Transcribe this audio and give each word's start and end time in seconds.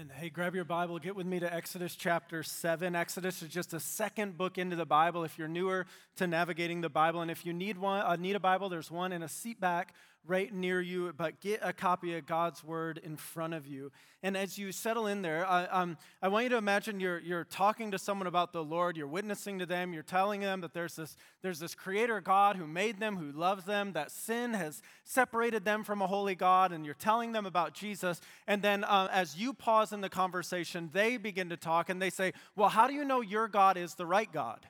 Amen. 0.00 0.16
Hey, 0.16 0.30
grab 0.30 0.54
your 0.54 0.64
Bible, 0.64 0.98
get 0.98 1.14
with 1.14 1.26
me 1.26 1.40
to 1.40 1.52
Exodus 1.52 1.94
chapter 1.94 2.42
7. 2.42 2.96
Exodus 2.96 3.42
is 3.42 3.50
just 3.50 3.74
a 3.74 3.80
second 3.80 4.38
book 4.38 4.56
into 4.56 4.74
the 4.74 4.86
Bible 4.86 5.24
if 5.24 5.38
you're 5.38 5.48
newer 5.48 5.84
to 6.16 6.26
navigating 6.26 6.80
the 6.80 6.88
Bible. 6.88 7.20
And 7.20 7.30
if 7.30 7.44
you 7.44 7.52
need 7.52 7.76
one, 7.76 8.00
uh, 8.00 8.16
need 8.16 8.34
a 8.34 8.40
Bible, 8.40 8.70
there's 8.70 8.90
one 8.90 9.12
in 9.12 9.22
a 9.22 9.28
seat 9.28 9.60
back 9.60 9.92
right 10.26 10.52
near 10.52 10.80
you, 10.80 11.12
but 11.16 11.40
get 11.40 11.60
a 11.62 11.72
copy 11.72 12.16
of 12.16 12.26
God's 12.26 12.62
Word 12.62 13.00
in 13.02 13.16
front 13.16 13.54
of 13.54 13.66
you. 13.66 13.90
And 14.22 14.36
as 14.36 14.58
you 14.58 14.70
settle 14.70 15.06
in 15.06 15.22
there, 15.22 15.46
I, 15.46 15.64
um, 15.64 15.96
I 16.20 16.28
want 16.28 16.44
you 16.44 16.50
to 16.50 16.56
imagine 16.56 17.00
you're, 17.00 17.18
you're 17.18 17.44
talking 17.44 17.90
to 17.92 17.98
someone 17.98 18.26
about 18.26 18.52
the 18.52 18.62
Lord, 18.62 18.96
you're 18.96 19.06
witnessing 19.06 19.58
to 19.60 19.66
them, 19.66 19.94
you're 19.94 20.02
telling 20.02 20.40
them 20.40 20.60
that 20.60 20.74
there's 20.74 20.94
this, 20.96 21.16
there's 21.42 21.58
this 21.58 21.74
Creator 21.74 22.20
God 22.20 22.56
who 22.56 22.66
made 22.66 23.00
them, 23.00 23.16
who 23.16 23.32
loves 23.32 23.64
them, 23.64 23.92
that 23.94 24.10
sin 24.10 24.52
has 24.52 24.82
separated 25.04 25.64
them 25.64 25.84
from 25.84 26.02
a 26.02 26.06
holy 26.06 26.34
God, 26.34 26.72
and 26.72 26.84
you're 26.84 26.94
telling 26.94 27.32
them 27.32 27.46
about 27.46 27.72
Jesus. 27.72 28.20
And 28.46 28.60
then 28.60 28.84
uh, 28.84 29.08
as 29.10 29.36
you 29.36 29.54
pause 29.54 29.92
in 29.92 30.02
the 30.02 30.10
conversation, 30.10 30.90
they 30.92 31.16
begin 31.16 31.48
to 31.48 31.56
talk 31.56 31.88
and 31.88 32.00
they 32.00 32.10
say, 32.10 32.34
Well, 32.54 32.68
how 32.68 32.86
do 32.86 32.94
you 32.94 33.04
know 33.04 33.22
your 33.22 33.48
God 33.48 33.78
is 33.78 33.94
the 33.94 34.06
right 34.06 34.30
God? 34.30 34.66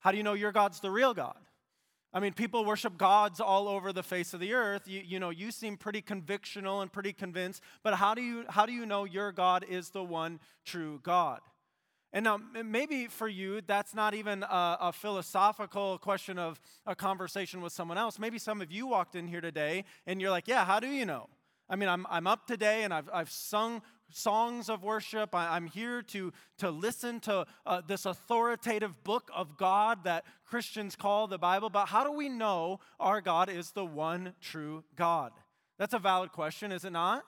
How 0.00 0.12
do 0.12 0.16
you 0.16 0.22
know 0.22 0.34
your 0.34 0.52
God's 0.52 0.78
the 0.78 0.90
real 0.90 1.14
God? 1.14 1.36
I 2.12 2.20
mean, 2.20 2.32
people 2.32 2.64
worship 2.64 2.96
gods 2.96 3.38
all 3.38 3.68
over 3.68 3.92
the 3.92 4.02
face 4.02 4.32
of 4.32 4.40
the 4.40 4.54
earth. 4.54 4.88
You, 4.88 5.02
you 5.04 5.20
know, 5.20 5.30
you 5.30 5.50
seem 5.50 5.76
pretty 5.76 6.00
convictional 6.00 6.80
and 6.80 6.90
pretty 6.90 7.12
convinced, 7.12 7.62
but 7.82 7.94
how 7.94 8.14
do, 8.14 8.22
you, 8.22 8.44
how 8.48 8.64
do 8.64 8.72
you 8.72 8.86
know 8.86 9.04
your 9.04 9.30
God 9.30 9.64
is 9.68 9.90
the 9.90 10.02
one 10.02 10.40
true 10.64 11.00
God? 11.02 11.40
And 12.10 12.24
now, 12.24 12.40
maybe 12.64 13.06
for 13.06 13.28
you, 13.28 13.60
that's 13.60 13.94
not 13.94 14.14
even 14.14 14.42
a, 14.42 14.78
a, 14.80 14.92
philosophical 14.94 15.98
question 15.98 16.38
of 16.38 16.58
a 16.86 16.96
conversation 16.96 17.60
with 17.60 17.74
someone 17.74 17.98
else. 17.98 18.18
Maybe 18.18 18.38
some 18.38 18.62
of 18.62 18.72
you 18.72 18.86
walked 18.86 19.14
in 19.14 19.28
here 19.28 19.42
today 19.42 19.84
and 20.06 20.18
you're 20.18 20.30
like, 20.30 20.48
yeah, 20.48 20.64
how 20.64 20.80
do 20.80 20.86
you 20.86 21.04
know? 21.04 21.28
I 21.68 21.76
mean, 21.76 21.90
I'm, 21.90 22.06
I'm 22.08 22.26
up 22.26 22.46
today 22.46 22.84
and 22.84 22.94
I've, 22.94 23.10
I've 23.12 23.30
sung 23.30 23.82
songs 24.10 24.68
of 24.68 24.82
worship. 24.82 25.34
I, 25.34 25.56
am 25.56 25.66
here 25.66 26.02
to, 26.02 26.32
to 26.58 26.70
listen 26.70 27.20
to 27.20 27.46
uh, 27.66 27.82
this 27.86 28.06
authoritative 28.06 29.04
book 29.04 29.30
of 29.34 29.56
God 29.56 30.04
that 30.04 30.24
Christians 30.46 30.96
call 30.96 31.26
the 31.26 31.38
Bible. 31.38 31.70
But 31.70 31.86
how 31.86 32.04
do 32.04 32.12
we 32.12 32.28
know 32.28 32.80
our 32.98 33.20
God 33.20 33.48
is 33.48 33.72
the 33.72 33.84
one 33.84 34.34
true 34.40 34.84
God? 34.96 35.32
That's 35.78 35.94
a 35.94 35.98
valid 35.98 36.32
question, 36.32 36.72
is 36.72 36.84
it 36.84 36.92
not? 36.92 37.24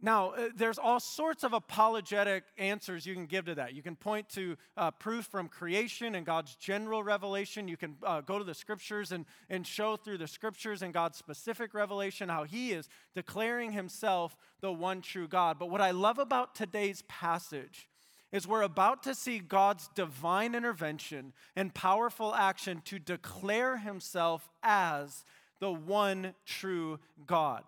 Now, 0.00 0.30
uh, 0.30 0.48
there's 0.54 0.78
all 0.78 1.00
sorts 1.00 1.42
of 1.42 1.52
apologetic 1.52 2.44
answers 2.56 3.04
you 3.04 3.14
can 3.14 3.26
give 3.26 3.46
to 3.46 3.56
that. 3.56 3.74
You 3.74 3.82
can 3.82 3.96
point 3.96 4.28
to 4.30 4.56
uh, 4.76 4.92
proof 4.92 5.26
from 5.26 5.48
creation 5.48 6.14
and 6.14 6.24
God's 6.24 6.54
general 6.54 7.02
revelation. 7.02 7.66
You 7.66 7.76
can 7.76 7.96
uh, 8.04 8.20
go 8.20 8.38
to 8.38 8.44
the 8.44 8.54
scriptures 8.54 9.10
and, 9.10 9.26
and 9.50 9.66
show 9.66 9.96
through 9.96 10.18
the 10.18 10.28
scriptures 10.28 10.82
and 10.82 10.94
God's 10.94 11.18
specific 11.18 11.74
revelation 11.74 12.28
how 12.28 12.44
He 12.44 12.70
is 12.70 12.88
declaring 13.14 13.72
Himself 13.72 14.36
the 14.60 14.72
one 14.72 15.00
true 15.00 15.26
God. 15.26 15.58
But 15.58 15.70
what 15.70 15.80
I 15.80 15.90
love 15.90 16.18
about 16.18 16.54
today's 16.54 17.02
passage 17.08 17.88
is 18.30 18.46
we're 18.46 18.62
about 18.62 19.02
to 19.02 19.16
see 19.16 19.40
God's 19.40 19.88
divine 19.96 20.54
intervention 20.54 21.32
and 21.56 21.74
powerful 21.74 22.34
action 22.36 22.82
to 22.84 23.00
declare 23.00 23.78
Himself 23.78 24.48
as 24.62 25.24
the 25.58 25.72
one 25.72 26.34
true 26.46 27.00
God. 27.26 27.64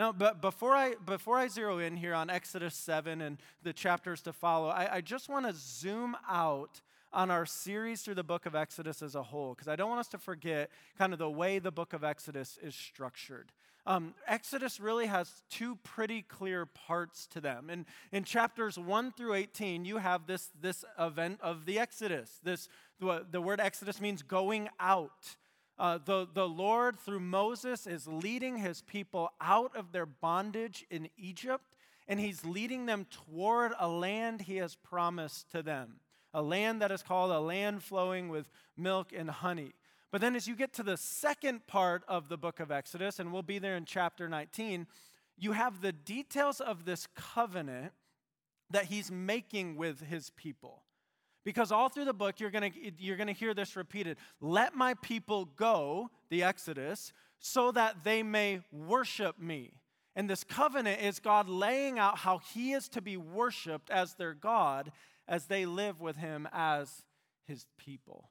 Now, 0.00 0.12
but 0.12 0.40
before 0.40 0.74
I, 0.74 0.94
before 1.04 1.36
I 1.36 1.48
zero 1.48 1.76
in 1.76 1.94
here 1.94 2.14
on 2.14 2.30
Exodus 2.30 2.74
7 2.74 3.20
and 3.20 3.36
the 3.62 3.74
chapters 3.74 4.22
to 4.22 4.32
follow, 4.32 4.68
I, 4.68 4.94
I 4.94 5.00
just 5.02 5.28
want 5.28 5.44
to 5.44 5.52
zoom 5.54 6.16
out 6.26 6.80
on 7.12 7.30
our 7.30 7.44
series 7.44 8.00
through 8.00 8.14
the 8.14 8.24
book 8.24 8.46
of 8.46 8.54
Exodus 8.54 9.02
as 9.02 9.14
a 9.14 9.22
whole, 9.22 9.52
because 9.52 9.68
I 9.68 9.76
don't 9.76 9.90
want 9.90 10.00
us 10.00 10.08
to 10.08 10.18
forget 10.18 10.70
kind 10.96 11.12
of 11.12 11.18
the 11.18 11.28
way 11.28 11.58
the 11.58 11.70
book 11.70 11.92
of 11.92 12.02
Exodus 12.02 12.58
is 12.62 12.74
structured. 12.74 13.52
Um, 13.86 14.14
Exodus 14.26 14.80
really 14.80 15.04
has 15.04 15.42
two 15.50 15.76
pretty 15.84 16.22
clear 16.22 16.64
parts 16.64 17.26
to 17.32 17.40
them. 17.42 17.68
And 17.68 17.84
in 18.10 18.24
chapters 18.24 18.78
1 18.78 19.12
through 19.12 19.34
18, 19.34 19.84
you 19.84 19.98
have 19.98 20.26
this, 20.26 20.48
this 20.62 20.82
event 20.98 21.40
of 21.42 21.66
the 21.66 21.78
Exodus. 21.78 22.40
This, 22.42 22.70
the, 23.00 23.26
the 23.30 23.42
word 23.42 23.60
Exodus 23.60 24.00
means 24.00 24.22
going 24.22 24.70
out. 24.80 25.36
Uh, 25.80 25.98
the, 26.04 26.28
the 26.34 26.46
Lord, 26.46 27.00
through 27.00 27.20
Moses, 27.20 27.86
is 27.86 28.06
leading 28.06 28.58
his 28.58 28.82
people 28.82 29.32
out 29.40 29.74
of 29.74 29.92
their 29.92 30.04
bondage 30.04 30.84
in 30.90 31.08
Egypt, 31.16 31.64
and 32.06 32.20
he's 32.20 32.44
leading 32.44 32.84
them 32.84 33.06
toward 33.10 33.72
a 33.80 33.88
land 33.88 34.42
he 34.42 34.56
has 34.56 34.74
promised 34.74 35.50
to 35.52 35.62
them, 35.62 35.94
a 36.34 36.42
land 36.42 36.82
that 36.82 36.90
is 36.90 37.02
called 37.02 37.30
a 37.30 37.40
land 37.40 37.82
flowing 37.82 38.28
with 38.28 38.50
milk 38.76 39.10
and 39.16 39.30
honey. 39.30 39.72
But 40.12 40.20
then, 40.20 40.36
as 40.36 40.46
you 40.46 40.54
get 40.54 40.74
to 40.74 40.82
the 40.82 40.98
second 40.98 41.66
part 41.66 42.02
of 42.06 42.28
the 42.28 42.36
book 42.36 42.60
of 42.60 42.70
Exodus, 42.70 43.18
and 43.18 43.32
we'll 43.32 43.40
be 43.40 43.58
there 43.58 43.76
in 43.76 43.86
chapter 43.86 44.28
19, 44.28 44.86
you 45.38 45.52
have 45.52 45.80
the 45.80 45.92
details 45.92 46.60
of 46.60 46.84
this 46.84 47.08
covenant 47.16 47.94
that 48.68 48.84
he's 48.84 49.10
making 49.10 49.76
with 49.76 50.02
his 50.02 50.28
people. 50.28 50.82
Because 51.44 51.72
all 51.72 51.88
through 51.88 52.04
the 52.04 52.12
book, 52.12 52.38
you're 52.38 52.50
going 52.50 52.72
you're 52.98 53.16
going 53.16 53.26
to 53.26 53.32
hear 53.32 53.54
this 53.54 53.76
repeated 53.76 54.18
Let 54.40 54.74
my 54.74 54.94
people 54.94 55.46
go, 55.56 56.10
the 56.28 56.42
Exodus, 56.42 57.12
so 57.38 57.72
that 57.72 58.04
they 58.04 58.22
may 58.22 58.60
worship 58.70 59.38
me. 59.38 59.72
And 60.16 60.28
this 60.28 60.44
covenant 60.44 61.00
is 61.02 61.18
God 61.20 61.48
laying 61.48 61.98
out 61.98 62.18
how 62.18 62.38
he 62.52 62.72
is 62.72 62.88
to 62.90 63.00
be 63.00 63.16
worshiped 63.16 63.90
as 63.90 64.14
their 64.14 64.34
God 64.34 64.92
as 65.28 65.46
they 65.46 65.64
live 65.64 66.00
with 66.00 66.16
him 66.16 66.48
as 66.52 67.04
his 67.46 67.66
people. 67.78 68.28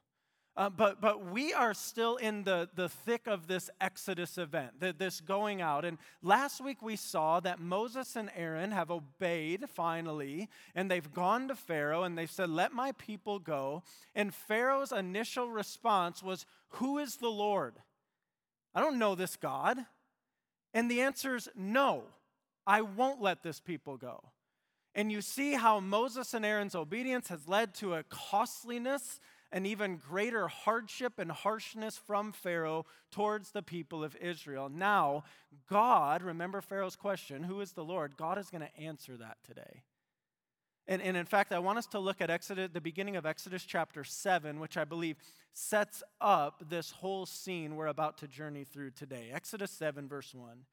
Uh, 0.60 0.68
but, 0.68 1.00
but 1.00 1.32
we 1.32 1.54
are 1.54 1.72
still 1.72 2.16
in 2.16 2.44
the, 2.44 2.68
the 2.74 2.90
thick 2.90 3.26
of 3.26 3.46
this 3.46 3.70
Exodus 3.80 4.36
event, 4.36 4.78
the, 4.78 4.92
this 4.92 5.22
going 5.22 5.62
out. 5.62 5.86
And 5.86 5.96
last 6.22 6.62
week 6.62 6.82
we 6.82 6.96
saw 6.96 7.40
that 7.40 7.60
Moses 7.60 8.14
and 8.14 8.30
Aaron 8.36 8.70
have 8.70 8.90
obeyed 8.90 9.70
finally, 9.70 10.50
and 10.74 10.90
they've 10.90 11.10
gone 11.14 11.48
to 11.48 11.54
Pharaoh 11.54 12.02
and 12.02 12.18
they've 12.18 12.30
said, 12.30 12.50
Let 12.50 12.74
my 12.74 12.92
people 12.98 13.38
go. 13.38 13.84
And 14.14 14.34
Pharaoh's 14.34 14.92
initial 14.92 15.48
response 15.48 16.22
was, 16.22 16.44
Who 16.72 16.98
is 16.98 17.16
the 17.16 17.30
Lord? 17.30 17.76
I 18.74 18.80
don't 18.80 18.98
know 18.98 19.14
this 19.14 19.36
God. 19.36 19.78
And 20.74 20.90
the 20.90 21.00
answer 21.00 21.36
is 21.36 21.48
no, 21.56 22.02
I 22.66 22.82
won't 22.82 23.22
let 23.22 23.42
this 23.42 23.60
people 23.60 23.96
go. 23.96 24.24
And 24.94 25.10
you 25.10 25.22
see 25.22 25.54
how 25.54 25.80
Moses 25.80 26.34
and 26.34 26.44
Aaron's 26.44 26.74
obedience 26.74 27.28
has 27.28 27.48
led 27.48 27.74
to 27.76 27.94
a 27.94 28.02
costliness 28.02 29.20
an 29.52 29.66
even 29.66 29.96
greater 29.96 30.48
hardship 30.48 31.18
and 31.18 31.30
harshness 31.30 31.98
from 31.98 32.32
Pharaoh 32.32 32.86
towards 33.10 33.50
the 33.50 33.62
people 33.62 34.04
of 34.04 34.16
Israel. 34.16 34.68
Now, 34.68 35.24
God, 35.68 36.22
remember 36.22 36.60
Pharaoh's 36.60 36.96
question, 36.96 37.42
who 37.42 37.60
is 37.60 37.72
the 37.72 37.84
Lord? 37.84 38.16
God 38.16 38.38
is 38.38 38.50
going 38.50 38.62
to 38.62 38.80
answer 38.80 39.16
that 39.16 39.38
today. 39.44 39.82
And, 40.86 41.02
and 41.02 41.16
in 41.16 41.26
fact, 41.26 41.52
I 41.52 41.58
want 41.58 41.78
us 41.78 41.86
to 41.88 41.98
look 41.98 42.20
at 42.20 42.30
Exodus, 42.30 42.70
the 42.72 42.80
beginning 42.80 43.16
of 43.16 43.26
Exodus 43.26 43.64
chapter 43.64 44.02
7, 44.02 44.58
which 44.58 44.76
I 44.76 44.84
believe 44.84 45.16
sets 45.52 46.02
up 46.20 46.64
this 46.68 46.90
whole 46.90 47.26
scene 47.26 47.76
we're 47.76 47.86
about 47.86 48.18
to 48.18 48.28
journey 48.28 48.64
through 48.64 48.90
today. 48.92 49.30
Exodus 49.32 49.70
7, 49.70 50.08
verse 50.08 50.34
1 50.34 50.64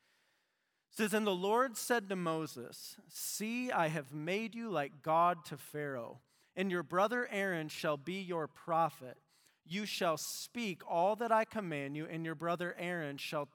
says, 0.91 1.13
And 1.13 1.27
the 1.27 1.35
Lord 1.35 1.77
said 1.77 2.09
to 2.09 2.15
Moses, 2.15 2.95
See, 3.07 3.71
I 3.71 3.87
have 3.89 4.13
made 4.13 4.55
you 4.55 4.69
like 4.69 5.03
God 5.03 5.45
to 5.45 5.57
Pharaoh 5.57 6.19
and 6.57 6.71
your 6.71 6.83
brother 6.83 7.29
Aaron 7.31 7.69
shall 7.69 7.95
be 7.95 8.19
your 8.19 8.47
prophet. 8.47 9.17
You 9.63 9.85
shall 9.85 10.17
speak 10.17 10.81
all 10.89 11.15
that 11.17 11.31
I 11.31 11.45
command 11.45 11.95
you, 11.95 12.07
and 12.09 12.25
your 12.25 12.35
brother 12.35 12.75
Aaron 12.79 13.17
shall 13.17 13.47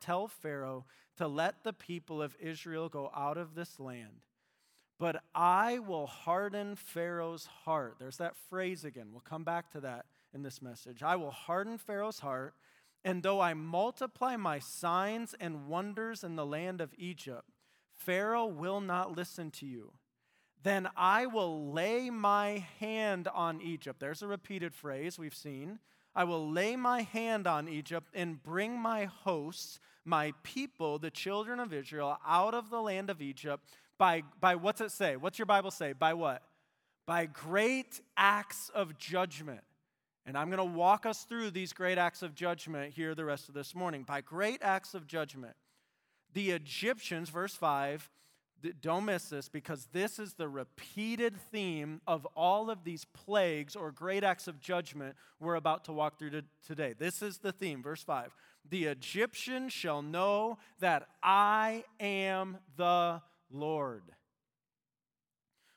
tell 0.00 0.28
Pharaoh 0.28 0.84
to 1.16 1.26
let 1.26 1.64
the 1.64 1.72
people 1.72 2.20
of 2.20 2.36
Israel 2.38 2.88
go 2.90 3.10
out 3.16 3.38
of 3.38 3.54
this 3.54 3.80
land. 3.80 4.20
But 4.98 5.22
I 5.34 5.78
will 5.78 6.06
harden 6.06 6.76
Pharaoh's 6.76 7.46
heart. 7.64 7.96
There's 7.98 8.18
that 8.18 8.36
phrase 8.36 8.84
again. 8.84 9.08
We'll 9.10 9.20
come 9.20 9.44
back 9.44 9.70
to 9.70 9.80
that 9.80 10.04
in 10.34 10.42
this 10.42 10.60
message. 10.60 11.02
I 11.02 11.16
will 11.16 11.30
harden 11.30 11.78
Pharaoh's 11.78 12.20
heart, 12.20 12.54
and 13.02 13.22
though 13.22 13.40
I 13.40 13.54
multiply 13.54 14.36
my 14.36 14.58
signs 14.58 15.34
and 15.40 15.66
wonders 15.66 16.22
in 16.22 16.36
the 16.36 16.44
land 16.44 16.82
of 16.82 16.92
Egypt, 16.98 17.48
Pharaoh 17.94 18.46
will 18.46 18.82
not 18.82 19.16
listen 19.16 19.50
to 19.52 19.66
you 19.66 19.92
then 20.62 20.88
I 20.96 21.26
will 21.26 21.72
lay 21.72 22.10
my 22.10 22.66
hand 22.78 23.28
on 23.28 23.60
Egypt. 23.62 24.00
There's 24.00 24.22
a 24.22 24.26
repeated 24.26 24.74
phrase 24.74 25.18
we've 25.18 25.34
seen. 25.34 25.78
I 26.14 26.24
will 26.24 26.50
lay 26.50 26.76
my 26.76 27.02
hand 27.02 27.46
on 27.46 27.68
Egypt 27.68 28.08
and 28.14 28.42
bring 28.42 28.78
my 28.78 29.04
hosts, 29.04 29.78
my 30.04 30.32
people, 30.42 30.98
the 30.98 31.10
children 31.10 31.60
of 31.60 31.72
Israel, 31.72 32.18
out 32.26 32.54
of 32.54 32.68
the 32.68 32.80
land 32.80 33.10
of 33.10 33.22
Egypt 33.22 33.64
by, 34.00 34.22
by 34.40 34.56
what's 34.56 34.80
it 34.80 34.92
say? 34.92 35.16
What's 35.16 35.38
your 35.38 35.46
Bible 35.46 35.70
say? 35.70 35.92
By 35.92 36.14
what? 36.14 36.42
By 37.06 37.26
great 37.26 38.00
acts 38.16 38.70
of 38.74 38.96
judgment. 38.96 39.60
And 40.24 40.38
I'm 40.38 40.48
going 40.48 40.58
to 40.58 40.64
walk 40.64 41.06
us 41.06 41.24
through 41.24 41.50
these 41.50 41.72
great 41.72 41.98
acts 41.98 42.22
of 42.22 42.34
judgment 42.34 42.94
here 42.94 43.14
the 43.14 43.26
rest 43.26 43.48
of 43.48 43.54
this 43.54 43.74
morning. 43.74 44.02
By 44.04 44.22
great 44.22 44.60
acts 44.62 44.94
of 44.94 45.06
judgment. 45.06 45.54
The 46.32 46.52
Egyptians, 46.52 47.28
verse 47.28 47.54
5, 47.54 48.08
don't 48.80 49.04
miss 49.04 49.28
this 49.28 49.48
because 49.48 49.88
this 49.92 50.18
is 50.18 50.34
the 50.34 50.48
repeated 50.48 51.36
theme 51.50 52.00
of 52.06 52.26
all 52.36 52.70
of 52.70 52.84
these 52.84 53.04
plagues 53.04 53.74
or 53.76 53.90
great 53.92 54.24
acts 54.24 54.48
of 54.48 54.60
judgment 54.60 55.16
we're 55.38 55.54
about 55.54 55.84
to 55.86 55.92
walk 55.92 56.18
through 56.18 56.42
today. 56.66 56.94
This 56.98 57.22
is 57.22 57.38
the 57.38 57.52
theme, 57.52 57.82
verse 57.82 58.02
5. 58.02 58.34
The 58.68 58.84
Egyptians 58.84 59.72
shall 59.72 60.02
know 60.02 60.58
that 60.80 61.08
I 61.22 61.84
am 61.98 62.58
the 62.76 63.22
Lord. 63.50 64.02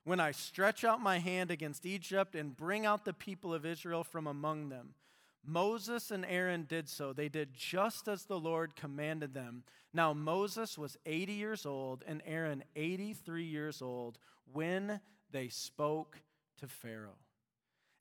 when 0.04 0.20
I 0.20 0.32
stretch 0.32 0.84
out 0.84 1.02
my 1.02 1.20
hand 1.20 1.50
against 1.50 1.86
Egypt 1.86 2.36
and 2.36 2.56
bring 2.56 2.86
out 2.86 3.06
the 3.06 3.14
people 3.14 3.54
of 3.54 3.66
Israel 3.66 4.04
from 4.04 4.28
among 4.28 4.70
them. 4.70 4.96
Moses 5.46 6.12
and 6.12 6.26
Aaron 6.26 6.66
did 6.68 6.88
so. 6.88 7.14
They 7.14 7.30
did 7.30 7.54
just 7.54 8.08
as 8.08 8.26
the 8.26 8.40
Lord 8.40 8.76
commanded 8.76 9.34
them. 9.34 9.64
Now, 9.94 10.14
Moses 10.14 10.78
was 10.78 10.98
80 11.06 11.34
years 11.34 11.66
old 11.66 12.04
and 12.08 12.22
Aaron 12.26 12.64
83 12.76 13.44
years 13.44 13.82
old 13.82 14.18
when 14.52 15.02
they 15.32 15.50
spoke 15.50 16.18
to 16.60 16.68
Pharaoh. 16.68 17.18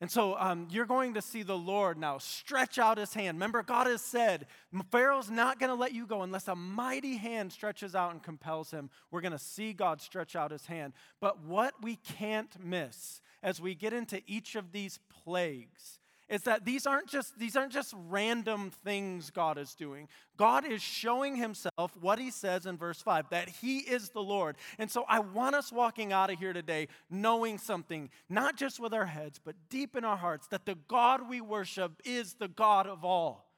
And 0.00 0.10
so 0.10 0.36
um, 0.36 0.66
you're 0.68 0.84
going 0.84 1.14
to 1.14 1.22
see 1.22 1.44
the 1.44 1.56
Lord 1.56 1.96
now 1.96 2.18
stretch 2.18 2.76
out 2.76 2.98
his 2.98 3.14
hand. 3.14 3.36
Remember, 3.36 3.62
God 3.62 3.86
has 3.86 4.02
said, 4.02 4.46
Pharaoh's 4.90 5.30
not 5.30 5.60
going 5.60 5.70
to 5.70 5.76
let 5.76 5.94
you 5.94 6.08
go 6.08 6.22
unless 6.22 6.48
a 6.48 6.56
mighty 6.56 7.16
hand 7.16 7.52
stretches 7.52 7.94
out 7.94 8.10
and 8.10 8.20
compels 8.20 8.72
him. 8.72 8.90
We're 9.12 9.20
going 9.20 9.30
to 9.30 9.38
see 9.38 9.72
God 9.72 10.00
stretch 10.00 10.34
out 10.34 10.50
his 10.50 10.66
hand. 10.66 10.94
But 11.20 11.44
what 11.44 11.74
we 11.82 11.94
can't 11.94 12.52
miss 12.60 13.20
as 13.44 13.60
we 13.60 13.76
get 13.76 13.92
into 13.92 14.20
each 14.26 14.56
of 14.56 14.72
these 14.72 14.98
plagues 15.24 16.00
is 16.28 16.42
that 16.42 16.64
these 16.64 16.86
aren't 16.86 17.08
just 17.08 17.38
these 17.38 17.56
aren't 17.56 17.72
just 17.72 17.94
random 18.08 18.70
things 18.84 19.30
God 19.30 19.58
is 19.58 19.74
doing. 19.74 20.08
God 20.36 20.64
is 20.64 20.82
showing 20.82 21.36
himself 21.36 21.96
what 22.00 22.18
he 22.18 22.30
says 22.30 22.66
in 22.66 22.76
verse 22.76 23.00
5 23.00 23.30
that 23.30 23.48
he 23.48 23.78
is 23.78 24.10
the 24.10 24.22
Lord. 24.22 24.56
And 24.78 24.90
so 24.90 25.04
I 25.08 25.20
want 25.20 25.54
us 25.54 25.72
walking 25.72 26.12
out 26.12 26.30
of 26.30 26.38
here 26.38 26.52
today 26.52 26.88
knowing 27.10 27.58
something 27.58 28.10
not 28.28 28.56
just 28.56 28.80
with 28.80 28.94
our 28.94 29.06
heads 29.06 29.40
but 29.44 29.54
deep 29.68 29.96
in 29.96 30.04
our 30.04 30.16
hearts 30.16 30.46
that 30.48 30.66
the 30.66 30.76
God 30.88 31.28
we 31.28 31.40
worship 31.40 32.00
is 32.04 32.34
the 32.34 32.48
God 32.48 32.86
of 32.86 33.04
all. 33.04 33.51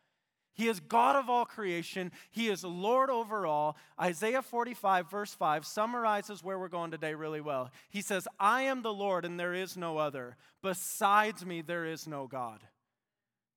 He 0.55 0.69
is 0.69 0.81
God 0.81 1.17
of 1.17 1.29
all 1.29 1.45
creation. 1.45 2.13
He 2.31 2.49
is 2.49 2.65
Lord 2.65 3.11
over 3.11 3.47
all. 3.47 3.77
Isaiah 4.01 4.43
45, 4.43 5.11
verse 5.11 5.35
5, 5.35 5.67
summarizes 5.67 6.43
where 6.43 6.59
we're 6.59 6.69
going 6.69 6.91
today 6.91 7.15
really 7.15 7.41
well. 7.41 7.71
He 7.91 8.01
says, 8.01 8.27
I 8.39 8.63
am 8.63 8.83
the 8.83 8.93
Lord 8.93 9.25
and 9.25 9.39
there 9.39 9.53
is 9.53 9.77
no 9.77 9.99
other. 9.99 10.37
Besides 10.63 11.45
me, 11.45 11.61
there 11.61 11.85
is 11.85 12.07
no 12.07 12.27
God. 12.27 12.61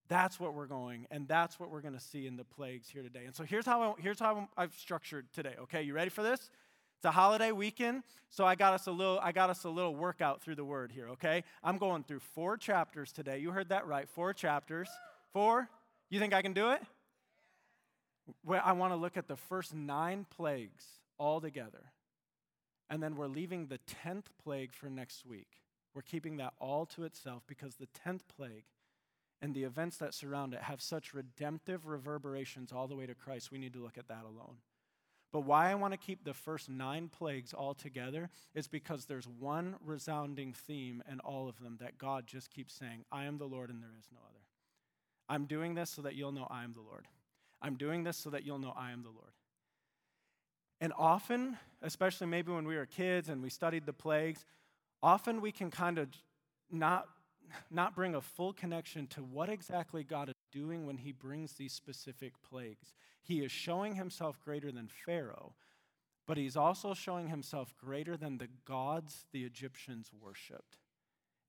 That's 0.10 0.40
what 0.40 0.54
we're 0.54 0.68
going, 0.68 1.06
and 1.12 1.28
that's 1.28 1.60
what 1.60 1.70
we're 1.70 1.82
going 1.82 1.94
to 1.94 2.00
see 2.00 2.28
in 2.28 2.38
the 2.38 2.46
plagues 2.46 2.88
here 2.88 3.04
today. 3.04 3.26
And 3.26 3.36
so 3.36 3.44
here's 3.44 3.66
how, 3.66 3.82
I, 3.82 4.02
here's 4.02 4.20
how 4.20 4.48
I've 4.56 4.74
structured 4.74 5.28
today. 5.34 5.56
Okay, 5.64 5.84
you 5.84 5.94
ready 5.94 6.10
for 6.10 6.24
this? 6.24 6.50
It's 6.98 7.06
a 7.06 7.12
holiday 7.12 7.52
weekend, 7.52 8.04
so 8.30 8.46
I 8.46 8.56
got 8.56 8.74
us 8.74 8.88
a 8.88 8.92
little 8.92 9.20
I 9.22 9.32
got 9.32 9.52
us 9.52 9.66
a 9.66 9.70
little 9.70 9.96
workout 9.96 10.42
through 10.42 10.56
the 10.56 10.66
word 10.66 10.92
here, 10.92 11.10
okay? 11.10 11.44
I'm 11.64 11.78
going 11.78 12.04
through 12.04 12.22
four 12.22 12.58
chapters 12.58 13.12
today. 13.12 13.38
You 13.38 13.52
heard 13.52 13.70
that 13.70 13.86
right. 13.86 14.10
Four 14.10 14.34
chapters. 14.34 14.90
Four? 15.32 15.70
You 16.10 16.20
think 16.20 16.34
I 16.34 16.42
can 16.42 16.54
do 16.54 16.72
it? 16.72 16.82
Well, 18.46 18.62
I 18.64 18.74
want 18.74 18.94
to 18.94 18.98
look 18.98 19.18
at 19.18 19.28
the 19.28 19.36
first 19.36 19.74
nine 19.74 20.26
plagues 20.30 20.86
all 21.18 21.42
together. 21.42 21.92
And 22.90 23.04
then 23.04 23.16
we're 23.16 23.28
leaving 23.28 23.68
the 23.68 23.80
10th 24.06 24.26
plague 24.44 24.74
for 24.74 24.90
next 24.90 25.26
week. 25.26 25.62
We're 25.94 26.02
keeping 26.02 26.38
that 26.38 26.54
all 26.60 26.86
to 26.88 27.04
itself 27.04 27.44
because 27.48 27.76
the 27.76 27.88
10th 28.06 28.22
plague 28.36 28.66
and 29.42 29.54
the 29.54 29.64
events 29.64 29.98
that 29.98 30.14
surround 30.14 30.54
it 30.54 30.62
have 30.62 30.82
such 30.82 31.14
redemptive 31.14 31.86
reverberations 31.86 32.72
all 32.72 32.88
the 32.88 32.96
way 32.96 33.06
to 33.06 33.16
Christ. 33.16 33.52
We 33.52 33.58
need 33.58 33.74
to 33.74 33.84
look 33.84 33.98
at 33.98 34.08
that 34.08 34.24
alone. 34.24 34.58
But 35.34 35.42
why 35.42 35.70
I 35.70 35.76
want 35.76 35.94
to 35.94 35.98
keep 35.98 36.24
the 36.24 36.34
first 36.34 36.70
nine 36.70 37.10
plagues 37.10 37.54
all 37.54 37.74
together 37.74 38.30
is 38.56 38.68
because 38.68 39.06
there's 39.06 39.28
one 39.28 39.76
resounding 39.86 40.54
theme 40.54 41.04
in 41.12 41.20
all 41.20 41.50
of 41.50 41.60
them 41.60 41.78
that 41.82 41.98
God 41.98 42.26
just 42.26 42.50
keeps 42.50 42.74
saying, 42.74 43.04
I 43.12 43.26
am 43.26 43.38
the 43.38 43.46
Lord 43.46 43.70
and 43.70 43.84
there 43.84 43.90
is 44.00 44.08
no 44.12 44.20
other. 44.24 44.47
I'm 45.30 45.46
doing 45.46 45.76
this 45.76 45.90
so 45.90 46.02
that 46.04 46.16
you'll 46.16 46.32
know 46.32 46.48
I 46.50 46.64
am 46.64 46.74
the 46.74 46.82
Lord. 46.82 47.08
I'm 47.62 47.76
doing 47.76 48.04
this 48.04 48.18
so 48.18 48.30
that 48.30 48.46
you'll 48.46 48.60
know 48.60 48.74
I 48.78 48.92
am 48.92 49.04
the 49.04 49.10
Lord. 49.10 49.32
And 50.80 50.94
often, 50.98 51.58
especially 51.82 52.28
maybe 52.28 52.52
when 52.52 52.68
we 52.68 52.76
were 52.76 52.86
kids 52.86 53.30
and 53.30 53.42
we 53.42 53.50
studied 53.50 53.86
the 53.86 53.94
plagues, 53.94 54.46
often 55.02 55.42
we 55.42 55.52
can 55.52 55.72
kind 55.72 55.98
of 55.98 56.10
not, 56.72 57.08
not 57.72 57.96
bring 57.96 58.14
a 58.16 58.22
full 58.22 58.54
connection 58.54 59.08
to 59.08 59.22
what 59.22 59.50
exactly 59.50 60.04
God 60.04 60.30
is 60.30 60.36
doing 60.52 60.86
when 60.86 60.98
he 60.98 61.12
brings 61.12 61.54
these 61.54 61.74
specific 61.74 62.34
plagues. 62.48 62.94
He 63.24 63.44
is 63.44 63.52
showing 63.52 63.96
himself 63.96 64.40
greater 64.40 64.72
than 64.72 64.88
Pharaoh, 64.88 65.54
but 66.28 66.38
he's 66.38 66.56
also 66.56 66.94
showing 66.94 67.30
himself 67.30 67.74
greater 67.78 68.16
than 68.16 68.38
the 68.38 68.50
gods 68.66 69.26
the 69.32 69.44
Egyptians 69.44 70.12
worshiped. 70.22 70.78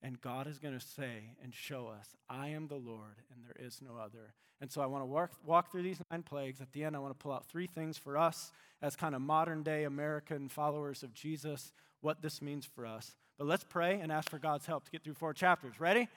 And 0.02 0.20
God 0.20 0.46
is 0.46 0.58
going 0.58 0.78
to 0.78 0.84
say 0.84 1.32
and 1.42 1.52
show 1.52 1.88
us, 1.88 2.14
I 2.28 2.48
am 2.48 2.68
the 2.68 2.76
Lord 2.76 3.16
and 3.32 3.42
there 3.44 3.66
is 3.66 3.80
no 3.82 3.96
other. 4.00 4.34
And 4.60 4.70
so 4.70 4.80
I 4.80 4.86
want 4.86 5.02
to 5.02 5.06
walk, 5.06 5.32
walk 5.44 5.72
through 5.72 5.82
these 5.82 6.00
nine 6.10 6.22
plagues. 6.22 6.60
At 6.60 6.72
the 6.72 6.84
end, 6.84 6.94
I 6.94 7.00
want 7.00 7.18
to 7.18 7.22
pull 7.22 7.32
out 7.32 7.46
three 7.46 7.66
things 7.66 7.98
for 7.98 8.16
us 8.16 8.52
as 8.80 8.94
kind 8.94 9.14
of 9.14 9.20
modern 9.20 9.62
day 9.62 9.84
American 9.84 10.48
followers 10.48 11.02
of 11.02 11.14
Jesus, 11.14 11.72
what 12.00 12.22
this 12.22 12.40
means 12.40 12.64
for 12.64 12.86
us. 12.86 13.16
But 13.38 13.46
let's 13.46 13.64
pray 13.64 14.00
and 14.00 14.12
ask 14.12 14.30
for 14.30 14.38
God's 14.38 14.66
help 14.66 14.84
to 14.84 14.90
get 14.90 15.02
through 15.02 15.14
four 15.14 15.32
chapters. 15.32 15.80
Ready? 15.80 16.08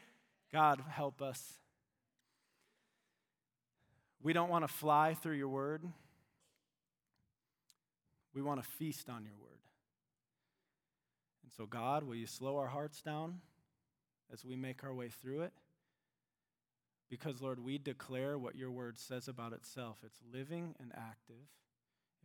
God, 0.51 0.83
help 0.89 1.21
us. 1.21 1.53
We 4.21 4.33
don't 4.33 4.49
want 4.49 4.63
to 4.63 4.73
fly 4.73 5.15
through 5.15 5.35
your 5.35 5.49
word, 5.49 5.83
we 8.33 8.41
want 8.41 8.61
to 8.61 8.69
feast 8.69 9.09
on 9.09 9.23
your 9.25 9.33
word. 9.41 9.49
And 11.43 11.51
so, 11.57 11.65
God, 11.65 12.03
will 12.03 12.15
you 12.15 12.27
slow 12.27 12.57
our 12.57 12.67
hearts 12.67 13.01
down? 13.01 13.39
As 14.31 14.45
we 14.45 14.55
make 14.55 14.83
our 14.83 14.93
way 14.93 15.09
through 15.09 15.41
it. 15.41 15.53
Because, 17.09 17.41
Lord, 17.41 17.59
we 17.59 17.77
declare 17.77 18.37
what 18.37 18.55
your 18.55 18.71
word 18.71 18.97
says 18.97 19.27
about 19.27 19.51
itself. 19.51 19.97
It's 20.05 20.19
living 20.33 20.75
and 20.79 20.91
active, 20.95 21.49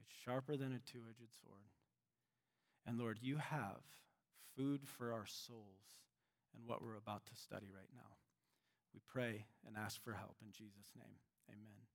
it's 0.00 0.14
sharper 0.25 0.56
than 0.56 0.73
a 0.73 0.91
two 0.91 1.00
edged 1.08 1.32
sword. 1.43 1.73
And, 2.87 2.99
Lord, 2.99 3.19
you 3.20 3.38
have 3.38 3.81
food 4.56 4.82
for 4.87 5.12
our 5.12 5.26
souls 5.26 5.97
and 6.56 6.67
what 6.69 6.82
we're 6.82 6.97
about 6.97 7.26
to 7.26 7.35
study 7.35 7.67
right 7.75 7.91
now. 7.93 8.14
We 8.94 9.00
pray 9.06 9.47
and 9.67 9.76
ask 9.76 10.03
for 10.03 10.12
help 10.12 10.37
in 10.41 10.53
Jesus' 10.53 10.93
name. 10.97 11.17
Amen. 11.50 11.87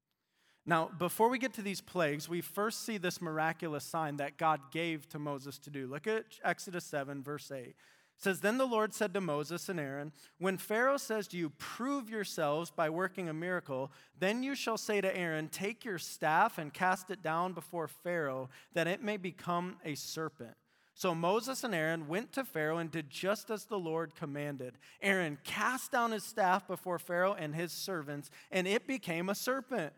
Now, 0.66 0.92
before 1.00 1.30
we 1.30 1.40
get 1.40 1.54
to 1.56 1.62
these 1.62 1.82
plagues, 1.82 2.30
we 2.30 2.42
first 2.42 2.86
see 2.86 2.98
this 2.98 3.22
miraculous 3.22 3.84
sign 3.84 4.18
that 4.18 4.38
God 4.38 4.60
gave 4.72 5.10
to 5.10 5.18
Moses 5.18 5.58
to 5.60 5.72
do. 5.72 5.88
Look 5.88 6.06
at 6.06 6.26
Exodus 6.44 6.84
7, 6.84 7.24
verse 7.24 7.52
8 7.52 7.74
says 8.22 8.40
then 8.40 8.58
the 8.58 8.66
lord 8.66 8.94
said 8.94 9.14
to 9.14 9.22
moses 9.22 9.68
and 9.70 9.80
aaron 9.80 10.12
when 10.40 10.58
pharaoh 10.58 10.98
says 10.98 11.28
to 11.28 11.38
you 11.38 11.50
prove 11.58 12.10
yourselves 12.10 12.70
by 12.70 12.90
working 12.90 13.30
a 13.30 13.34
miracle 13.34 13.92
then 14.20 14.44
you 14.44 14.56
shall 14.56 14.78
say 14.78 15.02
to 15.02 15.18
aaron 15.18 15.48
take 15.50 15.84
your 15.84 15.98
staff 15.98 16.58
and 16.58 16.74
cast 16.74 17.10
it 17.10 17.24
down 17.24 17.54
before 17.54 17.88
pharaoh 17.88 18.50
that 18.74 18.88
it 18.88 19.04
may 19.04 19.18
become 19.18 19.78
a 19.84 19.96
serpent 19.96 20.56
so 20.94 21.16
moses 21.16 21.64
and 21.64 21.74
aaron 21.74 22.08
went 22.08 22.32
to 22.32 22.44
pharaoh 22.44 22.78
and 22.78 22.92
did 22.92 23.10
just 23.10 23.50
as 23.50 23.66
the 23.66 23.80
lord 23.80 24.16
commanded. 24.16 24.78
Aaron 25.02 25.38
cast 25.44 25.92
down 25.92 26.12
his 26.12 26.24
staff 26.24 26.68
before 26.68 27.00
pharaoh 27.00 27.34
and 27.34 27.56
his 27.56 27.72
servants 27.72 28.30
and 28.52 28.68
it 28.68 28.86
became 28.86 29.30
a 29.30 29.36
serpent 29.36 29.94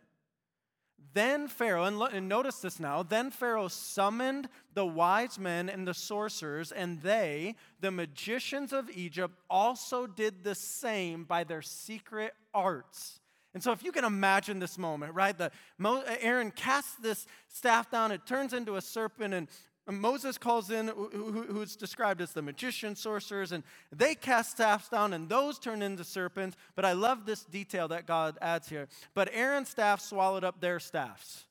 then 1.14 1.48
Pharaoh, 1.48 1.86
and, 1.86 2.02
and, 2.02 2.30
notice 2.30 2.58
this 2.58 2.80
now, 2.80 3.04
then 3.04 3.32
Pharaoh 3.32 3.68
summoned 3.68 4.50
the 4.74 4.86
wise 4.86 5.38
men 5.38 5.70
and 5.70 5.88
the 5.88 5.94
sorcerers, 5.94 6.72
and 6.72 7.02
they, 7.02 7.56
the 7.80 7.92
magicians 7.92 8.74
of 8.74 8.90
Egypt, 8.90 9.36
also 9.50 10.08
did 10.08 10.44
the 10.44 10.56
same 10.56 11.24
by 11.24 11.44
their 11.44 11.62
secret 11.62 12.34
arts. 12.54 13.20
And 13.54 13.62
so, 13.62 13.72
if 13.72 13.84
you 13.84 13.92
can 13.92 14.06
imagine 14.06 14.60
this 14.60 14.78
moment, 14.78 15.14
right? 15.14 15.38
The, 15.38 15.52
Aaron 16.22 16.52
casts 16.52 16.96
this 16.96 17.28
staff 17.48 17.92
down, 17.92 18.12
it 18.12 18.26
turns 18.26 18.54
into 18.54 18.78
a 18.78 18.82
serpent, 18.82 19.34
and 19.34 19.48
Moses 19.92 20.38
calls 20.38 20.72
in 20.72 20.88
who's 20.88 21.76
described 21.76 22.22
as 22.22 22.32
the 22.32 22.42
magician, 22.42 22.96
sorcerers, 22.96 23.52
and 23.52 23.64
they 23.92 24.16
cast 24.16 24.52
staffs 24.52 24.88
down, 24.88 25.12
and 25.12 25.28
those 25.28 25.60
turn 25.60 25.82
into 25.82 26.06
serpents. 26.06 26.56
But 26.76 26.86
I 26.86 26.94
love 26.94 27.26
this 27.26 27.44
detail 27.44 27.90
that 27.90 28.08
God 28.08 28.38
adds 28.42 28.70
here. 28.70 28.88
But 29.14 29.30
Aaron's 29.34 29.70
staff 29.70 30.00
swallowed 30.00 30.46
up 30.46 30.62
their 30.62 30.80
staffs. 30.80 31.46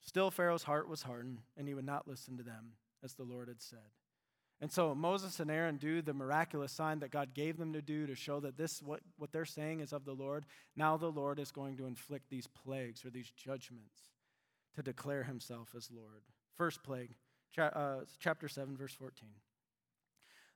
Still, 0.00 0.30
Pharaoh's 0.30 0.62
heart 0.62 0.88
was 0.88 1.02
hardened, 1.02 1.40
and 1.58 1.68
he 1.68 1.74
would 1.74 1.84
not 1.84 2.08
listen 2.08 2.38
to 2.38 2.42
them, 2.42 2.72
as 3.02 3.14
the 3.14 3.24
Lord 3.24 3.48
had 3.48 3.60
said. 3.60 3.78
And 4.62 4.72
so 4.72 4.94
Moses 4.94 5.40
and 5.40 5.50
Aaron 5.50 5.76
do 5.76 6.00
the 6.00 6.14
miraculous 6.14 6.72
sign 6.72 7.00
that 7.00 7.10
God 7.10 7.34
gave 7.34 7.58
them 7.58 7.74
to 7.74 7.82
do 7.82 8.06
to 8.06 8.14
show 8.14 8.40
that 8.40 8.56
this, 8.56 8.80
what, 8.82 9.00
what 9.18 9.30
they're 9.30 9.44
saying, 9.44 9.80
is 9.80 9.92
of 9.92 10.06
the 10.06 10.14
Lord. 10.14 10.46
Now 10.74 10.96
the 10.96 11.10
Lord 11.10 11.38
is 11.38 11.52
going 11.52 11.76
to 11.78 11.86
inflict 11.86 12.30
these 12.30 12.46
plagues 12.46 13.04
or 13.04 13.10
these 13.10 13.30
judgments 13.30 14.13
to 14.74 14.82
declare 14.82 15.24
himself 15.24 15.74
as 15.76 15.90
Lord. 15.90 16.22
First 16.56 16.82
plague, 16.82 17.14
cha- 17.54 17.66
uh, 17.66 18.04
chapter 18.18 18.48
7, 18.48 18.76
verse 18.76 18.92
14. 18.92 19.28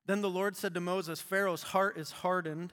Then 0.06 0.22
the 0.22 0.30
Lord 0.30 0.56
said 0.56 0.74
to 0.74 0.80
Moses, 0.80 1.20
Pharaoh's 1.20 1.62
heart 1.62 1.98
is 1.98 2.10
hardened. 2.10 2.72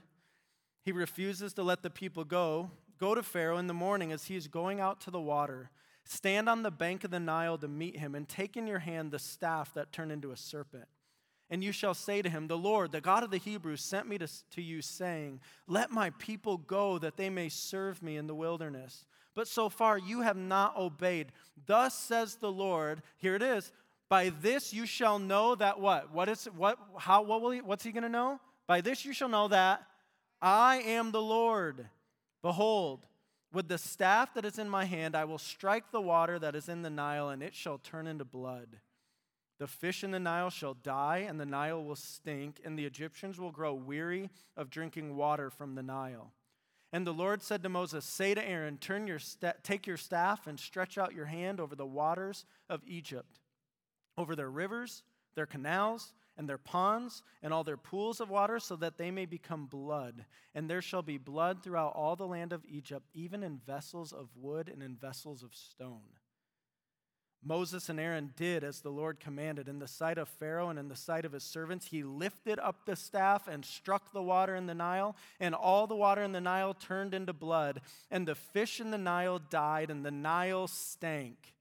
He 0.83 0.91
refuses 0.91 1.53
to 1.53 1.63
let 1.63 1.83
the 1.83 1.89
people 1.89 2.23
go. 2.23 2.71
Go 2.97 3.13
to 3.13 3.23
Pharaoh 3.23 3.57
in 3.57 3.67
the 3.67 3.73
morning 3.73 4.11
as 4.11 4.25
he 4.25 4.35
is 4.35 4.47
going 4.47 4.79
out 4.79 5.01
to 5.01 5.11
the 5.11 5.19
water. 5.19 5.69
Stand 6.05 6.47
on 6.47 6.63
the 6.63 6.71
bank 6.71 7.03
of 7.03 7.11
the 7.11 7.19
Nile 7.19 7.57
to 7.57 7.67
meet 7.67 7.97
him, 7.97 8.15
and 8.15 8.29
take 8.29 8.55
in 8.55 8.67
your 8.67 8.79
hand 8.79 9.11
the 9.11 9.19
staff 9.19 9.73
that 9.73 9.91
turned 9.91 10.11
into 10.11 10.31
a 10.31 10.37
serpent. 10.37 10.85
And 11.49 11.63
you 11.63 11.71
shall 11.71 11.93
say 11.93 12.21
to 12.21 12.29
him, 12.29 12.47
The 12.47 12.57
Lord, 12.57 12.91
the 12.91 13.01
God 13.01 13.23
of 13.23 13.31
the 13.31 13.37
Hebrews, 13.37 13.81
sent 13.81 14.07
me 14.07 14.17
to, 14.17 14.27
to 14.51 14.61
you, 14.61 14.81
saying, 14.81 15.41
Let 15.67 15.91
my 15.91 16.11
people 16.11 16.57
go, 16.57 16.97
that 16.99 17.17
they 17.17 17.29
may 17.29 17.49
serve 17.49 18.01
me 18.01 18.17
in 18.17 18.27
the 18.27 18.35
wilderness. 18.35 19.05
But 19.35 19.47
so 19.47 19.69
far 19.69 19.97
you 19.97 20.21
have 20.21 20.37
not 20.37 20.77
obeyed. 20.77 21.27
Thus 21.65 21.93
says 21.93 22.35
the 22.35 22.51
Lord, 22.51 23.01
here 23.17 23.35
it 23.35 23.43
is, 23.43 23.71
By 24.09 24.29
this 24.29 24.73
you 24.73 24.85
shall 24.85 25.19
know 25.19 25.55
that 25.55 25.79
what? 25.79 26.11
What 26.13 26.29
is 26.29 26.45
what 26.55 26.79
how 26.97 27.21
what 27.21 27.41
will 27.41 27.51
he 27.51 27.61
what's 27.61 27.83
he 27.83 27.91
gonna 27.91 28.09
know? 28.09 28.39
By 28.65 28.81
this 28.81 29.05
you 29.05 29.13
shall 29.13 29.29
know 29.29 29.49
that 29.49 29.85
I 30.41 30.77
am 30.77 31.11
the 31.11 31.21
Lord. 31.21 31.87
Behold, 32.41 33.05
with 33.51 33.67
the 33.67 33.77
staff 33.77 34.33
that 34.33 34.45
is 34.45 34.59
in 34.59 34.69
my 34.69 34.85
hand, 34.85 35.15
I 35.15 35.25
will 35.25 35.37
strike 35.37 35.91
the 35.91 36.01
water 36.01 36.37
that 36.39 36.55
is 36.55 36.69
in 36.69 36.81
the 36.81 36.89
Nile, 36.89 37.29
and 37.29 37.41
it 37.41 37.55
shall 37.55 37.77
turn 37.77 38.05
into 38.05 38.25
blood. 38.25 38.79
The 39.57 39.67
fish 39.67 40.03
in 40.03 40.11
the 40.11 40.19
Nile 40.19 40.49
shall 40.49 40.73
die, 40.73 41.25
and 41.27 41.39
the 41.39 41.45
Nile 41.45 41.83
will 41.83 41.95
stink, 41.95 42.59
and 42.65 42.77
the 42.77 42.85
Egyptians 42.85 43.39
will 43.39 43.51
grow 43.51 43.73
weary 43.73 44.29
of 44.57 44.69
drinking 44.69 45.15
water 45.15 45.49
from 45.49 45.75
the 45.75 45.83
Nile. 45.83 46.33
And 46.95 47.05
the 47.05 47.11
Lord 47.11 47.43
said 47.43 47.61
to 47.63 47.67
Moses, 47.67 48.05
Say 48.05 48.33
to 48.33 48.49
Aaron, 48.49 48.77
Turn 48.77 49.05
your 49.05 49.19
Take 49.63 49.85
your 49.85 49.97
staff 49.97 50.47
and 50.47 50.57
stretch 50.57 50.97
out 50.97 51.13
your 51.13 51.25
hand 51.25 51.59
over 51.59 51.75
the 51.75 51.85
waters 51.85 52.45
of 52.69 52.79
Egypt, 52.87 53.41
over 54.17 54.33
their 54.33 54.49
rivers, 54.49 55.03
their 55.35 55.45
canals, 55.45 56.13
and 56.37 56.47
their 56.47 56.57
ponds, 56.57 57.21
and 57.43 57.51
all 57.51 57.65
their 57.65 57.75
pools 57.75 58.21
of 58.21 58.29
water, 58.29 58.61
so 58.61 58.77
that 58.77 58.97
they 58.97 59.11
may 59.11 59.25
become 59.25 59.65
blood. 59.65 60.23
And 60.53 60.69
there 60.69 60.81
shall 60.81 61.01
be 61.01 61.17
blood 61.17 61.61
throughout 61.61 61.95
all 61.95 62.15
the 62.15 62.27
land 62.27 62.53
of 62.53 62.63
Egypt, 62.65 63.09
even 63.13 63.43
in 63.43 63.57
vessels 63.57 64.13
of 64.13 64.29
wood 64.33 64.69
and 64.69 64.81
in 64.81 64.95
vessels 64.95 65.43
of 65.43 65.53
stone. 65.53 65.99
Moses 67.47 67.89
and 67.89 67.99
Aaron 67.99 68.33
did 68.35 68.63
as 68.63 68.81
the 68.81 68.89
Lord 68.89 69.19
commanded. 69.19 69.67
In 69.67 69.77
the 69.77 69.87
sight 69.87 70.17
of 70.17 70.27
Pharaoh 70.27 70.69
and 70.69 70.79
in 70.79 70.87
the 70.87 70.95
sight 70.95 71.25
of 71.25 71.31
his 71.31 71.43
servants, 71.43 71.85
he 71.85 72.01
lifted 72.01 72.57
up 72.57 72.85
the 72.85 72.95
staff 72.95 73.47
and 73.47 73.63
struck 73.63 74.11
the 74.11 74.23
water 74.23 74.55
in 74.55 74.65
the 74.65 74.73
Nile, 74.73 75.15
and 75.39 75.53
all 75.53 75.85
the 75.85 75.95
water 75.95 76.23
in 76.23 76.31
the 76.31 76.41
Nile 76.41 76.73
turned 76.73 77.13
into 77.13 77.33
blood, 77.33 77.81
and 78.09 78.27
the 78.27 78.33
fish 78.33 78.79
in 78.79 78.89
the 78.89 78.97
Nile 78.97 79.37
died, 79.37 79.91
and 79.91 80.03
the 80.03 80.09
Nile 80.09 80.67
stank, 80.67 81.53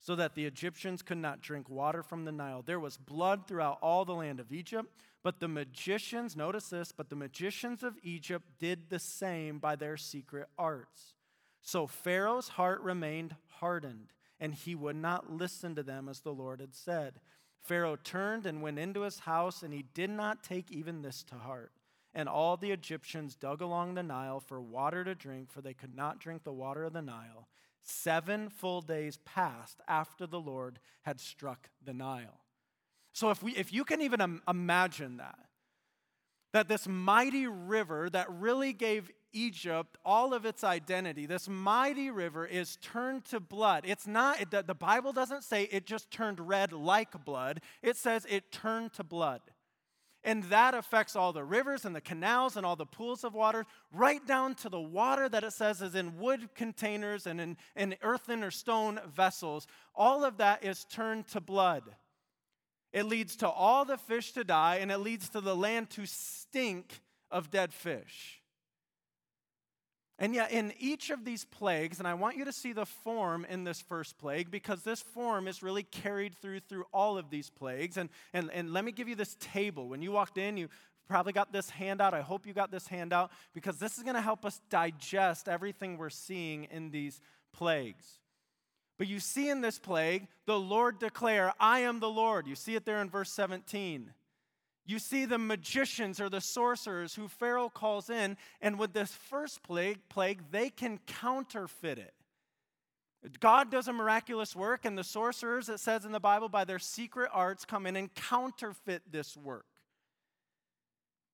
so 0.00 0.16
that 0.16 0.34
the 0.34 0.46
Egyptians 0.46 1.00
could 1.00 1.18
not 1.18 1.40
drink 1.40 1.70
water 1.70 2.02
from 2.02 2.24
the 2.24 2.32
Nile. 2.32 2.62
There 2.66 2.80
was 2.80 2.96
blood 2.96 3.46
throughout 3.46 3.78
all 3.80 4.04
the 4.04 4.14
land 4.14 4.40
of 4.40 4.52
Egypt, 4.52 4.92
but 5.22 5.38
the 5.38 5.48
magicians, 5.48 6.36
notice 6.36 6.70
this, 6.70 6.90
but 6.90 7.08
the 7.08 7.14
magicians 7.14 7.84
of 7.84 7.94
Egypt 8.02 8.46
did 8.58 8.90
the 8.90 8.98
same 8.98 9.60
by 9.60 9.76
their 9.76 9.96
secret 9.96 10.48
arts. 10.58 11.14
So 11.62 11.86
Pharaoh's 11.86 12.48
heart 12.48 12.80
remained 12.80 13.36
hardened 13.60 14.12
and 14.40 14.54
he 14.54 14.74
would 14.74 14.96
not 14.96 15.30
listen 15.30 15.74
to 15.74 15.82
them 15.82 16.08
as 16.08 16.20
the 16.20 16.32
Lord 16.32 16.60
had 16.60 16.74
said. 16.74 17.20
Pharaoh 17.62 17.96
turned 17.96 18.46
and 18.46 18.62
went 18.62 18.78
into 18.78 19.02
his 19.02 19.20
house, 19.20 19.62
and 19.62 19.72
he 19.72 19.84
did 19.94 20.10
not 20.10 20.42
take 20.42 20.70
even 20.70 21.02
this 21.02 21.22
to 21.24 21.34
heart. 21.34 21.72
And 22.14 22.28
all 22.28 22.56
the 22.56 22.72
Egyptians 22.72 23.36
dug 23.36 23.60
along 23.60 23.94
the 23.94 24.02
Nile 24.02 24.40
for 24.40 24.60
water 24.60 25.04
to 25.04 25.14
drink, 25.14 25.50
for 25.50 25.60
they 25.60 25.74
could 25.74 25.94
not 25.94 26.18
drink 26.18 26.42
the 26.42 26.52
water 26.52 26.84
of 26.84 26.94
the 26.94 27.02
Nile. 27.02 27.48
Seven 27.82 28.48
full 28.48 28.80
days 28.80 29.18
passed 29.24 29.80
after 29.86 30.26
the 30.26 30.40
Lord 30.40 30.80
had 31.02 31.20
struck 31.20 31.68
the 31.84 31.92
Nile. 31.92 32.40
So, 33.12 33.30
if, 33.30 33.42
we, 33.42 33.52
if 33.56 33.72
you 33.72 33.84
can 33.84 34.00
even 34.00 34.40
imagine 34.48 35.18
that, 35.18 35.38
that 36.52 36.68
this 36.68 36.88
mighty 36.88 37.46
river 37.46 38.10
that 38.10 38.30
really 38.30 38.72
gave 38.72 39.10
Egypt 39.32 39.96
all 40.04 40.34
of 40.34 40.44
its 40.44 40.64
identity. 40.64 41.26
This 41.26 41.48
mighty 41.48 42.10
river 42.10 42.46
is 42.46 42.76
turned 42.76 43.24
to 43.26 43.40
blood. 43.40 43.84
It's 43.86 44.06
not, 44.06 44.40
it, 44.40 44.50
the 44.50 44.74
Bible 44.74 45.12
doesn't 45.12 45.44
say 45.44 45.64
it 45.64 45.86
just 45.86 46.10
turned 46.10 46.40
red 46.40 46.72
like 46.72 47.24
blood, 47.24 47.60
it 47.82 47.96
says 47.96 48.26
it 48.28 48.50
turned 48.50 48.92
to 48.94 49.04
blood. 49.04 49.40
And 50.22 50.44
that 50.44 50.74
affects 50.74 51.16
all 51.16 51.32
the 51.32 51.44
rivers 51.44 51.86
and 51.86 51.96
the 51.96 52.00
canals 52.00 52.56
and 52.56 52.66
all 52.66 52.76
the 52.76 52.84
pools 52.84 53.24
of 53.24 53.32
water, 53.32 53.64
right 53.90 54.24
down 54.26 54.54
to 54.56 54.68
the 54.68 54.80
water 54.80 55.30
that 55.30 55.44
it 55.44 55.52
says 55.52 55.80
is 55.80 55.94
in 55.94 56.18
wood 56.18 56.50
containers 56.54 57.26
and 57.26 57.40
in, 57.40 57.56
in 57.74 57.96
earthen 58.02 58.44
or 58.44 58.50
stone 58.50 59.00
vessels. 59.10 59.66
All 59.94 60.22
of 60.22 60.36
that 60.36 60.62
is 60.62 60.84
turned 60.84 61.26
to 61.28 61.40
blood. 61.40 61.84
It 62.92 63.04
leads 63.06 63.36
to 63.36 63.48
all 63.48 63.84
the 63.84 63.96
fish 63.96 64.32
to 64.32 64.44
die, 64.44 64.76
and 64.76 64.90
it 64.90 64.98
leads 64.98 65.28
to 65.30 65.40
the 65.40 65.54
land 65.54 65.90
to 65.90 66.06
stink 66.06 67.00
of 67.30 67.50
dead 67.50 67.72
fish. 67.72 68.40
And 70.18 70.34
yet, 70.34 70.52
in 70.52 70.74
each 70.78 71.08
of 71.08 71.24
these 71.24 71.46
plagues, 71.46 71.98
and 71.98 72.06
I 72.06 72.12
want 72.12 72.36
you 72.36 72.44
to 72.44 72.52
see 72.52 72.74
the 72.74 72.84
form 72.84 73.46
in 73.48 73.64
this 73.64 73.80
first 73.80 74.18
plague 74.18 74.50
because 74.50 74.82
this 74.82 75.00
form 75.00 75.48
is 75.48 75.62
really 75.62 75.82
carried 75.82 76.34
through 76.36 76.60
through 76.60 76.84
all 76.92 77.16
of 77.16 77.30
these 77.30 77.48
plagues. 77.48 77.96
And, 77.96 78.10
and, 78.34 78.50
and 78.52 78.70
let 78.70 78.84
me 78.84 78.92
give 78.92 79.08
you 79.08 79.14
this 79.14 79.34
table. 79.40 79.88
When 79.88 80.02
you 80.02 80.12
walked 80.12 80.36
in, 80.36 80.58
you 80.58 80.68
probably 81.08 81.32
got 81.32 81.52
this 81.52 81.70
handout. 81.70 82.12
I 82.12 82.20
hope 82.20 82.46
you 82.46 82.52
got 82.52 82.70
this 82.70 82.86
handout 82.86 83.32
because 83.54 83.78
this 83.78 83.96
is 83.96 84.04
going 84.04 84.14
to 84.14 84.20
help 84.20 84.44
us 84.44 84.60
digest 84.68 85.48
everything 85.48 85.96
we're 85.96 86.10
seeing 86.10 86.64
in 86.64 86.90
these 86.90 87.18
plagues. 87.54 88.19
But 89.00 89.08
you 89.08 89.18
see 89.18 89.48
in 89.48 89.62
this 89.62 89.78
plague, 89.78 90.26
the 90.44 90.58
Lord 90.58 90.98
declare, 90.98 91.54
I 91.58 91.80
am 91.80 92.00
the 92.00 92.10
Lord. 92.10 92.46
You 92.46 92.54
see 92.54 92.74
it 92.74 92.84
there 92.84 93.00
in 93.00 93.08
verse 93.08 93.32
17. 93.32 94.12
You 94.84 94.98
see 94.98 95.24
the 95.24 95.38
magicians 95.38 96.20
or 96.20 96.28
the 96.28 96.42
sorcerers 96.42 97.14
who 97.14 97.26
Pharaoh 97.26 97.70
calls 97.70 98.10
in, 98.10 98.36
and 98.60 98.78
with 98.78 98.92
this 98.92 99.10
first 99.10 99.62
plague, 99.62 100.00
plague, 100.10 100.42
they 100.50 100.68
can 100.68 101.00
counterfeit 101.06 101.96
it. 101.96 102.12
God 103.40 103.70
does 103.70 103.88
a 103.88 103.92
miraculous 103.94 104.54
work, 104.54 104.84
and 104.84 104.98
the 104.98 105.02
sorcerers, 105.02 105.70
it 105.70 105.80
says 105.80 106.04
in 106.04 106.12
the 106.12 106.20
Bible, 106.20 106.50
by 106.50 106.66
their 106.66 106.78
secret 106.78 107.30
arts 107.32 107.64
come 107.64 107.86
in 107.86 107.96
and 107.96 108.14
counterfeit 108.14 109.10
this 109.10 109.34
work. 109.34 109.64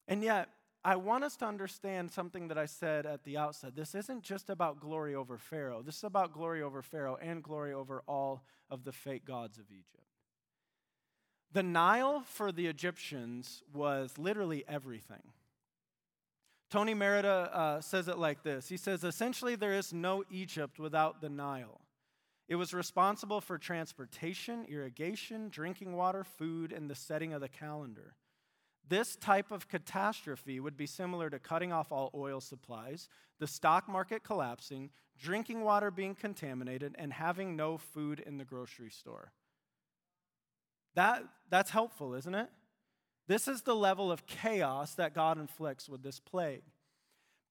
And 0.07 0.23
yet, 0.23 0.51
I 0.87 0.95
want 0.95 1.25
us 1.25 1.35
to 1.39 1.47
understand 1.47 2.13
something 2.13 2.47
that 2.47 2.57
I 2.57 2.67
said 2.67 3.07
at 3.07 3.25
the 3.25 3.39
outset. 3.39 3.75
This 3.75 3.97
isn't 3.97 4.23
just 4.23 4.49
about 4.49 4.79
glory 4.79 5.17
over 5.17 5.37
Pharaoh, 5.37 5.83
this 5.83 5.97
is 5.97 6.05
about 6.05 6.33
glory 6.33 6.63
over 6.63 6.81
Pharaoh 6.81 7.19
and 7.21 7.43
glory 7.43 7.73
over 7.73 8.05
all 8.07 8.45
of 8.71 8.85
the 8.85 8.93
fake 8.93 9.25
gods 9.25 9.59
of 9.59 9.65
Egypt. 9.69 10.07
The 11.53 11.65
Nile 11.65 12.23
for 12.29 12.53
the 12.53 12.69
Egyptians 12.69 13.65
was 13.75 14.17
literally 14.17 14.63
everything. 14.69 15.33
Tony 16.71 16.95
Merida 16.95 17.51
uh, 17.53 17.81
says 17.81 18.07
it 18.07 18.17
like 18.19 18.45
this 18.45 18.69
He 18.69 18.77
says, 18.77 19.03
essentially, 19.03 19.57
there 19.57 19.75
is 19.75 19.93
no 19.93 20.23
Egypt 20.31 20.79
without 20.79 21.21
the 21.21 21.29
Nile. 21.29 21.81
It 22.47 22.55
was 22.55 22.73
responsible 22.73 23.41
for 23.41 23.59
transportation, 23.59 24.65
irrigation, 24.69 25.49
drinking 25.49 25.97
water, 25.97 26.23
food, 26.23 26.73
and 26.73 26.89
the 26.89 26.95
setting 26.95 27.33
of 27.33 27.41
the 27.41 27.49
calendar. 27.49 28.15
This 28.89 29.17
type 29.17 29.51
of 29.51 29.69
catastrophe 29.69 30.61
would 30.61 30.77
be 30.77 30.87
similar 30.87 31.29
to 31.31 31.39
cutting 31.39 31.73
off 31.73 31.91
all 31.91 32.11
oil 32.15 32.41
supplies, 32.41 33.09
the 33.39 33.47
stock 33.47 33.89
market 33.89 34.23
collapsing, 34.23 34.91
drinking 35.19 35.63
water 35.63 35.91
being 35.91 36.15
contaminated, 36.15 36.95
and 36.99 37.13
having 37.13 37.57
no 37.57 37.79
food 37.79 38.21
in 38.21 38.39
the 38.39 38.45
grocery 38.45 38.91
store. 38.91 39.33
That, 40.95 41.25
that's 41.51 41.71
helpful, 41.71 42.15
isn't 42.15 42.35
it? 42.35 42.49
This 43.27 43.49
is 43.49 43.63
the 43.63 43.75
level 43.75 44.13
of 44.13 44.27
chaos 44.27 44.95
that 44.95 45.15
God 45.15 45.39
inflicts 45.39 45.89
with 45.89 46.03
this 46.03 46.21
plague. 46.21 46.63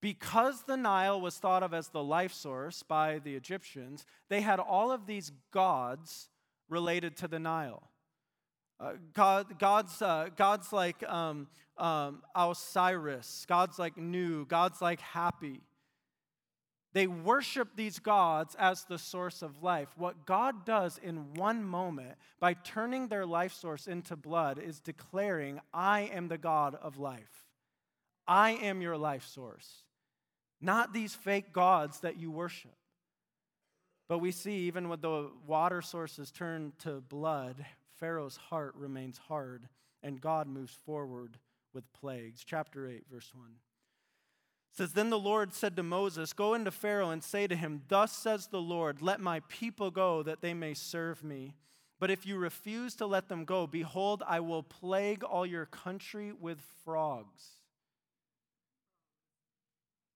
Because 0.02 0.64
the 0.64 0.78
Nile 0.78 1.20
was 1.20 1.38
thought 1.38 1.64
of 1.64 1.74
as 1.74 1.90
the 1.90 2.04
life 2.04 2.34
source 2.34 2.84
by 2.84 3.20
the 3.20 3.36
Egyptians, 3.36 4.06
they 4.30 4.42
had 4.42 4.60
all 4.60 4.92
of 4.92 5.06
these 5.06 5.32
gods 5.52 6.30
related 6.70 7.18
to 7.18 7.28
the 7.28 7.40
Nile. 7.40 7.90
Uh, 8.80 8.94
God, 9.14 9.58
gods, 9.58 10.02
uh, 10.02 10.30
gods 10.36 10.74
like 10.74 11.02
um, 11.10 11.48
um, 11.78 12.22
Osiris, 12.36 13.46
gods 13.48 13.80
like 13.80 13.98
new. 13.98 14.46
gods 14.46 14.82
like 14.82 15.00
Hapi. 15.00 15.62
They 16.94 17.08
worship 17.08 17.70
these 17.76 18.00
gods 18.00 18.56
as 18.58 18.86
the 18.86 18.98
source 18.98 19.42
of 19.42 19.62
life. 19.62 19.90
What 19.98 20.26
God 20.26 20.66
does 20.66 20.98
in 20.98 21.34
one 21.34 21.64
moment 21.64 22.16
by 22.40 22.54
turning 22.54 23.10
their 23.10 23.26
life 23.26 23.54
source 23.54 23.88
into 23.88 24.16
blood 24.16 24.60
is 24.60 24.80
declaring, 24.80 25.60
I 25.74 26.10
am 26.14 26.30
the 26.30 26.38
God 26.38 26.76
of 26.82 26.98
life. 26.98 27.46
I 28.28 28.52
am 28.52 28.82
your 28.82 28.98
life 28.98 29.26
source, 29.26 29.84
not 30.62 30.94
these 30.94 31.14
fake 31.14 31.52
gods 31.52 32.00
that 32.00 32.18
you 32.18 32.32
worship. 32.32 32.76
But 34.08 34.20
we 34.20 34.32
see, 34.32 34.60
even 34.60 34.88
with 34.88 35.02
the 35.02 35.32
water 35.46 35.82
sources 35.82 36.32
turned 36.32 36.80
to 36.80 37.02
blood, 37.02 37.66
Pharaoh's 38.00 38.38
heart 38.38 38.74
remains 38.76 39.18
hard, 39.18 39.68
and 40.04 40.22
God 40.22 40.48
moves 40.48 40.78
forward 40.86 41.38
with 41.74 41.92
plagues. 41.94 42.44
Chapter 42.46 42.88
8, 42.88 43.04
verse 43.12 43.32
1 43.34 43.46
says 44.76 44.92
then 44.92 45.10
the 45.10 45.18
lord 45.18 45.54
said 45.54 45.76
to 45.76 45.84
moses 45.84 46.34
go 46.34 46.54
into 46.54 46.70
pharaoh 46.70 47.10
and 47.10 47.24
say 47.24 47.48
to 47.48 47.56
him 47.56 47.82
thus 47.88 48.12
says 48.12 48.48
the 48.48 48.62
lord 48.62 49.02
let 49.02 49.22
my 49.22 49.40
people 49.48 49.90
go 49.90 50.22
that 50.24 50.42
they 50.42 50.54
may 50.54 50.74
serve 50.74 51.24
me. 51.24 51.54
But 51.98 52.12
if 52.12 52.26
you 52.26 52.36
refuse 52.36 52.94
to 52.96 53.06
let 53.06 53.30
them 53.30 53.46
go 53.46 53.68
behold 53.68 54.22
i 54.28 54.42
will 54.42 54.64
plague 54.64 55.24
all 55.24 55.46
your 55.46 55.66
country 55.66 56.34
with 56.34 56.60
frogs. 56.84 57.44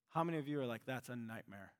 How 0.09 0.23
many 0.25 0.39
of 0.39 0.47
you 0.47 0.59
are 0.59 0.65
like 0.65 0.81
that's 0.85 1.07
a 1.07 1.15
nightmare. 1.15 1.71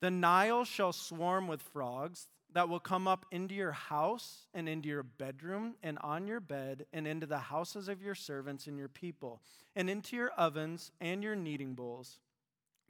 The 0.00 0.10
nile 0.10 0.64
shall 0.64 0.92
swarm 0.92 1.46
with 1.46 1.62
frogs 1.62 2.26
that 2.52 2.68
will 2.68 2.80
come 2.80 3.06
up 3.06 3.26
into 3.30 3.54
your 3.54 3.72
house 3.72 4.46
and 4.54 4.68
into 4.68 4.88
your 4.88 5.02
bedroom 5.02 5.74
and 5.82 5.98
on 6.02 6.26
your 6.26 6.40
bed 6.40 6.86
and 6.92 7.06
into 7.06 7.26
the 7.26 7.38
houses 7.38 7.88
of 7.88 8.02
your 8.02 8.14
servants 8.14 8.66
and 8.66 8.78
your 8.78 8.88
people 8.88 9.40
and 9.76 9.88
into 9.88 10.16
your 10.16 10.30
ovens 10.30 10.90
and 11.00 11.22
your 11.22 11.36
kneading 11.36 11.74
bowls. 11.74 12.18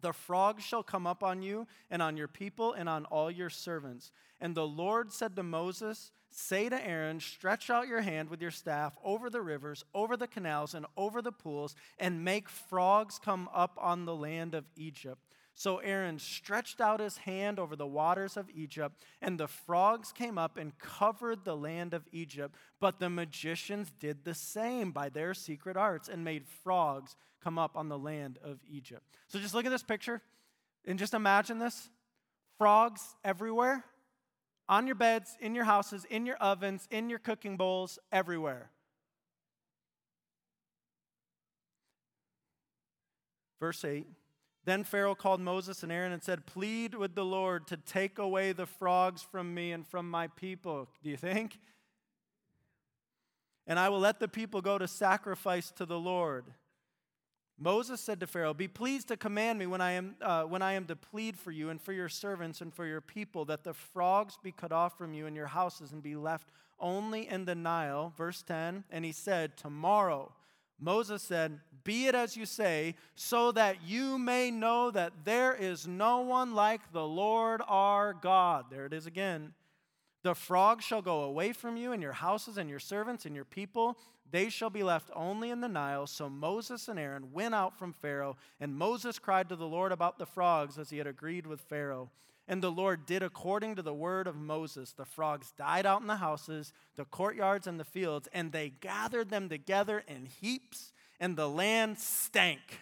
The 0.01 0.13
frogs 0.13 0.65
shall 0.65 0.83
come 0.83 1.07
up 1.07 1.23
on 1.23 1.43
you 1.43 1.67
and 1.91 2.01
on 2.01 2.17
your 2.17 2.29
people 2.29 2.73
and 2.73 2.89
on 2.89 3.05
all 3.07 3.31
your 3.31 3.51
servants. 3.51 4.13
And 4.41 4.55
the 4.55 4.67
Lord 4.67 5.13
said 5.13 5.37
to 5.37 5.43
Moses, 5.43 6.11
Say 6.31 6.69
to 6.69 6.87
Aaron, 6.87 7.21
Stretch 7.21 7.71
out 7.71 7.89
your 7.89 8.01
hand 8.01 8.31
with 8.31 8.41
your 8.41 8.51
staff 8.51 8.97
over 9.05 9.29
the 9.29 9.43
rivers, 9.43 9.85
over 9.95 10.17
the 10.17 10.29
canals, 10.29 10.75
and 10.75 10.87
over 10.97 11.21
the 11.21 11.33
pools, 11.33 11.75
and 11.99 12.25
make 12.25 12.49
frogs 12.49 13.19
come 13.23 13.49
up 13.53 13.77
on 13.81 14.05
the 14.05 14.15
land 14.15 14.55
of 14.55 14.65
Egypt. 14.77 15.21
So 15.61 15.77
Aaron 15.77 16.19
stretched 16.19 16.81
out 16.81 17.01
his 17.01 17.19
hand 17.19 17.59
over 17.59 17.77
the 17.77 17.87
waters 17.87 18.39
of 18.39 18.49
Egypt, 18.49 18.99
and 19.21 19.39
the 19.39 19.47
frogs 19.47 20.11
came 20.11 20.39
up 20.39 20.57
and 20.57 20.79
covered 20.79 21.45
the 21.45 21.55
land 21.55 21.93
of 21.93 22.09
Egypt. 22.13 22.55
But 22.81 22.99
the 22.99 23.11
magicians 23.11 23.93
did 24.01 24.25
the 24.25 24.33
same 24.33 24.91
by 24.91 25.11
their 25.11 25.35
secret 25.35 25.77
arts 25.77 26.09
and 26.09 26.25
made 26.25 26.47
frogs 26.65 27.15
come 27.45 27.59
up 27.59 27.77
on 27.77 27.91
the 27.91 27.99
land 27.99 28.39
of 28.43 28.61
Egypt. 28.71 29.03
So 29.29 29.39
just 29.39 29.53
look 29.53 29.67
at 29.67 29.71
this 29.71 29.83
picture 29.83 30.23
and 30.87 30.99
just 30.99 31.13
imagine 31.13 31.59
this 31.59 31.91
frogs 32.57 33.15
everywhere, 33.23 33.85
on 34.67 34.87
your 34.87 34.97
beds, 34.97 35.37
in 35.43 35.55
your 35.55 35.65
houses, 35.65 36.07
in 36.09 36.25
your 36.25 36.37
ovens, 36.37 36.89
in 36.91 37.11
your 37.11 37.19
cooking 37.19 37.59
bowls, 37.59 37.99
everywhere. 38.11 38.71
Verse 43.61 43.85
8 43.85 44.07
then 44.65 44.85
Pharaoh 44.85 45.15
called 45.15 45.41
Moses 45.41 45.83
and 45.83 45.91
Aaron 45.91 46.13
and 46.13 46.23
said, 46.23 46.47
Plead 46.47 46.95
with 46.95 47.15
the 47.15 47.25
Lord 47.25 47.67
to 47.69 47.77
take 47.77 48.19
away 48.19 48.53
the 48.53 48.67
frogs 48.67 49.23
from 49.23 49.55
me 49.55 49.73
and 49.73 49.87
from 49.87 50.11
my 50.11 50.27
people. 50.29 50.89
Do 51.03 51.11
you 51.11 51.17
think? 51.17 51.59
And 53.67 53.79
I 53.79 53.89
will 53.89 54.01
let 54.01 54.21
the 54.21 54.29
people 54.29 54.61
go 54.61 54.79
to 54.79 54.87
sacrifice 54.87 55.71
to 55.73 55.87
the 55.87 55.99
Lord. 55.99 56.45
Moses 57.59 58.01
said 58.01 58.21
to 58.21 58.27
Pharaoh, 58.27 58.55
Be 58.55 58.69
pleased 58.69 59.09
to 59.09 59.17
command 59.17 59.59
me 59.59 59.67
when 59.67 59.81
I, 59.81 59.93
am, 59.93 60.17
uh, 60.23 60.45
when 60.45 60.63
I 60.63 60.73
am 60.73 60.87
to 60.87 60.97
plead 60.97 61.39
for 61.39 61.51
you 61.51 61.69
and 61.69 61.81
for 61.81 61.93
your 61.93 62.09
servants 62.09 62.63
and 62.63 62.75
for 62.75 62.87
your 62.87 63.03
people, 63.03 63.45
that 63.47 63.65
the 63.65 63.75
frogs 63.75 64.39
be 64.43 64.51
cut 64.51 64.73
off 64.73 64.97
from 64.97 65.13
you 65.13 65.27
and 65.27 65.37
your 65.37 65.47
houses 65.47 65.93
and 65.93 66.03
be 66.03 66.17
left 66.17 66.51
only 66.79 67.29
in 67.29 67.45
the 67.45 67.55
Nile. 67.55 68.13
Verse 68.17 68.43
10 68.43 68.85
And 68.91 69.05
he 69.05 69.13
said, 69.13 69.57
Tomorrow 69.59 70.33
Moses 70.81 71.23
said, 71.23 71.61
Be 71.85 72.07
it 72.07 72.15
as 72.15 72.37
you 72.37 72.47
say, 72.47 72.95
so 73.15 73.53
that 73.53 73.83
you 73.85 74.19
may 74.19 74.51
know 74.51 74.91
that 74.91 75.13
there 75.25 75.55
is 75.55 75.87
no 75.87 76.21
one 76.21 76.55
like 76.55 76.93
the 76.93 77.07
Lord 77.07 77.61
our 77.69 78.15
God. 78.15 78.67
There 78.71 78.87
it 78.87 78.93
is 78.93 79.07
again. 79.07 79.53
The 80.23 80.35
frogs 80.35 80.85
shall 80.85 81.03
go 81.03 81.23
away 81.23 81.53
from 81.53 81.77
you, 81.77 81.93
and 81.93 82.03
your 82.03 82.13
houses, 82.13 82.59
and 82.59 82.69
your 82.69 82.79
servants, 82.79 83.27
and 83.27 83.35
your 83.35 83.45
people. 83.45 83.99
They 84.31 84.49
shall 84.49 84.71
be 84.71 84.83
left 84.83 85.11
only 85.15 85.51
in 85.51 85.61
the 85.61 85.69
Nile. 85.69 86.07
So 86.07 86.29
Moses 86.29 86.89
and 86.89 86.99
Aaron 86.99 87.33
went 87.33 87.55
out 87.55 87.79
from 87.79 87.93
Pharaoh, 87.93 88.37
and 88.61 88.75
Moses 88.75 89.19
cried 89.19 89.49
to 89.49 89.57
the 89.57 89.67
Lord 89.67 89.93
about 89.93 90.19
the 90.19 90.27
frogs 90.27 90.79
as 90.79 90.91
he 90.91 90.99
had 90.99 91.07
agreed 91.07 91.47
with 91.47 91.61
Pharaoh. 91.61 92.11
And 92.51 92.61
the 92.61 92.73
Lord 92.73 93.07
did 93.07 93.23
according 93.23 93.77
to 93.77 93.83
the 93.83 93.95
word 93.95 94.27
of 94.27 94.35
Moses. 94.35 94.93
The 94.93 95.05
frogs 95.05 95.53
died 95.57 95.87
out 95.87 96.01
in 96.01 96.09
the 96.09 96.17
houses, 96.17 96.73
the 96.97 97.05
courtyards, 97.05 97.69
and 97.69 97.79
the 97.79 97.85
fields, 97.85 98.29
and 98.33 98.51
they 98.51 98.71
gathered 98.71 99.31
them 99.31 99.49
together 99.49 100.03
in 100.09 100.27
heaps, 100.27 100.93
and 101.21 101.37
the 101.37 101.49
land 101.49 102.01
stank. 102.01 102.81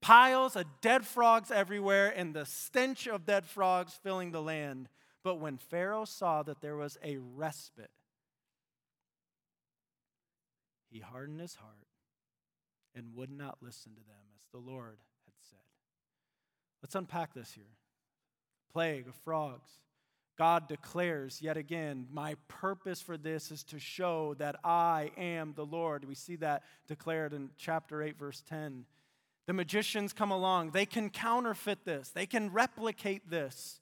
Piles 0.00 0.56
of 0.56 0.64
dead 0.80 1.06
frogs 1.06 1.52
everywhere, 1.52 2.12
and 2.14 2.34
the 2.34 2.44
stench 2.44 3.06
of 3.06 3.24
dead 3.24 3.46
frogs 3.46 3.94
filling 4.02 4.32
the 4.32 4.42
land. 4.42 4.88
But 5.22 5.36
when 5.36 5.56
Pharaoh 5.56 6.04
saw 6.04 6.42
that 6.42 6.60
there 6.60 6.76
was 6.76 6.98
a 7.00 7.18
respite, 7.18 7.92
he 10.90 10.98
hardened 10.98 11.40
his 11.40 11.54
heart 11.54 11.86
and 12.92 13.14
would 13.14 13.30
not 13.30 13.58
listen 13.62 13.92
to 13.92 14.00
them, 14.00 14.26
as 14.34 14.50
the 14.50 14.58
Lord 14.58 14.98
had 15.26 15.34
said. 15.48 15.58
Let's 16.82 16.96
unpack 16.96 17.34
this 17.34 17.52
here 17.52 17.76
plague 18.72 19.08
of 19.08 19.14
frogs. 19.16 19.70
God 20.36 20.68
declares 20.68 21.42
yet 21.42 21.56
again, 21.56 22.06
My 22.12 22.36
purpose 22.46 23.00
for 23.00 23.16
this 23.16 23.50
is 23.50 23.64
to 23.64 23.80
show 23.80 24.34
that 24.34 24.56
I 24.62 25.10
am 25.16 25.52
the 25.54 25.66
Lord. 25.66 26.04
We 26.04 26.14
see 26.14 26.36
that 26.36 26.62
declared 26.86 27.34
in 27.34 27.50
chapter 27.58 28.02
8, 28.02 28.16
verse 28.16 28.42
10. 28.48 28.84
The 29.46 29.52
magicians 29.52 30.12
come 30.12 30.30
along, 30.30 30.70
they 30.70 30.86
can 30.86 31.10
counterfeit 31.10 31.84
this, 31.84 32.10
they 32.10 32.26
can 32.26 32.52
replicate 32.52 33.28
this. 33.28 33.80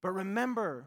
But 0.00 0.12
remember, 0.12 0.86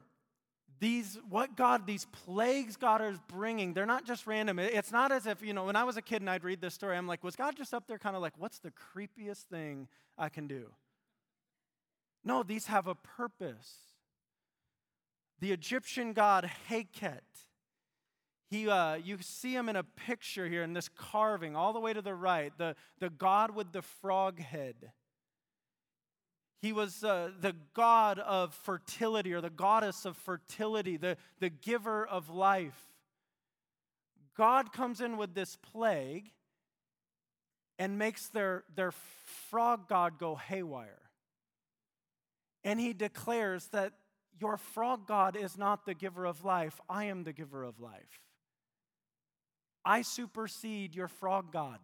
these 0.79 1.19
what 1.29 1.55
god 1.55 1.85
these 1.85 2.05
plagues 2.25 2.75
god 2.75 3.01
is 3.01 3.19
bringing 3.27 3.73
they're 3.73 3.85
not 3.85 4.03
just 4.03 4.25
random 4.25 4.57
it's 4.57 4.91
not 4.91 5.11
as 5.11 5.27
if 5.27 5.41
you 5.43 5.53
know 5.53 5.65
when 5.65 5.75
i 5.75 5.83
was 5.83 5.95
a 5.95 6.01
kid 6.01 6.21
and 6.21 6.29
i'd 6.29 6.43
read 6.43 6.59
this 6.59 6.73
story 6.73 6.97
i'm 6.97 7.05
like 7.07 7.23
was 7.23 7.35
god 7.35 7.55
just 7.55 7.71
up 7.71 7.87
there 7.87 7.99
kind 7.99 8.15
of 8.15 8.21
like 8.21 8.33
what's 8.37 8.57
the 8.57 8.71
creepiest 8.71 9.43
thing 9.43 9.87
i 10.17 10.27
can 10.27 10.47
do 10.47 10.71
no, 12.23 12.43
these 12.43 12.67
have 12.67 12.87
a 12.87 12.95
purpose. 12.95 13.75
The 15.39 15.51
Egyptian 15.51 16.13
god 16.13 16.49
Heket, 16.69 17.21
he, 18.49 18.69
uh, 18.69 18.95
you 18.95 19.17
see 19.21 19.53
him 19.53 19.69
in 19.69 19.75
a 19.75 19.83
picture 19.83 20.47
here 20.47 20.61
in 20.61 20.73
this 20.73 20.89
carving, 20.89 21.55
all 21.55 21.73
the 21.73 21.79
way 21.79 21.93
to 21.93 22.01
the 22.01 22.13
right, 22.13 22.51
the, 22.57 22.75
the 22.99 23.09
god 23.09 23.55
with 23.55 23.71
the 23.71 23.81
frog 23.81 24.39
head. 24.39 24.91
He 26.61 26.73
was 26.73 27.03
uh, 27.03 27.31
the 27.39 27.55
god 27.73 28.19
of 28.19 28.53
fertility 28.53 29.33
or 29.33 29.41
the 29.41 29.49
goddess 29.49 30.05
of 30.05 30.15
fertility, 30.15 30.95
the, 30.97 31.17
the 31.39 31.49
giver 31.49 32.05
of 32.05 32.29
life. 32.29 32.79
God 34.37 34.71
comes 34.71 35.01
in 35.01 35.17
with 35.17 35.33
this 35.33 35.57
plague 35.71 36.31
and 37.79 37.97
makes 37.97 38.27
their, 38.27 38.63
their 38.75 38.91
frog 38.91 39.87
god 39.89 40.19
go 40.19 40.35
haywire. 40.35 41.00
And 42.63 42.79
he 42.79 42.93
declares 42.93 43.67
that 43.67 43.93
your 44.39 44.57
frog 44.57 45.07
God 45.07 45.35
is 45.35 45.57
not 45.57 45.85
the 45.85 45.93
giver 45.93 46.25
of 46.25 46.43
life, 46.43 46.79
I 46.89 47.05
am 47.05 47.23
the 47.23 47.33
giver 47.33 47.63
of 47.63 47.79
life. 47.79 48.21
I 49.83 50.03
supersede 50.03 50.95
your 50.95 51.07
frog 51.07 51.51
God. 51.51 51.79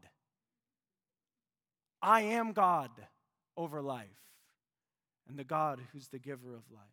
I 2.01 2.21
am 2.21 2.53
God 2.53 2.91
over 3.55 3.81
life 3.81 4.07
and 5.27 5.37
the 5.37 5.43
God 5.43 5.81
who's 5.91 6.07
the 6.07 6.19
giver 6.19 6.55
of 6.55 6.63
life. 6.71 6.83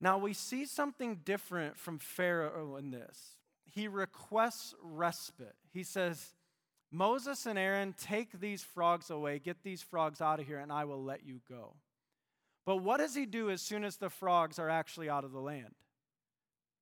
Now 0.00 0.18
we 0.18 0.32
see 0.32 0.64
something 0.66 1.20
different 1.24 1.78
from 1.78 1.98
Pharaoh 1.98 2.76
in 2.76 2.90
this. 2.90 3.36
He 3.64 3.88
requests 3.88 4.74
respite. 4.82 5.54
He 5.72 5.82
says, 5.82 6.34
Moses 6.90 7.46
and 7.46 7.58
Aaron, 7.58 7.94
take 7.96 8.40
these 8.40 8.62
frogs 8.62 9.10
away, 9.10 9.38
get 9.38 9.62
these 9.62 9.82
frogs 9.82 10.20
out 10.20 10.40
of 10.40 10.46
here, 10.46 10.58
and 10.58 10.72
I 10.72 10.84
will 10.84 11.02
let 11.02 11.24
you 11.24 11.40
go. 11.48 11.74
But 12.66 12.76
what 12.76 12.98
does 12.98 13.14
he 13.14 13.26
do 13.26 13.50
as 13.50 13.62
soon 13.62 13.84
as 13.84 13.96
the 13.96 14.10
frogs 14.10 14.58
are 14.58 14.68
actually 14.68 15.08
out 15.08 15.24
of 15.24 15.32
the 15.32 15.40
land? 15.40 15.74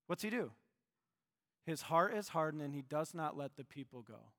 What's 0.06 0.22
he 0.22 0.30
do? 0.30 0.50
His 1.64 1.82
heart 1.82 2.14
is 2.14 2.28
hardened 2.28 2.62
and 2.62 2.74
he 2.74 2.82
does 2.82 3.14
not 3.14 3.36
let 3.36 3.56
the 3.56 3.64
people 3.64 4.02
go. 4.02 4.32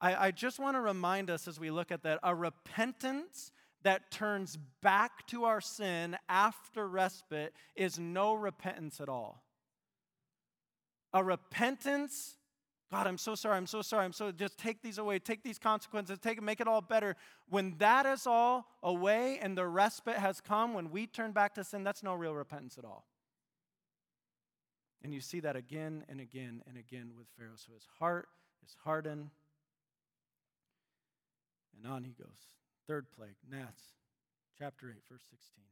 I, 0.00 0.28
I 0.28 0.30
just 0.30 0.58
want 0.58 0.76
to 0.76 0.80
remind 0.80 1.28
us 1.28 1.46
as 1.46 1.60
we 1.60 1.70
look 1.70 1.92
at 1.92 2.02
that 2.04 2.18
a 2.22 2.34
repentance 2.34 3.52
that 3.82 4.10
turns 4.10 4.58
back 4.80 5.26
to 5.28 5.44
our 5.44 5.60
sin 5.60 6.16
after 6.28 6.88
respite 6.88 7.52
is 7.76 7.98
no 7.98 8.34
repentance 8.34 9.00
at 9.00 9.08
all. 9.08 9.44
A 11.12 11.22
repentance 11.22 12.37
God, 12.90 13.06
I'm 13.06 13.18
so 13.18 13.34
sorry, 13.34 13.56
I'm 13.56 13.66
so 13.66 13.82
sorry, 13.82 14.06
I'm 14.06 14.14
so 14.14 14.32
just 14.32 14.56
take 14.56 14.80
these 14.82 14.96
away, 14.96 15.18
take 15.18 15.42
these 15.42 15.58
consequences, 15.58 16.18
take 16.18 16.42
make 16.42 16.60
it 16.60 16.66
all 16.66 16.80
better. 16.80 17.16
When 17.48 17.74
that 17.78 18.06
is 18.06 18.26
all 18.26 18.66
away 18.82 19.38
and 19.42 19.58
the 19.58 19.66
respite 19.66 20.16
has 20.16 20.40
come, 20.40 20.72
when 20.72 20.90
we 20.90 21.06
turn 21.06 21.32
back 21.32 21.54
to 21.56 21.64
sin, 21.64 21.84
that's 21.84 22.02
no 22.02 22.14
real 22.14 22.34
repentance 22.34 22.78
at 22.78 22.86
all. 22.86 23.04
And 25.02 25.12
you 25.12 25.20
see 25.20 25.40
that 25.40 25.54
again 25.54 26.04
and 26.08 26.18
again 26.18 26.62
and 26.66 26.78
again 26.78 27.10
with 27.16 27.26
Pharaoh. 27.36 27.56
So 27.56 27.74
his 27.74 27.86
heart 27.98 28.28
is 28.66 28.74
hardened. 28.82 29.30
And 31.76 31.92
on 31.92 32.04
he 32.04 32.12
goes. 32.12 32.48
Third 32.86 33.06
plague, 33.14 33.36
gnats. 33.48 33.82
Chapter 34.58 34.88
8, 34.88 34.94
verse 35.10 35.22
16. 35.30 35.62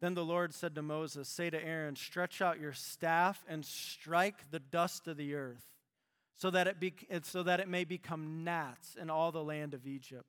Then 0.00 0.14
the 0.14 0.24
Lord 0.24 0.52
said 0.52 0.74
to 0.74 0.82
Moses, 0.82 1.28
Say 1.28 1.50
to 1.50 1.64
Aaron, 1.64 1.94
Stretch 1.94 2.40
out 2.40 2.58
your 2.58 2.72
staff 2.72 3.44
and 3.46 3.64
strike 3.64 4.50
the 4.50 4.58
dust 4.58 5.06
of 5.06 5.16
the 5.16 5.34
earth 5.34 5.71
so 6.42 6.50
that 6.50 6.66
it, 6.66 6.80
be, 6.80 6.92
so 7.22 7.44
that 7.44 7.60
it 7.60 7.68
may 7.68 7.84
become 7.84 8.42
gnats 8.42 8.96
in 9.00 9.08
all 9.08 9.30
the 9.30 9.44
land 9.44 9.74
of 9.74 9.86
Egypt. 9.86 10.26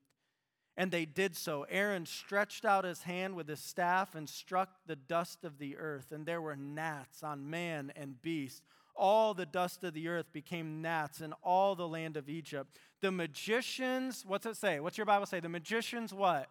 And 0.76 0.92
they 0.92 1.06
did 1.06 1.34
so. 1.34 1.66
Aaron 1.68 2.06
stretched 2.06 2.64
out 2.64 2.84
his 2.84 3.02
hand 3.02 3.34
with 3.34 3.48
his 3.48 3.58
staff 3.58 4.14
and 4.14 4.28
struck 4.28 4.68
the 4.86 4.94
dust 4.94 5.44
of 5.44 5.58
the 5.58 5.76
earth, 5.76 6.12
and 6.12 6.24
there 6.24 6.40
were 6.40 6.54
gnats 6.54 7.24
on 7.24 7.50
man 7.50 7.92
and 7.96 8.22
beast. 8.22 8.62
All 8.94 9.34
the 9.34 9.44
dust 9.44 9.82
of 9.82 9.92
the 9.92 10.06
earth 10.06 10.32
became 10.32 10.80
gnats 10.80 11.20
in 11.20 11.32
all 11.42 11.74
the 11.74 11.88
land 11.88 12.16
of 12.16 12.28
Egypt. 12.28 12.78
The 13.00 13.10
magicians, 13.10 14.24
what's 14.24 14.46
it 14.46 14.56
say? 14.56 14.78
What's 14.78 14.96
your 14.96 15.06
Bible 15.06 15.26
say? 15.26 15.40
The 15.40 15.48
magicians, 15.48 16.14
what? 16.14 16.48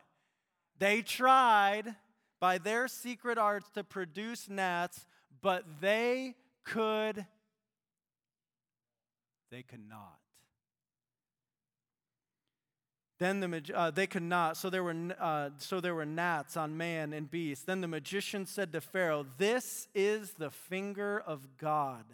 They 0.78 1.02
tried 1.02 1.96
by 2.42 2.58
their 2.58 2.90
secret 2.90 3.38
arts 3.38 3.70
to 3.76 3.86
produce 3.86 4.50
gnats, 4.50 5.08
but 5.42 5.64
they 5.80 6.36
could 6.66 7.26
they 9.54 9.62
could 9.62 9.88
not. 9.88 10.18
Then 13.20 13.40
the 13.40 13.62
uh, 13.74 13.92
they 13.92 14.08
could 14.08 14.24
not. 14.24 14.58
So 14.58 14.72
there 14.72 14.84
were 14.84 14.96
uh, 15.20 15.52
so 15.58 15.80
there 15.80 15.94
were 15.94 16.08
gnats 16.08 16.58
on 16.58 16.76
man 16.76 17.14
and 17.14 17.30
beast. 17.30 17.68
Then 17.68 17.80
the 17.80 17.88
magician 17.88 18.48
said 18.48 18.74
to 18.74 18.82
Pharaoh, 18.82 19.28
"This 19.38 19.88
is 19.94 20.34
the 20.34 20.50
finger 20.50 21.22
of 21.26 21.58
God." 21.58 22.06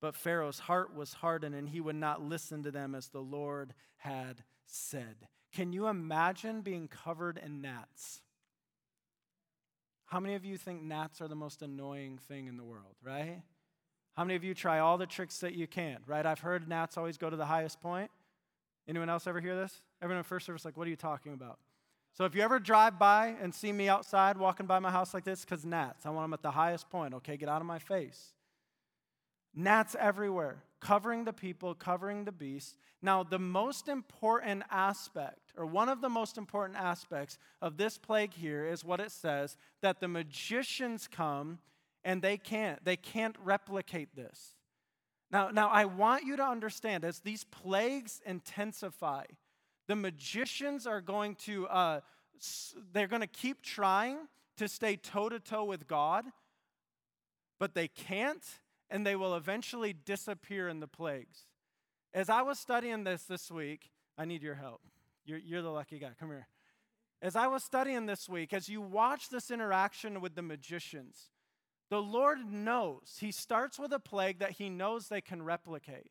But 0.00 0.14
Pharaoh's 0.14 0.60
heart 0.60 0.94
was 0.94 1.14
hardened, 1.14 1.54
and 1.54 1.70
he 1.70 1.80
would 1.80 1.96
not 1.96 2.22
listen 2.22 2.62
to 2.62 2.70
them 2.70 2.94
as 2.94 3.08
the 3.08 3.20
Lord 3.20 3.74
had 3.96 4.44
said. 4.66 5.26
Can 5.50 5.72
you 5.72 5.88
imagine 5.88 6.60
being 6.60 6.86
covered 6.86 7.38
in 7.38 7.62
gnats? 7.62 8.20
How 10.04 10.20
many 10.20 10.34
of 10.34 10.44
you 10.44 10.56
think 10.56 10.82
gnats 10.82 11.20
are 11.20 11.28
the 11.28 11.34
most 11.34 11.62
annoying 11.62 12.18
thing 12.28 12.46
in 12.46 12.56
the 12.56 12.64
world, 12.64 12.94
right? 13.02 13.42
How 14.18 14.24
many 14.24 14.34
of 14.34 14.42
you 14.42 14.52
try 14.52 14.80
all 14.80 14.98
the 14.98 15.06
tricks 15.06 15.38
that 15.38 15.54
you 15.54 15.68
can, 15.68 15.98
right? 16.04 16.26
I've 16.26 16.40
heard 16.40 16.66
gnats 16.68 16.96
always 16.96 17.16
go 17.16 17.30
to 17.30 17.36
the 17.36 17.46
highest 17.46 17.80
point. 17.80 18.10
Anyone 18.88 19.08
else 19.08 19.28
ever 19.28 19.40
hear 19.40 19.54
this? 19.54 19.80
Everyone 20.02 20.18
in 20.18 20.24
first 20.24 20.44
service, 20.44 20.64
like, 20.64 20.76
what 20.76 20.88
are 20.88 20.90
you 20.90 20.96
talking 20.96 21.34
about? 21.34 21.60
So 22.14 22.24
if 22.24 22.34
you 22.34 22.42
ever 22.42 22.58
drive 22.58 22.98
by 22.98 23.36
and 23.40 23.54
see 23.54 23.70
me 23.70 23.88
outside 23.88 24.36
walking 24.36 24.66
by 24.66 24.80
my 24.80 24.90
house 24.90 25.14
like 25.14 25.22
this, 25.22 25.44
because 25.44 25.64
gnats, 25.64 26.04
I 26.04 26.10
want 26.10 26.24
them 26.24 26.32
at 26.32 26.42
the 26.42 26.50
highest 26.50 26.90
point, 26.90 27.14
okay? 27.14 27.36
Get 27.36 27.48
out 27.48 27.60
of 27.60 27.68
my 27.68 27.78
face. 27.78 28.32
Gnats 29.54 29.94
everywhere, 30.00 30.64
covering 30.80 31.24
the 31.24 31.32
people, 31.32 31.72
covering 31.76 32.24
the 32.24 32.32
beasts. 32.32 32.76
Now, 33.00 33.22
the 33.22 33.38
most 33.38 33.86
important 33.86 34.64
aspect, 34.68 35.52
or 35.56 35.64
one 35.64 35.88
of 35.88 36.00
the 36.00 36.08
most 36.08 36.38
important 36.38 36.76
aspects 36.76 37.38
of 37.62 37.76
this 37.76 37.96
plague 37.96 38.34
here 38.34 38.66
is 38.66 38.84
what 38.84 38.98
it 38.98 39.12
says 39.12 39.56
that 39.80 40.00
the 40.00 40.08
magicians 40.08 41.06
come 41.06 41.60
and 42.04 42.22
they 42.22 42.36
can't. 42.36 42.84
They 42.84 42.96
can't 42.96 43.36
replicate 43.42 44.14
this. 44.14 44.54
Now, 45.30 45.50
now 45.50 45.68
I 45.68 45.84
want 45.84 46.24
you 46.24 46.36
to 46.36 46.44
understand 46.44 47.04
as 47.04 47.20
these 47.20 47.44
plagues 47.44 48.20
intensify, 48.24 49.24
the 49.86 49.96
magicians 49.96 50.86
are 50.86 51.00
going 51.00 51.34
to 51.46 51.66
uh, 51.66 52.00
they're 52.92 53.08
going 53.08 53.22
to 53.22 53.26
keep 53.26 53.62
trying 53.62 54.18
to 54.56 54.68
stay 54.68 54.96
toe 54.96 55.28
to 55.28 55.40
toe 55.40 55.64
with 55.64 55.86
God, 55.86 56.24
but 57.58 57.74
they 57.74 57.88
can't, 57.88 58.44
and 58.90 59.06
they 59.06 59.16
will 59.16 59.34
eventually 59.34 59.92
disappear 59.92 60.68
in 60.68 60.80
the 60.80 60.86
plagues. 60.86 61.46
As 62.14 62.30
I 62.30 62.42
was 62.42 62.58
studying 62.58 63.04
this 63.04 63.24
this 63.24 63.50
week, 63.50 63.90
I 64.16 64.24
need 64.24 64.42
your 64.42 64.54
help. 64.54 64.80
You're, 65.24 65.38
you're 65.38 65.62
the 65.62 65.70
lucky 65.70 65.98
guy. 65.98 66.10
Come 66.18 66.30
here. 66.30 66.48
As 67.20 67.36
I 67.36 67.48
was 67.48 67.64
studying 67.64 68.06
this 68.06 68.28
week, 68.28 68.52
as 68.52 68.68
you 68.68 68.80
watch 68.80 69.28
this 69.28 69.50
interaction 69.50 70.20
with 70.20 70.34
the 70.34 70.42
magicians, 70.42 71.30
the 71.90 72.02
Lord 72.02 72.38
knows. 72.50 73.16
He 73.20 73.32
starts 73.32 73.78
with 73.78 73.92
a 73.92 73.98
plague 73.98 74.40
that 74.40 74.52
he 74.52 74.68
knows 74.68 75.08
they 75.08 75.20
can 75.20 75.42
replicate. 75.42 76.10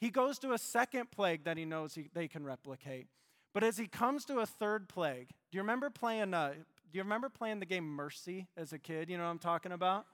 He 0.00 0.10
goes 0.10 0.38
to 0.40 0.52
a 0.52 0.58
second 0.58 1.10
plague 1.10 1.44
that 1.44 1.56
he 1.56 1.64
knows 1.64 1.94
he, 1.94 2.10
they 2.12 2.28
can 2.28 2.44
replicate. 2.44 3.06
But 3.54 3.62
as 3.62 3.78
he 3.78 3.86
comes 3.86 4.24
to 4.26 4.40
a 4.40 4.46
third 4.46 4.88
plague, 4.88 5.28
do 5.50 5.56
you 5.56 5.62
remember 5.62 5.88
playing? 5.88 6.34
Uh, 6.34 6.52
do 6.54 6.98
you 6.98 7.02
remember 7.02 7.28
playing 7.28 7.60
the 7.60 7.66
game 7.66 7.84
Mercy 7.84 8.48
as 8.56 8.72
a 8.72 8.78
kid? 8.78 9.08
You 9.08 9.16
know 9.16 9.24
what 9.24 9.30
I'm 9.30 9.38
talking 9.38 9.72
about. 9.72 10.06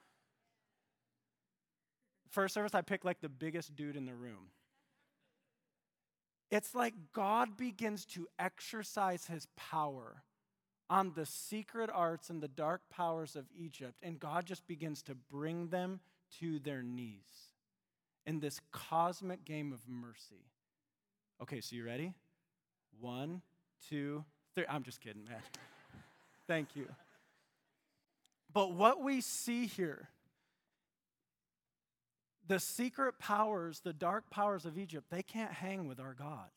First 2.30 2.54
service, 2.54 2.74
I 2.74 2.82
picked 2.82 3.04
like 3.04 3.20
the 3.20 3.28
biggest 3.28 3.74
dude 3.74 3.96
in 3.96 4.06
the 4.06 4.14
room. 4.14 4.50
It's 6.50 6.74
like 6.74 6.94
God 7.12 7.56
begins 7.56 8.04
to 8.06 8.26
exercise 8.38 9.26
his 9.26 9.46
power 9.56 10.22
on 10.90 11.12
the 11.14 11.24
secret 11.24 11.88
arts 11.94 12.30
and 12.30 12.42
the 12.42 12.48
dark 12.48 12.82
powers 12.90 13.36
of 13.36 13.46
Egypt, 13.56 13.94
and 14.02 14.18
God 14.18 14.44
just 14.44 14.66
begins 14.66 15.02
to 15.04 15.14
bring 15.14 15.68
them 15.68 16.00
to 16.40 16.58
their 16.58 16.82
knees 16.82 17.52
in 18.26 18.40
this 18.40 18.60
cosmic 18.72 19.44
game 19.44 19.72
of 19.72 19.80
mercy. 19.88 20.44
Okay, 21.40 21.60
so 21.60 21.76
you 21.76 21.86
ready? 21.86 22.12
One, 23.00 23.40
two, 23.88 24.24
three. 24.54 24.64
I'm 24.68 24.82
just 24.82 25.00
kidding, 25.00 25.24
man. 25.24 25.40
Thank 26.48 26.74
you. 26.74 26.88
But 28.52 28.72
what 28.72 29.00
we 29.00 29.20
see 29.20 29.66
here, 29.66 30.08
the 32.48 32.58
secret 32.58 33.20
powers, 33.20 33.80
the 33.80 33.92
dark 33.92 34.28
powers 34.28 34.66
of 34.66 34.76
Egypt, 34.76 35.06
they 35.08 35.22
can't 35.22 35.52
hang 35.52 35.86
with 35.86 36.00
our 36.00 36.14
God. 36.14 36.48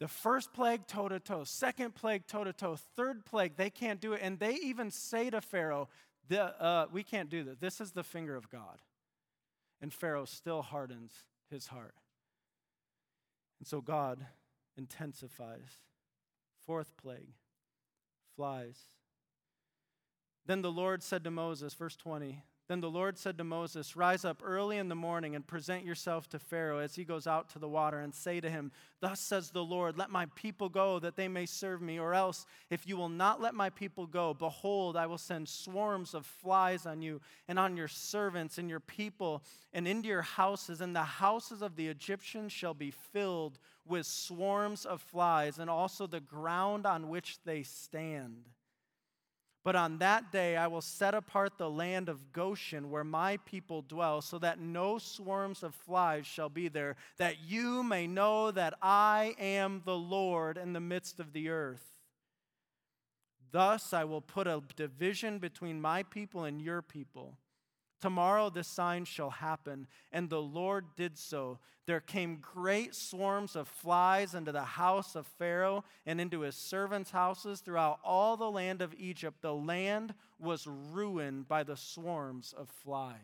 The 0.00 0.08
first 0.08 0.52
plague, 0.52 0.86
toe 0.86 1.08
to 1.08 1.18
toe. 1.18 1.44
Second 1.44 1.94
plague, 1.94 2.26
toe 2.26 2.44
to 2.44 2.52
toe. 2.52 2.76
Third 2.96 3.24
plague, 3.24 3.56
they 3.56 3.70
can't 3.70 4.00
do 4.00 4.12
it. 4.12 4.20
And 4.22 4.38
they 4.38 4.54
even 4.54 4.90
say 4.90 5.30
to 5.30 5.40
Pharaoh, 5.40 5.88
the, 6.28 6.42
uh, 6.62 6.86
We 6.92 7.02
can't 7.02 7.28
do 7.28 7.42
this. 7.42 7.56
This 7.58 7.80
is 7.80 7.92
the 7.92 8.04
finger 8.04 8.36
of 8.36 8.48
God. 8.48 8.80
And 9.80 9.92
Pharaoh 9.92 10.24
still 10.24 10.62
hardens 10.62 11.12
his 11.50 11.68
heart. 11.68 11.94
And 13.58 13.66
so 13.66 13.80
God 13.80 14.24
intensifies. 14.76 15.78
Fourth 16.64 16.96
plague, 16.96 17.34
flies. 18.36 18.78
Then 20.46 20.62
the 20.62 20.70
Lord 20.70 21.02
said 21.02 21.24
to 21.24 21.30
Moses, 21.30 21.74
verse 21.74 21.96
20, 21.96 22.42
then 22.68 22.82
the 22.82 22.90
Lord 22.90 23.16
said 23.16 23.38
to 23.38 23.44
Moses, 23.44 23.96
Rise 23.96 24.26
up 24.26 24.42
early 24.44 24.76
in 24.76 24.90
the 24.90 24.94
morning 24.94 25.34
and 25.34 25.46
present 25.46 25.86
yourself 25.86 26.28
to 26.28 26.38
Pharaoh 26.38 26.80
as 26.80 26.94
he 26.94 27.02
goes 27.02 27.26
out 27.26 27.48
to 27.50 27.58
the 27.58 27.68
water, 27.68 28.00
and 28.00 28.14
say 28.14 28.40
to 28.40 28.50
him, 28.50 28.70
Thus 29.00 29.20
says 29.20 29.50
the 29.50 29.64
Lord, 29.64 29.96
Let 29.96 30.10
my 30.10 30.26
people 30.34 30.68
go, 30.68 30.98
that 30.98 31.16
they 31.16 31.28
may 31.28 31.46
serve 31.46 31.80
me. 31.80 31.98
Or 31.98 32.12
else, 32.12 32.44
if 32.68 32.86
you 32.86 32.98
will 32.98 33.08
not 33.08 33.40
let 33.40 33.54
my 33.54 33.70
people 33.70 34.06
go, 34.06 34.34
behold, 34.34 34.98
I 34.98 35.06
will 35.06 35.16
send 35.16 35.48
swarms 35.48 36.12
of 36.12 36.26
flies 36.26 36.84
on 36.84 37.00
you, 37.00 37.22
and 37.48 37.58
on 37.58 37.74
your 37.74 37.88
servants, 37.88 38.58
and 38.58 38.68
your 38.68 38.80
people, 38.80 39.42
and 39.72 39.88
into 39.88 40.08
your 40.08 40.22
houses, 40.22 40.82
and 40.82 40.94
the 40.94 41.02
houses 41.02 41.62
of 41.62 41.74
the 41.74 41.88
Egyptians 41.88 42.52
shall 42.52 42.74
be 42.74 42.90
filled 42.90 43.58
with 43.86 44.04
swarms 44.04 44.84
of 44.84 45.00
flies, 45.00 45.58
and 45.58 45.70
also 45.70 46.06
the 46.06 46.20
ground 46.20 46.84
on 46.84 47.08
which 47.08 47.38
they 47.44 47.62
stand. 47.62 48.44
But 49.68 49.76
on 49.76 49.98
that 49.98 50.32
day 50.32 50.56
I 50.56 50.66
will 50.66 50.80
set 50.80 51.14
apart 51.14 51.58
the 51.58 51.68
land 51.68 52.08
of 52.08 52.32
Goshen 52.32 52.88
where 52.88 53.04
my 53.04 53.36
people 53.44 53.82
dwell, 53.82 54.22
so 54.22 54.38
that 54.38 54.58
no 54.58 54.96
swarms 54.96 55.62
of 55.62 55.74
flies 55.74 56.26
shall 56.26 56.48
be 56.48 56.68
there, 56.68 56.96
that 57.18 57.40
you 57.40 57.82
may 57.82 58.06
know 58.06 58.50
that 58.50 58.72
I 58.80 59.34
am 59.38 59.82
the 59.84 59.94
Lord 59.94 60.56
in 60.56 60.72
the 60.72 60.80
midst 60.80 61.20
of 61.20 61.34
the 61.34 61.50
earth. 61.50 61.84
Thus 63.50 63.92
I 63.92 64.04
will 64.04 64.22
put 64.22 64.46
a 64.46 64.62
division 64.74 65.38
between 65.38 65.82
my 65.82 66.02
people 66.02 66.44
and 66.44 66.62
your 66.62 66.80
people 66.80 67.36
Tomorrow 68.00 68.50
this 68.50 68.68
sign 68.68 69.04
shall 69.04 69.30
happen. 69.30 69.86
And 70.12 70.30
the 70.30 70.40
Lord 70.42 70.84
did 70.96 71.18
so. 71.18 71.58
There 71.86 72.00
came 72.00 72.36
great 72.36 72.94
swarms 72.94 73.56
of 73.56 73.66
flies 73.66 74.34
into 74.34 74.52
the 74.52 74.62
house 74.62 75.16
of 75.16 75.26
Pharaoh 75.26 75.84
and 76.06 76.20
into 76.20 76.40
his 76.40 76.54
servants' 76.54 77.10
houses 77.10 77.60
throughout 77.60 77.98
all 78.04 78.36
the 78.36 78.50
land 78.50 78.82
of 78.82 78.94
Egypt. 78.98 79.42
The 79.42 79.54
land 79.54 80.14
was 80.38 80.66
ruined 80.66 81.48
by 81.48 81.64
the 81.64 81.76
swarms 81.76 82.54
of 82.56 82.68
flies. 82.68 83.16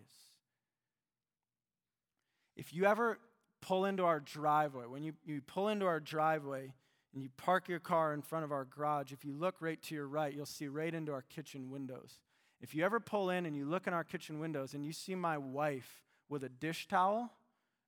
If 2.57 2.73
you 2.73 2.87
ever 2.87 3.19
pull 3.61 3.85
into 3.85 4.05
our 4.05 4.21
driveway, 4.21 4.87
when 4.87 5.03
you, 5.03 5.13
you 5.25 5.41
pull 5.41 5.69
into 5.69 5.87
our 5.87 6.01
driveway 6.01 6.73
and 7.13 7.23
you 7.23 7.29
park 7.37 7.69
your 7.69 7.81
car 7.81 8.13
in 8.13 8.23
front 8.23 8.45
of 8.45 8.53
our 8.53 8.65
garage, 8.65 9.13
if 9.13 9.25
you 9.25 9.35
look 9.35 9.57
right 9.61 9.81
to 9.83 9.95
your 9.95 10.07
right, 10.09 10.35
you'll 10.35 10.47
see 10.47 10.69
right 10.69 10.95
into 10.95 11.13
our 11.13 11.23
kitchen 11.23 11.71
windows. 11.71 12.19
If 12.61 12.75
you 12.75 12.85
ever 12.85 13.01
pull 13.01 13.31
in 13.31 13.47
and 13.47 13.57
you 13.57 13.67
look 13.67 13.87
in 13.87 13.93
our 13.93 14.05
kitchen 14.05 14.39
windows 14.41 14.75
and 14.75 14.85
you 14.85 14.93
see 14.93 15.15
my 15.15 15.39
wife 15.39 16.03
with 16.29 16.45
a 16.45 16.49
dish 16.49 16.89
towel 16.89 17.31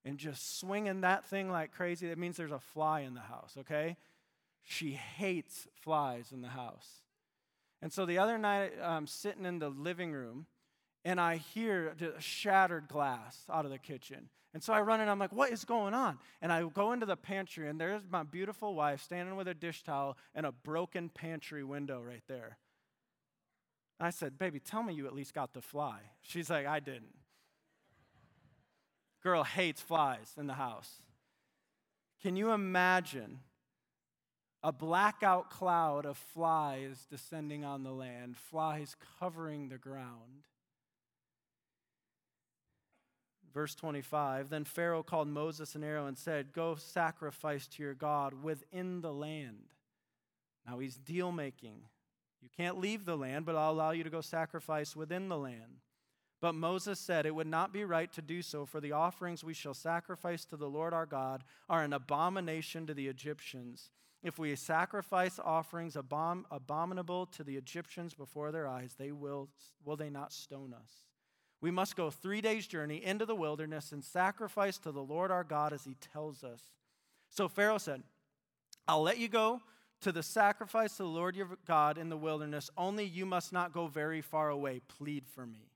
and 0.04 0.18
just 0.18 0.58
swinging 0.58 1.00
that 1.00 1.24
thing 1.24 1.50
like 1.50 1.72
crazy, 1.72 2.08
that 2.08 2.18
means 2.18 2.36
there's 2.36 2.52
a 2.52 2.58
fly 2.58 3.00
in 3.00 3.14
the 3.14 3.20
house, 3.20 3.54
okay? 3.58 3.96
She 4.62 4.92
hates 4.92 5.66
flies 5.74 6.32
in 6.32 6.42
the 6.42 6.48
house. 6.48 7.02
And 7.80 7.92
so 7.92 8.04
the 8.04 8.18
other 8.18 8.38
night, 8.38 8.72
I'm 8.82 9.06
sitting 9.06 9.44
in 9.44 9.58
the 9.58 9.70
living 9.70 10.12
room 10.12 10.46
and 11.04 11.20
I 11.20 11.36
hear 11.36 11.94
shattered 12.18 12.88
glass 12.88 13.44
out 13.50 13.64
of 13.64 13.70
the 13.70 13.78
kitchen. 13.78 14.28
And 14.52 14.62
so 14.62 14.72
I 14.72 14.80
run 14.80 15.00
in, 15.00 15.08
I'm 15.08 15.18
like, 15.18 15.32
what 15.32 15.52
is 15.52 15.64
going 15.64 15.92
on? 15.92 16.18
And 16.40 16.50
I 16.50 16.62
go 16.64 16.92
into 16.92 17.04
the 17.04 17.16
pantry, 17.16 17.68
and 17.68 17.78
there's 17.78 18.00
my 18.10 18.22
beautiful 18.22 18.74
wife 18.74 19.02
standing 19.02 19.36
with 19.36 19.48
a 19.48 19.54
dish 19.54 19.82
towel 19.82 20.16
and 20.34 20.46
a 20.46 20.52
broken 20.52 21.10
pantry 21.10 21.62
window 21.62 22.00
right 22.00 22.22
there. 22.26 22.56
I 23.98 24.10
said, 24.10 24.38
Baby, 24.38 24.60
tell 24.60 24.82
me 24.82 24.94
you 24.94 25.06
at 25.06 25.14
least 25.14 25.34
got 25.34 25.54
the 25.54 25.62
fly. 25.62 26.00
She's 26.22 26.50
like, 26.50 26.66
I 26.66 26.80
didn't. 26.80 27.14
Girl 29.22 29.42
hates 29.42 29.80
flies 29.80 30.34
in 30.38 30.46
the 30.46 30.54
house. 30.54 31.02
Can 32.22 32.36
you 32.36 32.52
imagine 32.52 33.40
a 34.62 34.72
blackout 34.72 35.50
cloud 35.50 36.06
of 36.06 36.16
flies 36.16 37.06
descending 37.10 37.64
on 37.64 37.82
the 37.82 37.92
land, 37.92 38.36
flies 38.36 38.96
covering 39.18 39.68
the 39.68 39.78
ground? 39.78 40.44
Verse 43.52 43.74
25 43.74 44.50
Then 44.50 44.64
Pharaoh 44.64 45.02
called 45.02 45.28
Moses 45.28 45.74
and 45.74 45.82
Aaron 45.82 46.08
and 46.08 46.18
said, 46.18 46.52
Go 46.52 46.76
sacrifice 46.76 47.66
to 47.68 47.82
your 47.82 47.94
God 47.94 48.42
within 48.42 49.00
the 49.00 49.12
land. 49.12 49.72
Now 50.66 50.78
he's 50.78 50.96
deal 50.96 51.32
making. 51.32 51.80
You 52.40 52.48
can't 52.56 52.78
leave 52.78 53.04
the 53.04 53.16
land, 53.16 53.46
but 53.46 53.56
I'll 53.56 53.72
allow 53.72 53.90
you 53.90 54.04
to 54.04 54.10
go 54.10 54.20
sacrifice 54.20 54.94
within 54.94 55.28
the 55.28 55.38
land. 55.38 55.80
But 56.40 56.54
Moses 56.54 57.00
said, 57.00 57.26
It 57.26 57.34
would 57.34 57.46
not 57.46 57.72
be 57.72 57.84
right 57.84 58.12
to 58.12 58.22
do 58.22 58.42
so, 58.42 58.66
for 58.66 58.80
the 58.80 58.92
offerings 58.92 59.42
we 59.42 59.54
shall 59.54 59.74
sacrifice 59.74 60.44
to 60.46 60.56
the 60.56 60.68
Lord 60.68 60.92
our 60.92 61.06
God 61.06 61.44
are 61.68 61.82
an 61.82 61.92
abomination 61.92 62.86
to 62.86 62.94
the 62.94 63.08
Egyptians. 63.08 63.90
If 64.22 64.38
we 64.38 64.54
sacrifice 64.56 65.38
offerings 65.42 65.94
abom- 65.94 66.44
abominable 66.50 67.26
to 67.26 67.44
the 67.44 67.56
Egyptians 67.56 68.12
before 68.12 68.52
their 68.52 68.66
eyes, 68.66 68.94
they 68.98 69.12
will, 69.12 69.48
will 69.84 69.96
they 69.96 70.10
not 70.10 70.32
stone 70.32 70.74
us? 70.74 71.04
We 71.60 71.70
must 71.70 71.96
go 71.96 72.10
three 72.10 72.40
days' 72.40 72.66
journey 72.66 73.02
into 73.02 73.24
the 73.24 73.34
wilderness 73.34 73.92
and 73.92 74.04
sacrifice 74.04 74.78
to 74.78 74.92
the 74.92 75.02
Lord 75.02 75.30
our 75.30 75.44
God 75.44 75.72
as 75.72 75.84
he 75.84 75.94
tells 75.94 76.44
us. 76.44 76.60
So 77.30 77.48
Pharaoh 77.48 77.78
said, 77.78 78.02
I'll 78.86 79.02
let 79.02 79.18
you 79.18 79.28
go 79.28 79.62
to 80.02 80.12
the 80.12 80.22
sacrifice 80.22 80.96
to 80.96 81.02
the 81.02 81.08
Lord 81.08 81.36
your 81.36 81.48
God 81.66 81.98
in 81.98 82.08
the 82.08 82.16
wilderness, 82.16 82.70
only 82.76 83.04
you 83.04 83.26
must 83.26 83.52
not 83.52 83.72
go 83.72 83.86
very 83.86 84.20
far 84.20 84.50
away. 84.50 84.80
Plead 84.88 85.26
for 85.26 85.46
me. 85.46 85.70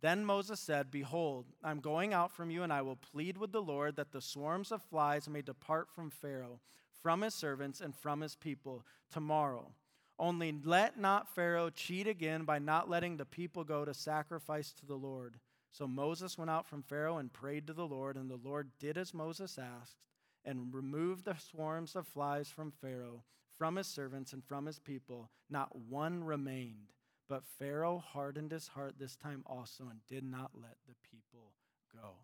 Then 0.00 0.24
Moses 0.24 0.60
said, 0.60 0.90
Behold, 0.90 1.46
I'm 1.62 1.80
going 1.80 2.12
out 2.12 2.30
from 2.30 2.50
you, 2.50 2.62
and 2.62 2.72
I 2.72 2.82
will 2.82 2.96
plead 2.96 3.38
with 3.38 3.52
the 3.52 3.62
Lord 3.62 3.96
that 3.96 4.12
the 4.12 4.20
swarms 4.20 4.70
of 4.70 4.82
flies 4.82 5.28
may 5.28 5.40
depart 5.40 5.88
from 5.88 6.10
Pharaoh, 6.10 6.60
from 7.02 7.22
his 7.22 7.34
servants, 7.34 7.80
and 7.80 7.96
from 7.96 8.20
his 8.20 8.36
people 8.36 8.84
tomorrow. 9.10 9.72
Only 10.18 10.54
let 10.62 10.98
not 10.98 11.34
Pharaoh 11.34 11.70
cheat 11.70 12.06
again 12.06 12.44
by 12.44 12.58
not 12.58 12.90
letting 12.90 13.16
the 13.16 13.24
people 13.24 13.64
go 13.64 13.84
to 13.84 13.94
sacrifice 13.94 14.72
to 14.72 14.86
the 14.86 14.94
Lord. 14.94 15.36
So 15.70 15.88
Moses 15.88 16.38
went 16.38 16.50
out 16.50 16.68
from 16.68 16.82
Pharaoh 16.82 17.18
and 17.18 17.32
prayed 17.32 17.66
to 17.66 17.72
the 17.72 17.86
Lord, 17.86 18.16
and 18.16 18.30
the 18.30 18.38
Lord 18.44 18.70
did 18.78 18.96
as 18.96 19.14
Moses 19.14 19.58
asked, 19.58 19.96
and 20.44 20.72
removed 20.72 21.24
the 21.24 21.34
swarms 21.34 21.96
of 21.96 22.06
flies 22.06 22.48
from 22.48 22.70
Pharaoh, 22.70 23.24
from 23.58 23.76
his 23.76 23.86
servants, 23.86 24.32
and 24.32 24.44
from 24.44 24.66
his 24.66 24.78
people. 24.78 25.30
Not 25.50 25.76
one 25.76 26.24
remained. 26.24 26.92
But 27.28 27.44
Pharaoh 27.58 27.98
hardened 27.98 28.52
his 28.52 28.68
heart 28.68 28.96
this 28.98 29.16
time 29.16 29.42
also 29.46 29.84
and 29.90 30.00
did 30.06 30.24
not 30.24 30.50
let 30.54 30.76
the 30.86 30.94
people 31.10 31.52
go. 31.92 32.16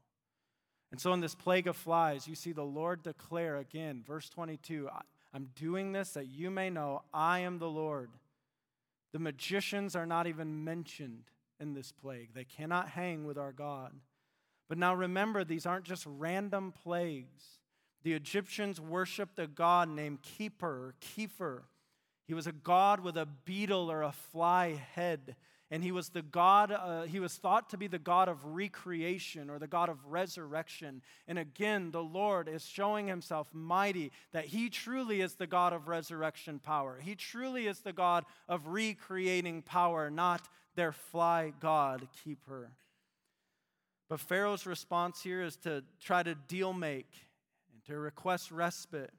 And 0.90 1.00
so, 1.00 1.12
in 1.12 1.20
this 1.20 1.34
plague 1.34 1.66
of 1.66 1.76
flies, 1.76 2.26
you 2.26 2.34
see 2.34 2.52
the 2.52 2.64
Lord 2.64 3.02
declare 3.02 3.56
again, 3.58 4.02
verse 4.06 4.28
22 4.28 4.88
I'm 5.32 5.50
doing 5.54 5.92
this 5.92 6.10
that 6.10 6.26
you 6.26 6.50
may 6.50 6.70
know 6.70 7.02
I 7.14 7.40
am 7.40 7.58
the 7.58 7.70
Lord. 7.70 8.10
The 9.12 9.18
magicians 9.18 9.96
are 9.96 10.06
not 10.06 10.26
even 10.26 10.64
mentioned 10.64 11.24
in 11.58 11.74
this 11.74 11.92
plague, 11.92 12.30
they 12.34 12.44
cannot 12.44 12.88
hang 12.88 13.24
with 13.24 13.38
our 13.38 13.52
God. 13.52 13.92
But 14.68 14.78
now 14.78 14.94
remember, 14.94 15.44
these 15.44 15.66
aren't 15.66 15.84
just 15.84 16.06
random 16.06 16.72
plagues. 16.72 17.59
The 18.02 18.14
Egyptians 18.14 18.80
worshiped 18.80 19.38
a 19.38 19.46
god 19.46 19.88
named 19.88 20.22
Keeper, 20.22 20.94
Kepher. 21.00 21.62
He 22.26 22.34
was 22.34 22.46
a 22.46 22.52
god 22.52 23.00
with 23.00 23.16
a 23.16 23.26
beetle 23.26 23.90
or 23.90 24.02
a 24.02 24.12
fly 24.12 24.80
head. 24.94 25.36
And 25.72 25.84
he 25.84 25.92
was 25.92 26.08
the 26.08 26.22
God, 26.22 26.72
uh, 26.72 27.02
he 27.02 27.20
was 27.20 27.36
thought 27.36 27.70
to 27.70 27.76
be 27.76 27.86
the 27.86 27.98
God 27.98 28.28
of 28.28 28.44
recreation 28.44 29.48
or 29.48 29.60
the 29.60 29.68
God 29.68 29.88
of 29.88 30.04
resurrection. 30.06 31.00
And 31.28 31.38
again, 31.38 31.92
the 31.92 32.02
Lord 32.02 32.48
is 32.48 32.66
showing 32.66 33.06
himself 33.06 33.48
mighty 33.52 34.10
that 34.32 34.46
he 34.46 34.68
truly 34.68 35.20
is 35.20 35.34
the 35.34 35.46
God 35.46 35.72
of 35.72 35.86
resurrection 35.86 36.58
power. 36.58 36.98
He 37.00 37.14
truly 37.14 37.68
is 37.68 37.80
the 37.80 37.92
God 37.92 38.24
of 38.48 38.66
recreating 38.66 39.62
power, 39.62 40.10
not 40.10 40.48
their 40.74 40.92
fly 40.92 41.52
God, 41.60 42.08
keeper. 42.24 42.72
But 44.08 44.18
Pharaoh's 44.18 44.66
response 44.66 45.22
here 45.22 45.40
is 45.40 45.54
to 45.58 45.84
try 46.00 46.24
to 46.24 46.34
deal 46.34 46.72
make 46.72 47.12
to 47.90 47.98
request 47.98 48.50
respite. 48.50 49.12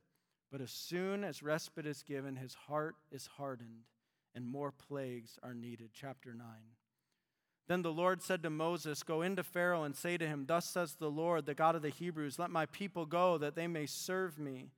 But 0.52 0.62
as 0.62 0.72
soon 0.72 1.24
as 1.24 1.42
respite 1.44 1.86
is 1.86 2.04
given, 2.04 2.36
his 2.36 2.54
heart 2.54 2.96
is 3.12 3.28
hardened, 3.38 3.86
and 4.36 4.46
more 4.46 4.72
plagues 4.72 5.40
are 5.44 5.54
needed. 5.54 5.92
Chapter 5.94 6.34
9. 6.34 6.46
Then 7.68 7.84
the 7.84 7.94
Lord 7.94 8.22
said 8.22 8.44
to 8.44 8.50
Moses, 8.50 9.02
Go 9.02 9.22
into 9.22 9.44
Pharaoh 9.44 9.84
and 9.84 9.96
say 9.96 10.18
to 10.18 10.28
him, 10.28 10.46
Thus 10.46 10.66
says 10.66 10.96
the 10.96 11.10
Lord, 11.10 11.46
the 11.46 11.54
God 11.54 11.76
of 11.76 11.82
the 11.82 11.90
Hebrews, 11.90 12.38
Let 12.38 12.50
my 12.50 12.66
people 12.66 13.06
go, 13.06 13.38
that 13.38 13.56
they 13.56 13.68
may 13.68 13.86
serve 13.86 14.38
me. 14.38 14.72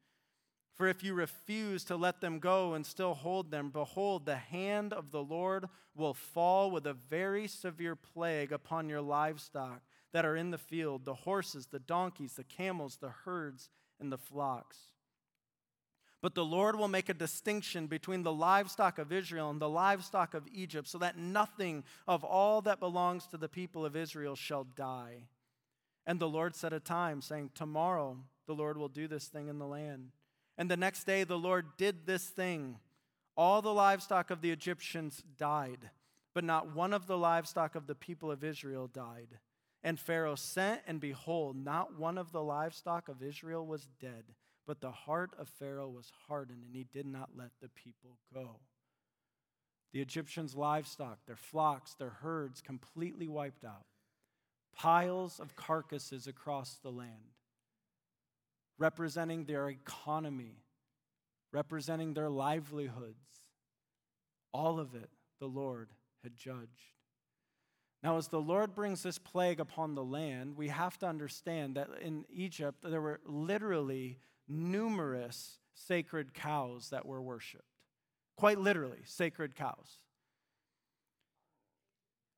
For 0.76 0.88
if 0.88 1.04
you 1.04 1.14
refuse 1.14 1.84
to 1.86 1.96
let 1.96 2.20
them 2.20 2.40
go 2.40 2.74
and 2.74 2.86
still 2.86 3.14
hold 3.14 3.52
them, 3.52 3.70
behold, 3.70 4.26
the 4.26 4.36
hand 4.36 4.92
of 4.92 5.12
the 5.12 5.24
Lord 5.24 5.70
will 5.96 6.16
fall 6.16 6.72
with 6.72 6.88
a 6.88 6.94
very 6.94 7.48
severe 7.48 7.96
plague 7.96 8.52
upon 8.52 8.90
your 8.90 9.02
livestock 9.02 9.82
that 10.14 10.26
are 10.26 10.36
in 10.36 10.52
the 10.52 10.58
field 10.58 11.06
the 11.06 11.14
horses, 11.14 11.68
the 11.68 11.80
donkeys, 11.80 12.34
the 12.34 12.44
camels, 12.44 12.98
the 12.98 13.14
herds, 13.26 13.70
and 14.04 14.12
the 14.12 14.18
flocks. 14.18 14.78
But 16.22 16.36
the 16.36 16.46
Lord 16.46 16.78
will 16.78 16.88
make 16.88 17.10
a 17.10 17.13
distinction 17.13 17.88
between 17.88 18.24
the 18.24 18.32
livestock 18.32 18.98
of 18.98 19.12
Israel 19.12 19.50
and 19.50 19.60
the 19.60 19.68
livestock 19.68 20.34
of 20.34 20.48
Egypt, 20.54 20.88
so 20.88 20.98
that 21.00 21.18
nothing 21.18 21.84
of 22.08 22.24
all 22.24 22.62
that 22.62 22.80
belongs 22.80 23.28
to 23.28 23.38
the 23.38 23.50
people 23.50 23.86
of 23.86 23.96
Israel 23.96 24.36
shall 24.36 24.63
die. 24.63 25.28
And 26.06 26.20
the 26.20 26.30
Lord 26.30 26.56
set 26.56 26.72
a 26.72 26.80
time, 26.80 27.22
saying, 27.22 27.52
Tomorrow 27.56 28.18
the 28.46 28.56
Lord 28.56 28.78
will 28.78 28.88
do 28.88 29.08
this 29.08 29.28
thing 29.28 29.48
in 29.48 29.60
the 29.60 29.68
land. 29.68 30.12
And 30.58 30.70
the 30.70 30.78
next 30.78 31.06
day 31.06 31.24
the 31.24 31.38
Lord 31.38 31.66
did 31.78 32.06
this 32.06 32.28
thing. 32.28 32.78
All 33.36 33.62
the 33.62 33.74
livestock 33.74 34.30
of 34.30 34.42
the 34.42 34.52
Egyptians 34.52 35.24
died, 35.38 35.89
but 36.34 36.44
not 36.44 36.74
one 36.74 36.94
of 36.94 37.08
the 37.08 37.18
livestock 37.18 37.76
of 37.76 37.88
the 37.88 37.96
people 37.96 38.32
of 38.32 38.44
Israel 38.44 38.88
died. 38.88 39.39
And 39.84 40.00
Pharaoh 40.00 40.36
sent, 40.36 40.82
and 40.88 41.00
behold, 41.00 41.58
not 41.58 42.00
one 42.00 42.17
of 42.17 42.32
the 42.32 42.41
livestock 42.41 43.10
of 43.10 43.22
Israel 43.22 43.65
was 43.65 43.88
dead 44.00 44.24
but 44.65 44.82
the 44.82 44.91
heart 44.91 45.32
of 45.38 45.50
Pharaoh 45.50 45.89
was 45.89 46.12
hardened, 46.28 46.63
and 46.63 46.76
he 46.76 46.86
did 46.86 47.06
not 47.06 47.32
let 47.36 47.52
the 47.62 47.69
people 47.69 48.17
go. 48.34 48.60
The 49.91 50.02
Egyptians' 50.02 50.56
livestock, 50.56 51.19
their 51.26 51.36
flocks, 51.36 51.93
their 51.93 52.10
herds 52.10 52.62
completely 52.62 53.28
wiped 53.28 53.65
out. 53.65 53.86
Piles 54.76 55.39
of 55.39 55.56
carcasses 55.56 56.26
across 56.26 56.78
the 56.78 56.89
land, 56.91 57.36
representing 58.80 59.46
their 59.46 59.69
economy, 59.69 60.63
representing 61.52 62.13
their 62.13 62.30
livelihoods. 62.30 63.28
All 64.52 64.80
of 64.80 64.96
it 64.96 65.10
the 65.39 65.48
Lord 65.48 65.89
had 66.24 66.36
judged. 66.36 67.03
Now, 68.04 68.18
as 68.18 68.28
the 68.28 68.42
Lord 68.42 68.76
brings 68.76 69.02
this 69.02 69.18
plague 69.18 69.62
upon 69.62 69.96
the 69.96 70.04
land, 70.04 70.58
we 70.58 70.68
have 70.68 71.00
to 71.00 71.08
understand 71.08 71.76
that 71.78 71.88
in 72.02 72.26
Egypt, 72.30 72.84
there 72.84 73.02
were 73.02 73.22
literally 73.26 74.20
numerous 74.48 75.60
sacred 75.74 76.34
cows 76.34 76.89
that 76.89 77.06
were 77.06 77.22
worshiped. 77.22 77.63
Quite 78.36 78.60
literally, 78.60 79.00
sacred 79.06 79.56
cows. 79.56 80.00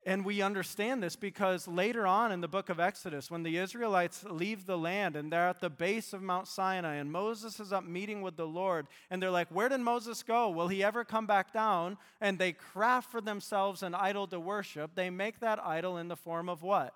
And 0.06 0.24
we 0.24 0.40
understand 0.40 1.02
this 1.02 1.16
because 1.16 1.66
later 1.66 2.06
on 2.06 2.30
in 2.30 2.40
the 2.40 2.46
book 2.46 2.68
of 2.68 2.78
Exodus, 2.78 3.28
when 3.28 3.42
the 3.42 3.58
Israelites 3.58 4.22
leave 4.22 4.64
the 4.64 4.78
land 4.78 5.16
and 5.16 5.32
they're 5.32 5.48
at 5.48 5.60
the 5.60 5.68
base 5.68 6.12
of 6.12 6.22
Mount 6.22 6.46
Sinai, 6.46 6.94
and 6.94 7.10
Moses 7.10 7.58
is 7.58 7.72
up 7.72 7.84
meeting 7.84 8.22
with 8.22 8.36
the 8.36 8.46
Lord, 8.46 8.86
and 9.10 9.20
they're 9.20 9.32
like, 9.32 9.48
Where 9.48 9.68
did 9.68 9.80
Moses 9.80 10.22
go? 10.22 10.48
Will 10.48 10.68
he 10.68 10.84
ever 10.84 11.04
come 11.04 11.26
back 11.26 11.52
down? 11.52 11.98
And 12.20 12.38
they 12.38 12.52
craft 12.52 13.10
for 13.10 13.20
themselves 13.20 13.82
an 13.82 13.96
idol 13.96 14.28
to 14.28 14.38
worship. 14.38 14.92
They 14.94 15.10
make 15.10 15.40
that 15.40 15.58
idol 15.66 15.96
in 15.96 16.06
the 16.06 16.16
form 16.16 16.48
of 16.48 16.62
what? 16.62 16.94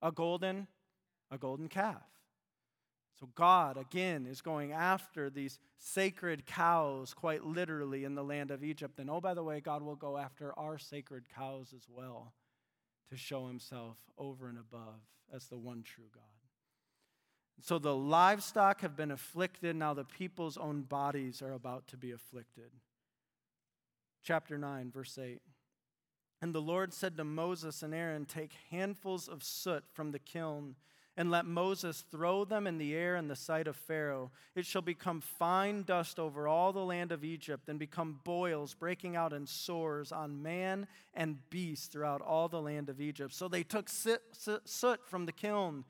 A 0.00 0.10
golden, 0.10 0.68
a 1.30 1.36
golden 1.36 1.68
calf. 1.68 2.17
So, 3.18 3.28
God, 3.34 3.76
again, 3.76 4.26
is 4.26 4.40
going 4.40 4.70
after 4.72 5.28
these 5.28 5.58
sacred 5.76 6.46
cows, 6.46 7.14
quite 7.14 7.44
literally, 7.44 8.04
in 8.04 8.14
the 8.14 8.22
land 8.22 8.52
of 8.52 8.62
Egypt. 8.62 9.00
And 9.00 9.10
oh, 9.10 9.20
by 9.20 9.34
the 9.34 9.42
way, 9.42 9.60
God 9.60 9.82
will 9.82 9.96
go 9.96 10.16
after 10.16 10.56
our 10.56 10.78
sacred 10.78 11.24
cows 11.34 11.74
as 11.74 11.88
well 11.88 12.32
to 13.10 13.16
show 13.16 13.48
himself 13.48 13.96
over 14.18 14.48
and 14.48 14.58
above 14.58 15.00
as 15.34 15.48
the 15.48 15.58
one 15.58 15.82
true 15.82 16.10
God. 16.14 16.22
So, 17.60 17.80
the 17.80 17.96
livestock 17.96 18.82
have 18.82 18.96
been 18.96 19.10
afflicted. 19.10 19.74
Now, 19.74 19.94
the 19.94 20.04
people's 20.04 20.56
own 20.56 20.82
bodies 20.82 21.42
are 21.42 21.54
about 21.54 21.88
to 21.88 21.96
be 21.96 22.12
afflicted. 22.12 22.70
Chapter 24.22 24.56
9, 24.56 24.92
verse 24.92 25.18
8. 25.18 25.40
And 26.40 26.54
the 26.54 26.62
Lord 26.62 26.94
said 26.94 27.16
to 27.16 27.24
Moses 27.24 27.82
and 27.82 27.92
Aaron, 27.92 28.26
Take 28.26 28.52
handfuls 28.70 29.26
of 29.26 29.42
soot 29.42 29.82
from 29.92 30.12
the 30.12 30.20
kiln 30.20 30.76
and 31.18 31.32
let 31.32 31.44
Moses 31.44 32.04
throw 32.12 32.44
them 32.44 32.68
in 32.68 32.78
the 32.78 32.94
air 32.94 33.16
in 33.16 33.26
the 33.26 33.34
sight 33.34 33.66
of 33.66 33.74
Pharaoh. 33.74 34.30
It 34.54 34.64
shall 34.64 34.82
become 34.82 35.20
fine 35.20 35.82
dust 35.82 36.20
over 36.20 36.46
all 36.46 36.72
the 36.72 36.84
land 36.84 37.10
of 37.10 37.24
Egypt 37.24 37.68
and 37.68 37.76
become 37.76 38.20
boils 38.22 38.72
breaking 38.72 39.16
out 39.16 39.32
in 39.32 39.44
sores 39.44 40.12
on 40.12 40.40
man 40.44 40.86
and 41.14 41.38
beast 41.50 41.90
throughout 41.90 42.22
all 42.22 42.48
the 42.48 42.62
land 42.62 42.88
of 42.88 43.00
Egypt. 43.00 43.34
So 43.34 43.48
they 43.48 43.64
took 43.64 43.88
soot 43.88 45.00
from 45.06 45.26
the 45.26 45.32
kiln 45.32 45.84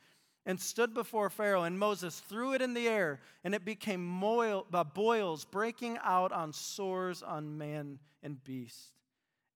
and 0.47 0.59
stood 0.59 0.95
before 0.95 1.29
Pharaoh, 1.29 1.65
and 1.65 1.79
Moses 1.79 2.21
threw 2.21 2.55
it 2.55 2.63
in 2.63 2.73
the 2.73 2.89
air, 2.89 3.21
and 3.45 3.55
it 3.55 3.67
became 3.67 4.25
uh, 4.25 4.85
boils 4.95 5.45
breaking 5.45 5.99
out 6.03 6.33
on 6.33 6.55
sores 6.55 7.23
on 7.23 7.59
man 7.59 7.99
and 8.23 8.43
beast. 8.45 8.95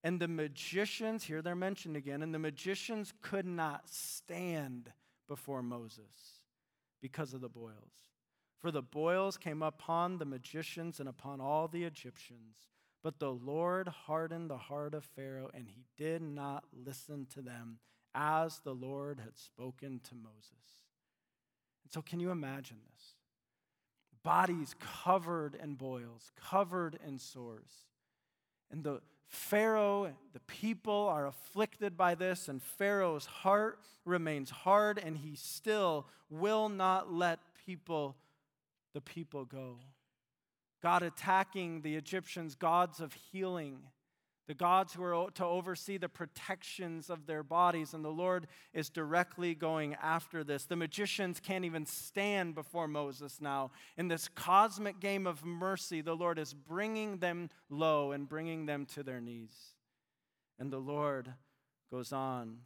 And 0.05 0.21
the 0.21 0.29
magicians, 0.29 1.25
here 1.25 1.41
they're 1.41 1.57
mentioned 1.57 1.97
again, 1.97 2.23
and 2.23 2.35
the 2.35 2.39
magicians 2.39 3.15
could 3.23 3.47
not 3.47 3.89
stand 3.89 4.93
before 5.33 5.63
Moses 5.63 6.43
because 7.01 7.33
of 7.33 7.41
the 7.41 7.49
boils. 7.49 8.11
For 8.61 8.71
the 8.71 8.83
boils 8.83 9.39
came 9.39 9.63
upon 9.63 10.19
the 10.19 10.27
magicians 10.27 11.01
and 11.01 11.09
upon 11.09 11.41
all 11.41 11.69
the 11.69 11.85
Egyptians. 11.85 12.69
But 13.03 13.19
the 13.19 13.33
Lord 13.33 13.89
hardened 13.89 14.51
the 14.51 14.59
heart 14.59 14.93
of 14.93 15.05
Pharaoh, 15.05 15.49
and 15.55 15.67
he 15.67 15.87
did 15.97 16.21
not 16.21 16.65
listen 16.85 17.27
to 17.33 17.41
them 17.41 17.79
as 18.15 18.59
the 18.59 18.75
Lord 18.75 19.21
had 19.21 19.39
spoken 19.39 20.01
to 20.05 20.15
Moses. 20.15 20.85
And 21.83 21.91
so, 21.91 22.03
can 22.03 22.21
you 22.21 22.31
imagine 22.31 22.77
this? 22.93 23.15
Bodies 24.23 24.77
covered 24.79 25.55
in 25.55 25.77
boils, 25.77 26.31
covered 26.37 26.99
in 27.07 27.19
sores. 27.19 27.87
And 28.71 28.85
the 28.85 29.01
Pharaoh, 29.33 30.13
the 30.35 30.41
people 30.41 31.09
are 31.09 31.27
afflicted 31.27 31.97
by 31.97 32.15
this, 32.15 32.49
and 32.49 32.63
Pharaoh's 32.63 33.25
heart 33.25 33.79
remains 34.05 34.51
hard, 34.51 34.99
and 34.99 35.17
he 35.17 35.35
still 35.37 36.07
will 36.29 36.69
not 36.69 37.11
let 37.11 37.41
people, 37.67 38.15
the 38.93 39.01
people 39.01 39.47
go. 39.47 39.79
God 40.83 41.03
attacking 41.03 41.81
the 41.81 41.97
Egyptians' 41.97 42.55
gods 42.55 43.01
of 43.01 43.15
healing 43.15 43.79
the 44.53 44.59
gods 44.59 44.93
who 44.93 45.03
are 45.03 45.31
to 45.31 45.47
oversee 45.47 45.97
the 45.97 46.11
protections 46.11 47.09
of 47.09 47.25
their 47.25 47.43
bodies, 47.43 47.95
and 47.95 48.05
the 48.05 48.11
Lord 48.11 48.47
is 48.75 48.91
directly 48.91 49.55
going 49.55 49.95
after 49.95 50.45
this. 50.45 50.67
The 50.67 50.77
magicians 50.77 51.41
can't 51.41 51.65
even 51.65 51.87
stand 51.87 52.55
before 52.55 52.87
Moses 52.87 53.41
now. 53.41 53.71
In 53.97 54.09
this 54.09 54.29
cosmic 54.29 55.01
game 55.01 55.27
of 55.27 55.43
mercy, 55.43 56.03
the 56.03 56.15
Lord 56.15 56.39
is 56.39 56.53
bringing 56.53 57.17
them 57.17 57.49
low 57.71 58.13
and 58.13 58.29
bringing 58.29 58.67
them 58.67 58.85
to 58.93 59.03
their 59.03 59.23
knees. 59.23 59.57
And 60.59 60.71
the 60.71 60.79
Lord 60.79 61.33
goes 61.91 62.13
on, 62.13 62.59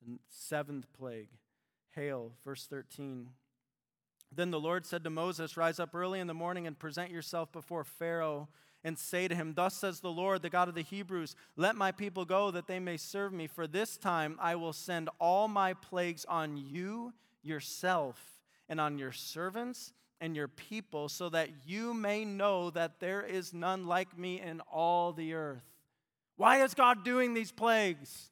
the 0.00 0.20
seventh 0.30 0.86
plague, 0.98 1.28
hail, 1.90 2.32
verse 2.46 2.64
13. 2.64 3.28
Then 4.34 4.50
the 4.50 4.58
Lord 4.58 4.86
said 4.86 5.04
to 5.04 5.10
Moses, 5.10 5.58
Rise 5.58 5.78
up 5.78 5.94
early 5.94 6.18
in 6.18 6.28
the 6.28 6.32
morning 6.32 6.66
and 6.66 6.78
present 6.78 7.10
yourself 7.10 7.52
before 7.52 7.84
Pharaoh 7.84 8.48
and 8.84 8.98
say 8.98 9.28
to 9.28 9.34
him, 9.34 9.54
Thus 9.54 9.74
says 9.74 10.00
the 10.00 10.10
Lord, 10.10 10.42
the 10.42 10.50
God 10.50 10.68
of 10.68 10.74
the 10.74 10.82
Hebrews, 10.82 11.36
let 11.56 11.76
my 11.76 11.92
people 11.92 12.24
go 12.24 12.50
that 12.50 12.66
they 12.66 12.78
may 12.78 12.96
serve 12.96 13.32
me. 13.32 13.46
For 13.46 13.66
this 13.66 13.96
time 13.96 14.38
I 14.40 14.56
will 14.56 14.72
send 14.72 15.10
all 15.18 15.48
my 15.48 15.74
plagues 15.74 16.24
on 16.24 16.56
you 16.56 17.12
yourself 17.42 18.20
and 18.68 18.80
on 18.80 18.98
your 18.98 19.12
servants 19.12 19.92
and 20.20 20.36
your 20.36 20.48
people, 20.48 21.08
so 21.08 21.30
that 21.30 21.48
you 21.66 21.94
may 21.94 22.26
know 22.26 22.68
that 22.70 23.00
there 23.00 23.22
is 23.22 23.54
none 23.54 23.86
like 23.86 24.18
me 24.18 24.38
in 24.40 24.60
all 24.70 25.12
the 25.12 25.32
earth. 25.32 25.64
Why 26.36 26.62
is 26.62 26.74
God 26.74 27.04
doing 27.04 27.32
these 27.32 27.52
plagues? 27.52 28.30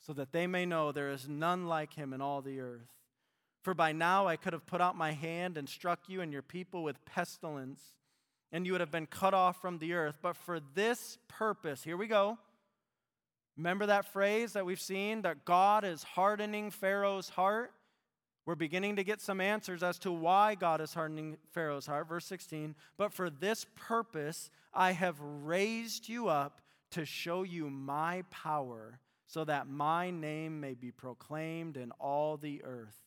So 0.00 0.12
that 0.14 0.32
they 0.32 0.46
may 0.48 0.66
know 0.66 0.90
there 0.90 1.10
is 1.10 1.28
none 1.28 1.66
like 1.66 1.94
him 1.94 2.12
in 2.12 2.20
all 2.20 2.42
the 2.42 2.60
earth. 2.60 2.88
For 3.62 3.74
by 3.74 3.92
now 3.92 4.26
I 4.26 4.36
could 4.36 4.52
have 4.52 4.66
put 4.66 4.80
out 4.80 4.96
my 4.96 5.12
hand 5.12 5.56
and 5.56 5.68
struck 5.68 6.00
you 6.08 6.20
and 6.20 6.32
your 6.32 6.42
people 6.42 6.82
with 6.82 7.04
pestilence 7.06 7.94
and 8.54 8.64
you 8.64 8.70
would 8.70 8.80
have 8.80 8.92
been 8.92 9.06
cut 9.06 9.34
off 9.34 9.60
from 9.60 9.78
the 9.78 9.94
earth. 9.94 10.18
But 10.22 10.36
for 10.36 10.60
this 10.74 11.18
purpose, 11.26 11.82
here 11.82 11.96
we 11.96 12.06
go. 12.06 12.38
Remember 13.56 13.86
that 13.86 14.12
phrase 14.12 14.52
that 14.52 14.64
we've 14.64 14.80
seen 14.80 15.22
that 15.22 15.44
God 15.44 15.84
is 15.84 16.04
hardening 16.04 16.70
Pharaoh's 16.70 17.28
heart? 17.28 17.72
We're 18.46 18.54
beginning 18.54 18.94
to 18.96 19.04
get 19.04 19.20
some 19.20 19.40
answers 19.40 19.82
as 19.82 19.98
to 20.00 20.12
why 20.12 20.54
God 20.54 20.80
is 20.80 20.94
hardening 20.94 21.36
Pharaoh's 21.50 21.86
heart. 21.86 22.08
Verse 22.08 22.26
16, 22.26 22.76
but 22.96 23.12
for 23.12 23.28
this 23.28 23.66
purpose 23.74 24.50
I 24.72 24.92
have 24.92 25.16
raised 25.20 26.08
you 26.08 26.28
up 26.28 26.60
to 26.92 27.04
show 27.04 27.42
you 27.42 27.68
my 27.68 28.22
power, 28.30 29.00
so 29.26 29.44
that 29.44 29.66
my 29.66 30.10
name 30.10 30.60
may 30.60 30.74
be 30.74 30.92
proclaimed 30.92 31.76
in 31.76 31.90
all 31.98 32.36
the 32.36 32.62
earth. 32.62 33.03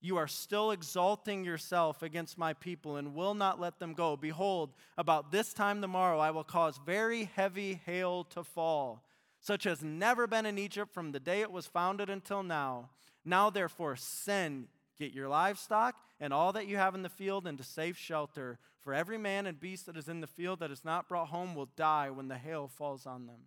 You 0.00 0.16
are 0.16 0.28
still 0.28 0.70
exalting 0.70 1.44
yourself 1.44 2.02
against 2.02 2.38
my 2.38 2.54
people 2.54 2.96
and 2.96 3.14
will 3.14 3.34
not 3.34 3.60
let 3.60 3.78
them 3.78 3.92
go. 3.92 4.16
Behold, 4.16 4.72
about 4.96 5.30
this 5.30 5.52
time 5.52 5.82
tomorrow 5.82 6.18
I 6.18 6.30
will 6.30 6.44
cause 6.44 6.80
very 6.84 7.24
heavy 7.24 7.80
hail 7.84 8.24
to 8.24 8.42
fall, 8.42 9.04
such 9.40 9.66
as 9.66 9.82
never 9.82 10.26
been 10.26 10.46
in 10.46 10.58
Egypt 10.58 10.94
from 10.94 11.12
the 11.12 11.20
day 11.20 11.42
it 11.42 11.52
was 11.52 11.66
founded 11.66 12.08
until 12.08 12.42
now. 12.42 12.90
Now, 13.26 13.50
therefore, 13.50 13.96
send, 13.96 14.68
get 14.98 15.12
your 15.12 15.28
livestock 15.28 15.96
and 16.18 16.32
all 16.32 16.52
that 16.54 16.66
you 16.66 16.78
have 16.78 16.94
in 16.94 17.02
the 17.02 17.10
field 17.10 17.46
into 17.46 17.62
safe 17.62 17.98
shelter. 17.98 18.58
For 18.80 18.94
every 18.94 19.18
man 19.18 19.46
and 19.46 19.60
beast 19.60 19.84
that 19.86 19.98
is 19.98 20.08
in 20.08 20.22
the 20.22 20.26
field 20.26 20.60
that 20.60 20.70
is 20.70 20.84
not 20.84 21.08
brought 21.08 21.28
home 21.28 21.54
will 21.54 21.68
die 21.76 22.08
when 22.08 22.28
the 22.28 22.38
hail 22.38 22.68
falls 22.68 23.06
on 23.06 23.26
them. 23.26 23.40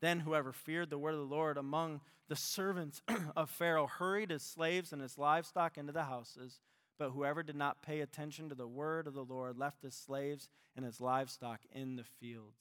Then 0.00 0.20
whoever 0.20 0.52
feared 0.52 0.90
the 0.90 0.98
word 0.98 1.14
of 1.14 1.20
the 1.20 1.34
Lord 1.34 1.56
among 1.56 2.00
the 2.28 2.36
servants 2.36 3.02
of 3.36 3.50
Pharaoh 3.50 3.86
hurried 3.86 4.30
his 4.30 4.42
slaves 4.42 4.92
and 4.92 5.00
his 5.00 5.18
livestock 5.18 5.78
into 5.78 5.92
the 5.92 6.04
houses. 6.04 6.60
But 6.98 7.10
whoever 7.10 7.42
did 7.42 7.56
not 7.56 7.82
pay 7.82 8.00
attention 8.00 8.48
to 8.48 8.54
the 8.54 8.68
word 8.68 9.06
of 9.06 9.14
the 9.14 9.24
Lord 9.24 9.58
left 9.58 9.82
his 9.82 9.94
slaves 9.94 10.48
and 10.76 10.84
his 10.84 11.00
livestock 11.00 11.60
in 11.72 11.96
the 11.96 12.04
fields. 12.20 12.58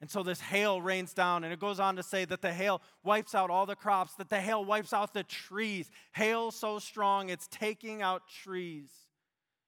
And 0.00 0.08
so 0.08 0.22
this 0.22 0.40
hail 0.40 0.80
rains 0.80 1.12
down, 1.12 1.42
and 1.42 1.52
it 1.52 1.58
goes 1.58 1.80
on 1.80 1.96
to 1.96 2.04
say 2.04 2.24
that 2.24 2.40
the 2.40 2.52
hail 2.52 2.82
wipes 3.02 3.34
out 3.34 3.50
all 3.50 3.66
the 3.66 3.74
crops, 3.74 4.14
that 4.14 4.28
the 4.28 4.40
hail 4.40 4.64
wipes 4.64 4.92
out 4.92 5.12
the 5.12 5.24
trees. 5.24 5.90
Hail 6.12 6.52
so 6.52 6.78
strong, 6.78 7.30
it's 7.30 7.48
taking 7.48 8.00
out 8.00 8.22
trees. 8.28 8.90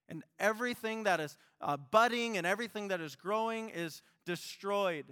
And 0.09 0.23
everything 0.39 1.05
that 1.05 1.21
is 1.21 1.37
uh, 1.61 1.77
budding 1.77 2.37
and 2.37 2.47
everything 2.47 2.89
that 2.89 3.01
is 3.01 3.17
growing 3.17 3.71
is 3.71 4.03
destroyed. 4.25 5.07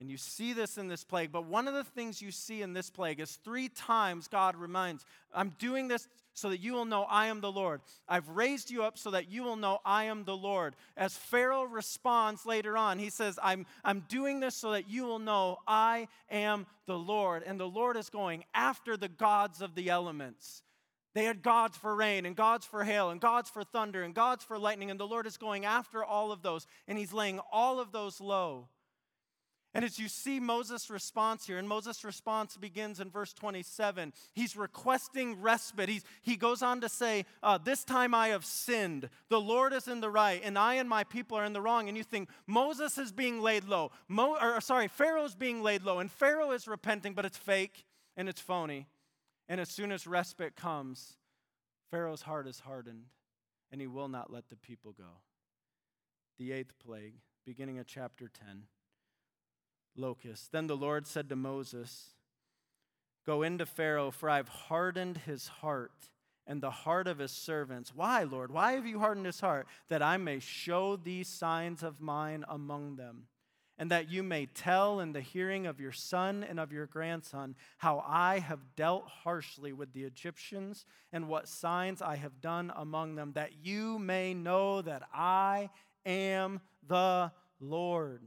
And 0.00 0.08
you 0.08 0.16
see 0.16 0.52
this 0.52 0.78
in 0.78 0.86
this 0.86 1.02
plague. 1.02 1.32
But 1.32 1.46
one 1.46 1.66
of 1.66 1.74
the 1.74 1.82
things 1.82 2.22
you 2.22 2.30
see 2.30 2.62
in 2.62 2.72
this 2.72 2.88
plague 2.88 3.18
is 3.18 3.32
three 3.32 3.68
times 3.68 4.28
God 4.28 4.54
reminds, 4.54 5.04
I'm 5.34 5.56
doing 5.58 5.88
this 5.88 6.06
so 6.34 6.50
that 6.50 6.60
you 6.60 6.72
will 6.72 6.84
know 6.84 7.04
I 7.10 7.26
am 7.26 7.40
the 7.40 7.50
Lord. 7.50 7.80
I've 8.08 8.28
raised 8.28 8.70
you 8.70 8.84
up 8.84 8.96
so 8.96 9.10
that 9.10 9.28
you 9.28 9.42
will 9.42 9.56
know 9.56 9.80
I 9.84 10.04
am 10.04 10.22
the 10.22 10.36
Lord. 10.36 10.76
As 10.96 11.16
Pharaoh 11.16 11.64
responds 11.64 12.46
later 12.46 12.76
on, 12.76 13.00
he 13.00 13.10
says, 13.10 13.40
I'm, 13.42 13.66
I'm 13.84 14.04
doing 14.08 14.38
this 14.38 14.54
so 14.54 14.70
that 14.70 14.88
you 14.88 15.04
will 15.04 15.18
know 15.18 15.58
I 15.66 16.06
am 16.30 16.66
the 16.86 16.98
Lord. 16.98 17.42
And 17.44 17.58
the 17.58 17.68
Lord 17.68 17.96
is 17.96 18.08
going 18.08 18.44
after 18.54 18.96
the 18.96 19.08
gods 19.08 19.60
of 19.60 19.74
the 19.74 19.90
elements. 19.90 20.62
They 21.14 21.24
had 21.24 21.42
gods 21.42 21.76
for 21.76 21.96
rain 21.96 22.24
and 22.24 22.36
gods 22.36 22.64
for 22.64 22.84
hail 22.84 23.10
and 23.10 23.20
gods 23.20 23.50
for 23.50 23.64
thunder 23.64 24.04
and 24.04 24.14
gods 24.14 24.44
for 24.44 24.60
lightning. 24.60 24.92
And 24.92 25.00
the 25.00 25.08
Lord 25.08 25.26
is 25.26 25.38
going 25.38 25.64
after 25.64 26.04
all 26.04 26.30
of 26.30 26.42
those. 26.42 26.68
And 26.86 26.96
he's 26.96 27.12
laying 27.12 27.40
all 27.50 27.80
of 27.80 27.90
those 27.90 28.20
low. 28.20 28.68
And 29.74 29.84
as 29.84 29.98
you 29.98 30.08
see 30.08 30.40
Moses' 30.40 30.88
response 30.88 31.46
here, 31.46 31.58
and 31.58 31.68
Moses' 31.68 32.02
response 32.02 32.56
begins 32.56 33.00
in 33.00 33.10
verse 33.10 33.34
27, 33.34 34.14
he's 34.32 34.56
requesting 34.56 35.40
respite. 35.42 35.90
He's, 35.90 36.04
he 36.22 36.36
goes 36.36 36.62
on 36.62 36.80
to 36.80 36.88
say, 36.88 37.26
uh, 37.42 37.58
This 37.58 37.84
time 37.84 38.14
I 38.14 38.28
have 38.28 38.46
sinned. 38.46 39.10
The 39.28 39.40
Lord 39.40 39.74
is 39.74 39.86
in 39.86 40.00
the 40.00 40.10
right, 40.10 40.40
and 40.42 40.58
I 40.58 40.74
and 40.74 40.88
my 40.88 41.04
people 41.04 41.36
are 41.36 41.44
in 41.44 41.52
the 41.52 41.60
wrong. 41.60 41.88
And 41.88 41.98
you 41.98 42.02
think 42.02 42.30
Moses 42.46 42.96
is 42.96 43.12
being 43.12 43.42
laid 43.42 43.64
low. 43.64 43.92
Mo, 44.08 44.38
or, 44.40 44.60
sorry, 44.62 44.88
Pharaoh's 44.88 45.34
being 45.34 45.62
laid 45.62 45.82
low, 45.82 45.98
and 45.98 46.10
Pharaoh 46.10 46.52
is 46.52 46.66
repenting, 46.66 47.12
but 47.12 47.26
it's 47.26 47.38
fake 47.38 47.84
and 48.16 48.26
it's 48.28 48.40
phony. 48.40 48.88
And 49.50 49.60
as 49.60 49.68
soon 49.68 49.92
as 49.92 50.06
respite 50.06 50.56
comes, 50.56 51.18
Pharaoh's 51.90 52.22
heart 52.22 52.46
is 52.46 52.60
hardened, 52.60 53.04
and 53.70 53.82
he 53.82 53.86
will 53.86 54.08
not 54.08 54.32
let 54.32 54.48
the 54.48 54.56
people 54.56 54.92
go. 54.92 55.20
The 56.38 56.52
eighth 56.52 56.72
plague, 56.82 57.16
beginning 57.44 57.78
of 57.78 57.86
chapter 57.86 58.28
10 58.28 58.62
locusts. 59.98 60.48
Then 60.48 60.66
the 60.66 60.76
Lord 60.76 61.06
said 61.06 61.28
to 61.28 61.36
Moses, 61.36 62.10
Go 63.26 63.42
into 63.42 63.66
Pharaoh, 63.66 64.10
for 64.10 64.30
I've 64.30 64.48
hardened 64.48 65.18
his 65.18 65.48
heart 65.48 66.08
and 66.46 66.62
the 66.62 66.70
heart 66.70 67.06
of 67.06 67.18
his 67.18 67.30
servants. 67.30 67.94
Why, 67.94 68.22
Lord? 68.22 68.50
Why 68.50 68.72
have 68.72 68.86
you 68.86 69.00
hardened 69.00 69.26
his 69.26 69.40
heart? 69.40 69.66
That 69.90 70.02
I 70.02 70.16
may 70.16 70.38
show 70.38 70.96
these 70.96 71.28
signs 71.28 71.82
of 71.82 72.00
mine 72.00 72.44
among 72.48 72.96
them, 72.96 73.24
and 73.76 73.90
that 73.90 74.10
you 74.10 74.22
may 74.22 74.46
tell 74.46 75.00
in 75.00 75.12
the 75.12 75.20
hearing 75.20 75.66
of 75.66 75.78
your 75.78 75.92
son 75.92 76.42
and 76.42 76.58
of 76.58 76.72
your 76.72 76.86
grandson 76.86 77.54
how 77.76 78.02
I 78.06 78.38
have 78.38 78.74
dealt 78.76 79.04
harshly 79.06 79.74
with 79.74 79.92
the 79.92 80.04
Egyptians 80.04 80.86
and 81.12 81.28
what 81.28 81.48
signs 81.48 82.00
I 82.00 82.16
have 82.16 82.40
done 82.40 82.72
among 82.74 83.16
them, 83.16 83.32
that 83.34 83.62
you 83.62 83.98
may 83.98 84.32
know 84.32 84.80
that 84.80 85.02
I 85.12 85.68
am 86.06 86.62
the 86.86 87.30
Lord. 87.60 88.22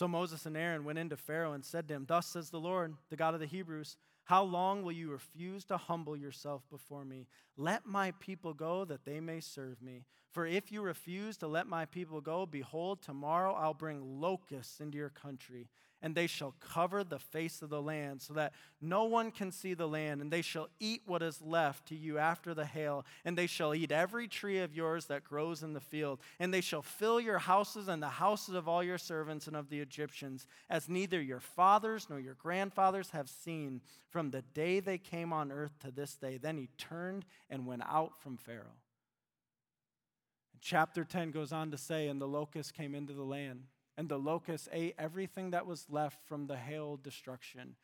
So 0.00 0.08
Moses 0.08 0.46
and 0.46 0.56
Aaron 0.56 0.84
went 0.84 0.98
into 0.98 1.14
Pharaoh 1.18 1.52
and 1.52 1.62
said 1.62 1.86
to 1.88 1.92
him, 1.92 2.06
Thus 2.08 2.26
says 2.26 2.48
the 2.48 2.58
Lord, 2.58 2.94
the 3.10 3.16
God 3.16 3.34
of 3.34 3.40
the 3.40 3.44
Hebrews, 3.44 3.98
how 4.24 4.42
long 4.42 4.82
will 4.82 4.92
you 4.92 5.10
refuse 5.10 5.62
to 5.66 5.76
humble 5.76 6.16
yourself 6.16 6.62
before 6.70 7.04
me? 7.04 7.26
Let 7.58 7.84
my 7.84 8.12
people 8.12 8.54
go 8.54 8.86
that 8.86 9.04
they 9.04 9.20
may 9.20 9.40
serve 9.40 9.82
me. 9.82 10.06
For 10.30 10.46
if 10.46 10.72
you 10.72 10.80
refuse 10.80 11.36
to 11.36 11.48
let 11.48 11.66
my 11.66 11.84
people 11.84 12.22
go, 12.22 12.46
behold, 12.46 13.02
tomorrow 13.02 13.52
I'll 13.52 13.74
bring 13.74 14.22
locusts 14.22 14.80
into 14.80 14.96
your 14.96 15.10
country 15.10 15.68
and 16.02 16.14
they 16.14 16.26
shall 16.26 16.54
cover 16.60 17.04
the 17.04 17.18
face 17.18 17.62
of 17.62 17.70
the 17.70 17.82
land, 17.82 18.22
so 18.22 18.34
that 18.34 18.52
no 18.80 19.04
one 19.04 19.30
can 19.30 19.52
see 19.52 19.74
the 19.74 19.88
land, 19.88 20.20
and 20.20 20.30
they 20.30 20.42
shall 20.42 20.68
eat 20.78 21.02
what 21.06 21.22
is 21.22 21.42
left 21.42 21.88
to 21.88 21.94
you 21.94 22.18
after 22.18 22.54
the 22.54 22.64
hail, 22.64 23.04
and 23.24 23.36
they 23.36 23.46
shall 23.46 23.74
eat 23.74 23.92
every 23.92 24.26
tree 24.26 24.58
of 24.58 24.74
yours 24.74 25.06
that 25.06 25.24
grows 25.24 25.62
in 25.62 25.72
the 25.72 25.80
field, 25.80 26.20
and 26.38 26.52
they 26.52 26.60
shall 26.60 26.82
fill 26.82 27.20
your 27.20 27.38
houses 27.38 27.88
and 27.88 28.02
the 28.02 28.08
houses 28.08 28.54
of 28.54 28.68
all 28.68 28.82
your 28.82 28.98
servants 28.98 29.46
and 29.46 29.56
of 29.56 29.68
the 29.68 29.80
Egyptians, 29.80 30.46
as 30.68 30.88
neither 30.88 31.20
your 31.20 31.40
fathers 31.40 32.06
nor 32.08 32.18
your 32.18 32.34
grandfathers 32.34 33.10
have 33.10 33.28
seen 33.28 33.80
from 34.08 34.30
the 34.30 34.42
day 34.42 34.80
they 34.80 34.98
came 34.98 35.32
on 35.32 35.52
earth 35.52 35.78
to 35.80 35.90
this 35.90 36.16
day. 36.16 36.38
Then 36.38 36.56
he 36.56 36.68
turned 36.78 37.24
and 37.48 37.66
went 37.66 37.82
out 37.86 38.18
from 38.18 38.36
Pharaoh. 38.36 38.76
Chapter 40.62 41.04
10 41.04 41.30
goes 41.30 41.52
on 41.52 41.70
to 41.70 41.78
say, 41.78 42.08
And 42.08 42.20
the 42.20 42.28
locusts 42.28 42.72
came 42.72 42.94
into 42.94 43.14
the 43.14 43.22
land 43.22 43.64
and 44.00 44.08
the 44.08 44.18
locusts 44.18 44.66
ate 44.72 44.94
everything 44.98 45.50
that 45.50 45.66
was 45.66 45.84
left 45.90 46.24
from 46.24 46.46
the 46.46 46.56
hail 46.56 46.98
destruction. 47.02 47.74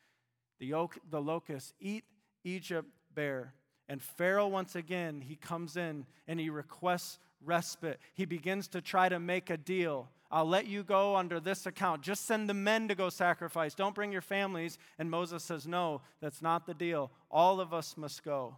the, 0.57 0.73
the 1.11 1.21
locusts 1.21 1.75
eat 1.79 2.05
Egypt 2.43 2.89
bare. 3.13 3.53
And 3.87 4.01
Pharaoh, 4.01 4.47
once 4.47 4.75
again, 4.75 5.21
he 5.21 5.35
comes 5.35 5.77
in 5.77 6.07
and 6.27 6.39
he 6.39 6.49
requests 6.49 7.19
respite. 7.45 7.99
He 8.15 8.25
begins 8.25 8.67
to 8.69 8.81
try 8.81 9.09
to 9.09 9.19
make 9.19 9.51
a 9.51 9.57
deal. 9.57 10.09
I'll 10.31 10.47
let 10.47 10.65
you 10.65 10.81
go 10.81 11.15
under 11.15 11.39
this 11.39 11.67
account. 11.67 12.01
Just 12.01 12.25
send 12.25 12.49
the 12.49 12.55
men 12.55 12.87
to 12.87 12.95
go 12.95 13.09
sacrifice. 13.09 13.75
Don't 13.75 13.93
bring 13.93 14.11
your 14.11 14.21
families. 14.21 14.79
And 14.97 15.11
Moses 15.11 15.43
says, 15.43 15.67
No, 15.67 16.01
that's 16.19 16.41
not 16.41 16.65
the 16.65 16.73
deal. 16.73 17.11
All 17.29 17.59
of 17.61 17.75
us 17.75 17.95
must 17.95 18.23
go. 18.23 18.57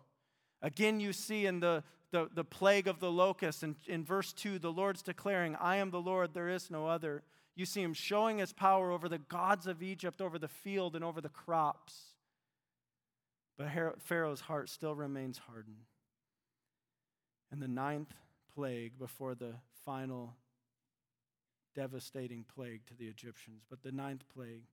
Again, 0.62 1.02
you 1.02 1.12
see 1.12 1.46
in 1.46 1.60
the, 1.60 1.84
the, 2.12 2.30
the 2.34 2.46
plague 2.46 2.88
of 2.88 3.02
the 3.02 3.12
locust, 3.12 3.64
in, 3.64 3.76
in 3.86 4.06
verse 4.06 4.32
2, 4.32 4.60
the 4.60 4.72
Lord's 4.72 5.02
declaring, 5.02 5.58
I 5.58 5.76
am 5.76 5.92
the 5.92 6.00
Lord, 6.00 6.34
there 6.34 6.48
is 6.48 6.72
no 6.72 6.88
other. 6.88 7.22
You 7.60 7.66
see 7.66 7.82
him 7.82 7.94
showing 7.94 8.38
his 8.38 8.54
power 8.54 8.90
over 8.90 9.10
the 9.10 9.18
gods 9.18 9.68
of 9.68 9.84
Egypt, 9.84 10.22
over 10.22 10.40
the 10.40 10.48
field, 10.48 10.96
and 10.96 11.04
over 11.04 11.20
the 11.20 11.28
crops. 11.28 12.14
But 13.58 13.68
Pharaoh's 14.02 14.40
heart 14.40 14.70
still 14.70 14.96
remains 14.96 15.40
hardened. 15.40 15.84
And 17.52 17.62
the 17.62 17.68
ninth 17.68 18.14
plague 18.56 18.98
before 18.98 19.36
the 19.36 19.56
final 19.84 20.38
devastating 21.76 22.46
plague 22.56 22.86
to 22.86 22.94
the 22.94 23.08
Egyptians. 23.08 23.64
But 23.70 23.84
the 23.84 23.92
ninth 23.92 24.24
plague 24.34 24.64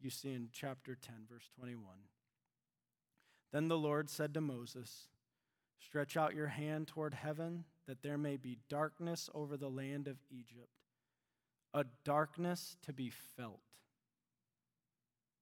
you 0.00 0.08
see 0.08 0.32
in 0.32 0.48
chapter 0.54 0.94
10, 0.94 1.26
verse 1.30 1.50
21. 1.58 1.84
Then 3.52 3.68
the 3.68 3.76
Lord 3.76 4.08
said 4.08 4.32
to 4.32 4.40
Moses, 4.40 5.08
Stretch 5.78 6.16
out 6.16 6.34
your 6.34 6.46
hand 6.46 6.88
toward 6.88 7.12
heaven, 7.12 7.64
that 7.86 8.00
there 8.00 8.16
may 8.16 8.38
be 8.38 8.56
darkness 8.70 9.28
over 9.34 9.58
the 9.58 9.68
land 9.68 10.08
of 10.08 10.16
Egypt, 10.30 10.81
a 11.74 11.84
darkness 12.04 12.76
to 12.82 12.92
be 12.92 13.10
felt. 13.36 13.60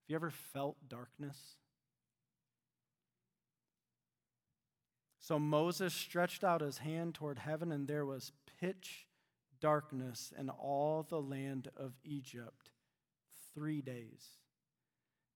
Have 0.03 0.09
you 0.09 0.17
ever 0.17 0.31
felt 0.31 0.77
darkness? 0.89 1.37
So 5.21 5.39
Moses 5.39 5.95
stretched 5.95 6.43
out 6.43 6.61
his 6.61 6.79
hand 6.79 7.15
toward 7.15 7.39
heaven, 7.39 7.71
and 7.71 7.87
there 7.87 8.05
was 8.05 8.33
pitch 8.59 9.07
darkness 9.61 10.33
in 10.37 10.49
all 10.51 11.07
the 11.09 11.21
land 11.21 11.69
of 11.77 11.93
Egypt 12.05 12.71
three 13.55 13.81
days. 13.81 14.27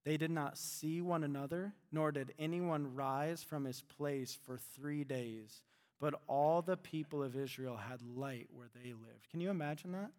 They 0.04 0.16
did 0.16 0.30
not 0.30 0.58
see 0.58 1.00
one 1.00 1.24
another, 1.24 1.72
nor 1.92 2.12
did 2.12 2.34
anyone 2.38 2.94
rise 2.94 3.42
from 3.42 3.64
his 3.64 3.82
place 3.82 4.36
for 4.44 4.58
three 4.58 5.04
days. 5.04 5.62
But 6.00 6.20
all 6.26 6.60
the 6.60 6.76
people 6.76 7.22
of 7.22 7.36
Israel 7.36 7.76
had 7.76 8.02
light 8.02 8.48
where 8.52 8.68
they 8.74 8.90
lived. 8.92 9.30
Can 9.30 9.40
you 9.40 9.50
imagine 9.50 9.92
that? 9.92 10.10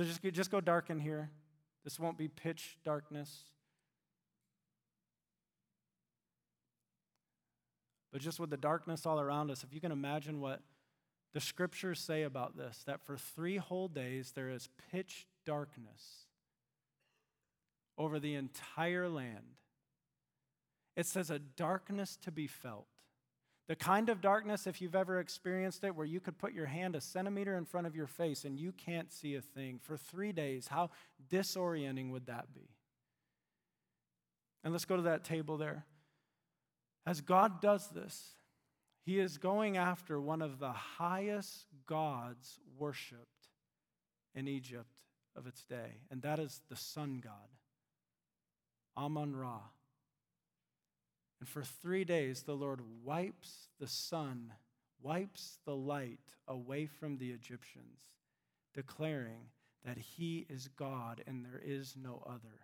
So 0.00 0.06
just, 0.06 0.22
just 0.22 0.50
go 0.50 0.62
dark 0.62 0.88
in 0.88 0.98
here. 0.98 1.28
This 1.84 2.00
won't 2.00 2.16
be 2.16 2.26
pitch 2.26 2.78
darkness. 2.82 3.42
But 8.10 8.22
just 8.22 8.40
with 8.40 8.48
the 8.48 8.56
darkness 8.56 9.04
all 9.04 9.20
around 9.20 9.50
us, 9.50 9.62
if 9.62 9.74
you 9.74 9.80
can 9.80 9.92
imagine 9.92 10.40
what 10.40 10.62
the 11.34 11.40
scriptures 11.40 12.00
say 12.00 12.22
about 12.22 12.56
this, 12.56 12.82
that 12.86 13.02
for 13.02 13.18
three 13.18 13.58
whole 13.58 13.88
days 13.88 14.32
there 14.34 14.48
is 14.48 14.70
pitch 14.90 15.26
darkness 15.44 16.24
over 17.98 18.18
the 18.18 18.36
entire 18.36 19.06
land. 19.06 19.56
It 20.96 21.04
says 21.04 21.30
a 21.30 21.38
darkness 21.38 22.16
to 22.22 22.32
be 22.32 22.46
felt. 22.46 22.86
The 23.70 23.76
kind 23.76 24.08
of 24.08 24.20
darkness, 24.20 24.66
if 24.66 24.82
you've 24.82 24.96
ever 24.96 25.20
experienced 25.20 25.84
it, 25.84 25.94
where 25.94 26.04
you 26.04 26.18
could 26.18 26.36
put 26.38 26.52
your 26.52 26.66
hand 26.66 26.96
a 26.96 27.00
centimeter 27.00 27.56
in 27.56 27.64
front 27.64 27.86
of 27.86 27.94
your 27.94 28.08
face 28.08 28.44
and 28.44 28.58
you 28.58 28.72
can't 28.72 29.12
see 29.12 29.36
a 29.36 29.40
thing 29.40 29.78
for 29.80 29.96
three 29.96 30.32
days, 30.32 30.66
how 30.66 30.90
disorienting 31.30 32.10
would 32.10 32.26
that 32.26 32.52
be? 32.52 32.68
And 34.64 34.72
let's 34.72 34.86
go 34.86 34.96
to 34.96 35.02
that 35.02 35.22
table 35.22 35.56
there. 35.56 35.84
As 37.06 37.20
God 37.20 37.60
does 37.60 37.86
this, 37.90 38.30
he 39.04 39.20
is 39.20 39.38
going 39.38 39.76
after 39.76 40.20
one 40.20 40.42
of 40.42 40.58
the 40.58 40.72
highest 40.72 41.66
gods 41.86 42.58
worshiped 42.76 43.50
in 44.34 44.48
Egypt 44.48 44.96
of 45.36 45.46
its 45.46 45.62
day, 45.62 46.00
and 46.10 46.22
that 46.22 46.40
is 46.40 46.60
the 46.68 46.74
sun 46.74 47.20
god, 47.22 47.54
Amon 48.96 49.36
Ra. 49.36 49.60
And 51.40 51.48
for 51.48 51.62
three 51.62 52.04
days, 52.04 52.42
the 52.42 52.54
Lord 52.54 52.80
wipes 53.02 53.68
the 53.80 53.86
sun, 53.88 54.52
wipes 55.02 55.58
the 55.64 55.74
light 55.74 56.20
away 56.46 56.86
from 56.86 57.16
the 57.16 57.30
Egyptians, 57.30 58.00
declaring 58.74 59.48
that 59.84 59.96
He 59.96 60.46
is 60.50 60.68
God 60.68 61.22
and 61.26 61.44
there 61.44 61.60
is 61.64 61.96
no 61.96 62.22
other. 62.26 62.60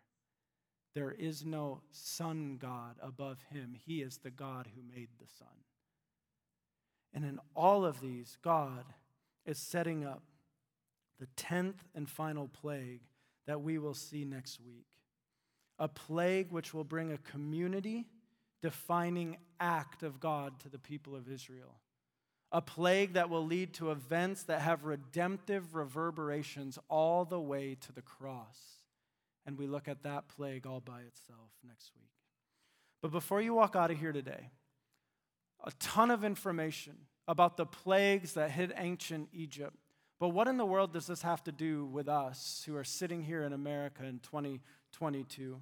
There 0.96 1.12
is 1.12 1.44
no 1.44 1.82
sun 1.90 2.56
God 2.58 2.96
above 3.02 3.36
him. 3.50 3.76
He 3.84 4.00
is 4.00 4.16
the 4.16 4.30
God 4.30 4.66
who 4.74 4.80
made 4.82 5.10
the 5.20 5.28
sun. 5.38 5.48
And 7.12 7.22
in 7.22 7.38
all 7.54 7.84
of 7.84 8.00
these, 8.00 8.38
God 8.42 8.84
is 9.44 9.58
setting 9.58 10.06
up 10.06 10.22
the 11.20 11.26
10th 11.36 11.80
and 11.94 12.08
final 12.08 12.48
plague 12.48 13.02
that 13.46 13.60
we 13.60 13.76
will 13.76 13.92
see 13.92 14.24
next 14.24 14.58
week. 14.58 14.86
A 15.78 15.86
plague 15.86 16.50
which 16.50 16.72
will 16.72 16.82
bring 16.82 17.12
a 17.12 17.18
community 17.18 18.06
defining 18.62 19.36
act 19.60 20.02
of 20.02 20.20
God 20.20 20.58
to 20.60 20.68
the 20.68 20.78
people 20.78 21.14
of 21.14 21.30
Israel. 21.30 21.76
A 22.52 22.62
plague 22.62 23.14
that 23.14 23.28
will 23.28 23.44
lead 23.44 23.74
to 23.74 23.90
events 23.90 24.44
that 24.44 24.60
have 24.60 24.84
redemptive 24.84 25.74
reverberations 25.74 26.78
all 26.88 27.24
the 27.24 27.40
way 27.40 27.76
to 27.80 27.92
the 27.92 28.02
cross 28.02 28.76
and 29.46 29.56
we 29.56 29.66
look 29.66 29.86
at 29.88 30.02
that 30.02 30.28
plague 30.28 30.66
all 30.66 30.80
by 30.80 31.00
itself 31.02 31.50
next 31.66 31.92
week. 31.94 32.10
But 33.00 33.12
before 33.12 33.40
you 33.40 33.54
walk 33.54 33.76
out 33.76 33.92
of 33.92 33.98
here 33.98 34.12
today, 34.12 34.50
a 35.64 35.70
ton 35.78 36.10
of 36.10 36.24
information 36.24 36.96
about 37.28 37.56
the 37.56 37.64
plagues 37.64 38.34
that 38.34 38.50
hit 38.50 38.72
ancient 38.76 39.28
Egypt. 39.32 39.76
But 40.18 40.30
what 40.30 40.48
in 40.48 40.56
the 40.56 40.66
world 40.66 40.92
does 40.92 41.06
this 41.06 41.22
have 41.22 41.44
to 41.44 41.52
do 41.52 41.86
with 41.86 42.08
us 42.08 42.64
who 42.66 42.76
are 42.76 42.84
sitting 42.84 43.22
here 43.22 43.44
in 43.44 43.52
America 43.52 44.04
in 44.04 44.18
2022? 44.20 45.60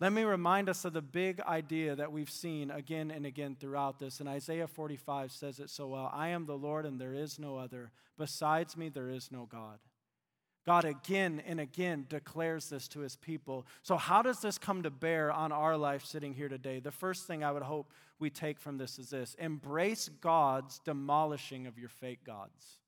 Let 0.00 0.12
me 0.12 0.24
remind 0.24 0.68
us 0.68 0.84
of 0.84 0.92
the 0.92 1.02
big 1.02 1.40
idea 1.40 1.94
that 1.94 2.10
we've 2.10 2.30
seen 2.30 2.70
again 2.70 3.10
and 3.10 3.24
again 3.24 3.56
throughout 3.58 4.00
this. 4.00 4.18
And 4.20 4.28
Isaiah 4.28 4.66
45 4.66 5.30
says 5.30 5.60
it 5.60 5.70
so 5.70 5.86
well 5.86 6.10
I 6.12 6.28
am 6.28 6.46
the 6.46 6.58
Lord, 6.58 6.84
and 6.84 7.00
there 7.00 7.14
is 7.14 7.38
no 7.38 7.56
other. 7.56 7.92
Besides 8.18 8.76
me, 8.76 8.88
there 8.88 9.08
is 9.08 9.30
no 9.30 9.46
God. 9.46 9.78
God 10.66 10.84
again 10.86 11.42
and 11.46 11.60
again 11.60 12.06
declares 12.08 12.70
this 12.70 12.88
to 12.88 13.00
his 13.00 13.16
people. 13.16 13.66
So, 13.82 13.96
how 13.96 14.22
does 14.22 14.40
this 14.40 14.56
come 14.56 14.82
to 14.82 14.90
bear 14.90 15.30
on 15.30 15.52
our 15.52 15.76
life 15.76 16.04
sitting 16.04 16.32
here 16.32 16.48
today? 16.48 16.80
The 16.80 16.90
first 16.90 17.26
thing 17.26 17.44
I 17.44 17.52
would 17.52 17.62
hope 17.62 17.92
we 18.18 18.30
take 18.30 18.58
from 18.58 18.78
this 18.78 18.98
is 18.98 19.10
this 19.10 19.34
embrace 19.38 20.08
God's 20.20 20.80
demolishing 20.80 21.66
of 21.66 21.78
your 21.78 21.90
fake 21.90 22.24
gods. 22.24 22.78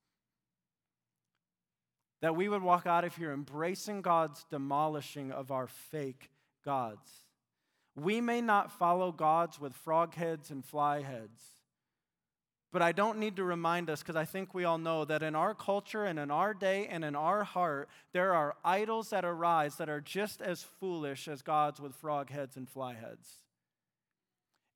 That 2.23 2.35
we 2.35 2.49
would 2.49 2.63
walk 2.63 2.87
out 2.87 3.05
of 3.05 3.15
here 3.15 3.31
embracing 3.33 4.01
God's 4.01 4.45
demolishing 4.51 5.31
of 5.31 5.53
our 5.53 5.67
fake 5.67 6.31
gods. 6.67 7.11
We 7.95 8.21
may 8.21 8.43
not 8.43 8.73
follow 8.73 9.11
gods 9.12 9.59
with 9.59 9.73
frog 9.73 10.14
heads 10.14 10.51
and 10.51 10.62
fly 10.62 11.01
heads. 11.01 11.41
But 12.73 12.83
I 12.83 12.93
don't 12.93 13.19
need 13.19 13.37
to 13.37 13.45
remind 13.45 13.89
us 13.89 14.01
because 14.01 14.17
I 14.17 14.27
think 14.27 14.53
we 14.53 14.64
all 14.64 14.77
know 14.77 15.07
that 15.07 15.23
in 15.23 15.35
our 15.35 15.55
culture 15.55 16.05
and 16.05 16.19
in 16.19 16.31
our 16.31 16.53
day 16.53 16.89
and 16.91 17.05
in 17.05 17.17
our 17.17 17.43
heart, 17.45 17.89
there 18.12 18.35
are 18.35 18.57
idols 18.62 19.11
that 19.11 19.25
arise 19.25 19.77
that 19.77 19.89
are 19.89 20.03
just 20.03 20.43
as 20.43 20.62
foolish 20.79 21.27
as 21.27 21.41
gods 21.41 21.81
with 21.81 21.95
frog 21.95 22.29
heads 22.29 22.55
and 22.55 22.69
fly 22.69 22.93
heads. 22.93 23.39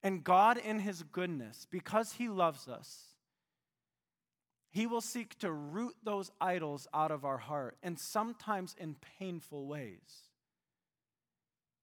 And 0.03 0.25
God, 0.25 0.57
in 0.57 0.79
His 0.79 1.03
goodness, 1.03 1.67
because 1.71 2.13
He 2.13 2.29
loves 2.29 2.69
us, 2.69 3.17
He 4.71 4.87
will 4.87 5.03
seek 5.03 5.39
to 5.41 5.53
root 5.53 5.97
those 6.03 6.31
idols 6.41 6.89
out 6.95 7.11
of 7.11 7.27
our 7.27 7.37
heart, 7.37 7.77
and 7.83 7.99
sometimes 7.99 8.75
in 8.79 8.97
painful 9.19 9.67
ways. 9.67 10.30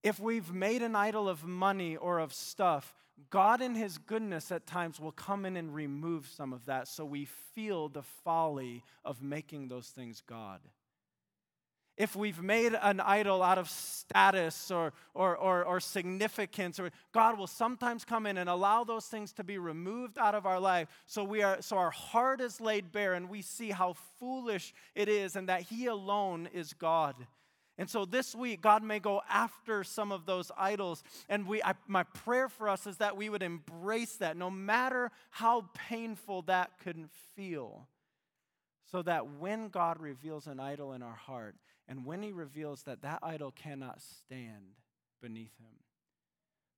If 0.07 0.21
we've 0.21 0.53
made 0.53 0.83
an 0.83 0.95
idol 0.95 1.27
of 1.27 1.43
money 1.43 1.97
or 1.97 2.19
of 2.19 2.33
stuff, 2.33 2.95
God, 3.29 3.61
in 3.61 3.75
His 3.75 3.97
goodness, 3.97 4.53
at 4.53 4.65
times 4.65 5.01
will 5.01 5.11
come 5.11 5.45
in 5.45 5.57
and 5.57 5.75
remove 5.75 6.27
some 6.27 6.53
of 6.53 6.65
that 6.67 6.87
so 6.87 7.03
we 7.03 7.25
feel 7.25 7.89
the 7.89 8.03
folly 8.23 8.85
of 9.03 9.21
making 9.21 9.67
those 9.67 9.89
things 9.89 10.23
God. 10.25 10.61
If 11.97 12.15
we've 12.15 12.41
made 12.41 12.73
an 12.73 13.01
idol 13.01 13.43
out 13.43 13.57
of 13.57 13.69
status 13.69 14.71
or, 14.71 14.93
or, 15.13 15.35
or, 15.35 15.65
or, 15.65 15.81
significance, 15.81 16.79
or 16.79 16.89
God 17.11 17.37
will 17.37 17.45
sometimes 17.45 18.05
come 18.05 18.25
in 18.25 18.37
and 18.37 18.49
allow 18.49 18.85
those 18.85 19.07
things 19.07 19.33
to 19.33 19.43
be 19.43 19.57
removed 19.57 20.17
out 20.17 20.35
of 20.35 20.45
our 20.45 20.61
life 20.61 20.87
so, 21.05 21.25
we 21.25 21.43
are, 21.43 21.61
so 21.61 21.75
our 21.75 21.91
heart 21.91 22.39
is 22.39 22.61
laid 22.61 22.93
bare 22.93 23.13
and 23.13 23.29
we 23.29 23.41
see 23.41 23.71
how 23.71 23.95
foolish 24.21 24.73
it 24.95 25.09
is 25.09 25.35
and 25.35 25.49
that 25.49 25.63
He 25.63 25.87
alone 25.87 26.47
is 26.53 26.71
God. 26.71 27.27
And 27.77 27.89
so 27.89 28.05
this 28.05 28.33
week, 28.33 28.61
God 28.61 28.83
may 28.83 28.99
go 28.99 29.21
after 29.29 29.83
some 29.83 30.11
of 30.11 30.25
those 30.25 30.51
idols. 30.57 31.03
And 31.29 31.45
we, 31.47 31.61
I, 31.61 31.73
my 31.87 32.03
prayer 32.03 32.49
for 32.49 32.69
us 32.69 32.87
is 32.87 32.97
that 32.97 33.15
we 33.15 33.29
would 33.29 33.43
embrace 33.43 34.15
that, 34.15 34.35
no 34.35 34.49
matter 34.49 35.11
how 35.29 35.69
painful 35.89 36.43
that 36.43 36.71
could 36.83 37.09
feel. 37.35 37.87
So 38.91 39.01
that 39.03 39.27
when 39.39 39.67
God 39.67 39.99
reveals 39.99 40.47
an 40.47 40.59
idol 40.59 40.93
in 40.93 41.03
our 41.03 41.15
heart, 41.15 41.55
and 41.87 42.05
when 42.05 42.23
He 42.23 42.31
reveals 42.31 42.83
that 42.83 43.01
that 43.03 43.19
idol 43.21 43.51
cannot 43.51 44.01
stand, 44.01 44.75
beneath 45.21 45.57
him. 45.59 45.83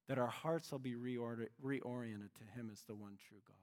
That 0.07 0.17
our 0.17 0.27
hearts 0.27 0.71
will 0.71 0.79
be 0.79 0.95
reoriented 0.95 1.49
to 1.63 2.43
him 2.55 2.69
as 2.71 2.81
the 2.87 2.95
one 2.95 3.17
true 3.27 3.39
God. 3.45 3.55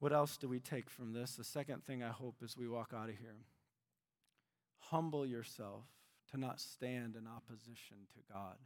What 0.00 0.12
else 0.12 0.36
do 0.36 0.48
we 0.48 0.60
take 0.60 0.90
from 0.90 1.12
this? 1.12 1.36
The 1.36 1.44
second 1.44 1.84
thing 1.84 2.02
I 2.02 2.10
hope 2.10 2.36
as 2.44 2.56
we 2.56 2.68
walk 2.68 2.92
out 2.94 3.08
of 3.08 3.16
here 3.16 3.46
humble 4.90 5.26
yourself 5.26 5.84
to 6.30 6.38
not 6.38 6.60
stand 6.60 7.16
in 7.16 7.26
opposition 7.26 7.96
to 8.14 8.32
God. 8.32 8.56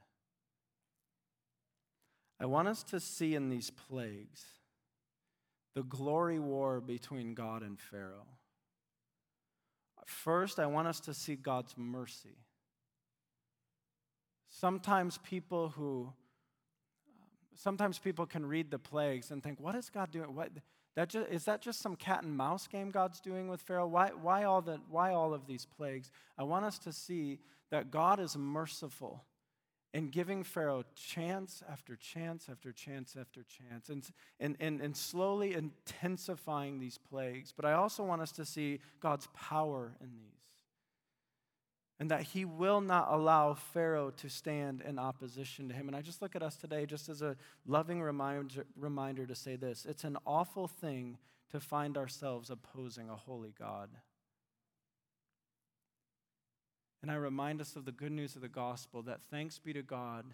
I 2.41 2.47
want 2.47 2.69
us 2.69 2.83
to 2.85 3.01
see 3.01 3.35
in 3.35 3.51
these 3.51 3.71
plagues 3.71 4.45
the 5.75 5.83
glory 5.83 6.39
war 6.39 6.81
between 6.81 7.35
God 7.35 7.63
and 7.63 7.79
Pharaoh. 7.79 8.27
First, 10.07 10.59
I 10.59 10.67
want 10.67 10.89
us 10.89 11.01
to 11.01 11.15
see 11.15 11.37
God's 11.37 11.75
mercy. 11.77 12.39
Sometimes 14.49 15.19
people 15.19 15.69
who 15.69 16.13
sometimes 17.55 17.99
people 17.99 18.25
can 18.25 18.47
read 18.47 18.71
the 18.71 18.79
plagues 18.79 19.31
and 19.31 19.43
think, 19.43 19.61
what 19.61 19.75
is 19.75 19.91
God 19.91 20.11
doing? 20.11 20.35
What, 20.35 20.51
that 20.97 21.09
just, 21.09 21.29
is 21.31 21.45
that 21.45 21.63
just 21.63 21.81
some 21.81 21.97
cat 21.97 22.25
and 22.25 22.37
mouse 22.37 22.67
game 22.67 22.91
God's 22.91 23.21
doing 23.21 23.49
with 23.49 23.61
Pharaoh? 23.61 23.87
Why, 23.87 24.11
why, 24.21 24.45
all 24.45 24.63
the, 24.63 24.81
why 24.91 25.13
all 25.13 25.33
of 25.33 25.47
these 25.47 25.65
plagues? 25.65 26.11
I 26.37 26.43
want 26.43 26.65
us 26.65 26.79
to 26.81 26.93
see 26.93 27.39
that 27.71 27.91
God 27.91 28.19
is 28.19 28.37
merciful 28.37 29.25
in 29.95 30.09
giving 30.09 30.45
Pharaoh 30.45 30.85
chance 30.95 31.63
after 31.71 31.97
chance 31.97 32.49
after 32.51 32.73
chance 32.73 33.17
after 33.19 33.43
chance 33.43 33.89
and, 33.89 34.05
and, 34.39 34.57
and, 34.61 34.81
and 34.81 34.97
slowly 34.97 35.55
intensifying 35.55 36.79
these 36.79 36.99
plagues. 36.99 37.53
But 37.57 37.65
I 37.65 37.73
also 37.73 38.05
want 38.05 38.21
us 38.21 38.33
to 38.33 38.45
see 38.45 38.81
God's 39.01 39.29
power 39.35 39.97
in 40.01 40.11
these 40.17 40.38
and 42.01 42.11
that 42.11 42.23
he 42.23 42.45
will 42.45 42.81
not 42.81 43.09
allow 43.11 43.55
Pharaoh 43.55 44.11
to 44.11 44.29
stand 44.29 44.83
in 44.83 44.99
opposition 44.99 45.69
to 45.69 45.75
him. 45.75 45.89
And 45.89 45.97
I 45.97 46.01
just 46.01 46.23
look 46.23 46.37
at 46.37 46.43
us 46.43 46.57
today 46.57 46.87
just 46.87 47.09
as 47.09 47.23
a 47.23 47.37
loving 47.67 48.01
reminder, 48.01 48.65
reminder 48.77 49.27
to 49.27 49.35
say 49.35 49.57
this 49.57 49.85
it's 49.85 50.05
an 50.05 50.17
awful 50.27 50.69
thing 50.69 51.19
to 51.51 51.61
find 51.61 51.97
ourselves 51.97 52.51
opposing 52.51 53.09
a 53.09 53.17
holy 53.17 53.53
God. 53.59 53.91
And 57.03 57.11
I 57.11 57.15
remind 57.15 57.61
us 57.61 57.75
of 57.75 57.85
the 57.85 57.93
good 57.93 58.13
news 58.13 58.37
of 58.37 58.43
the 58.43 58.49
gospel 58.49 59.03
that 59.03 59.21
thanks 59.31 59.59
be 59.59 59.73
to 59.73 59.83
God 59.83 60.25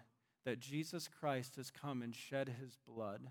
that 0.44 0.60
Jesus 0.60 1.08
Christ 1.08 1.56
has 1.56 1.70
come 1.70 2.02
and 2.02 2.14
shed 2.14 2.56
his 2.60 2.76
blood 2.86 3.28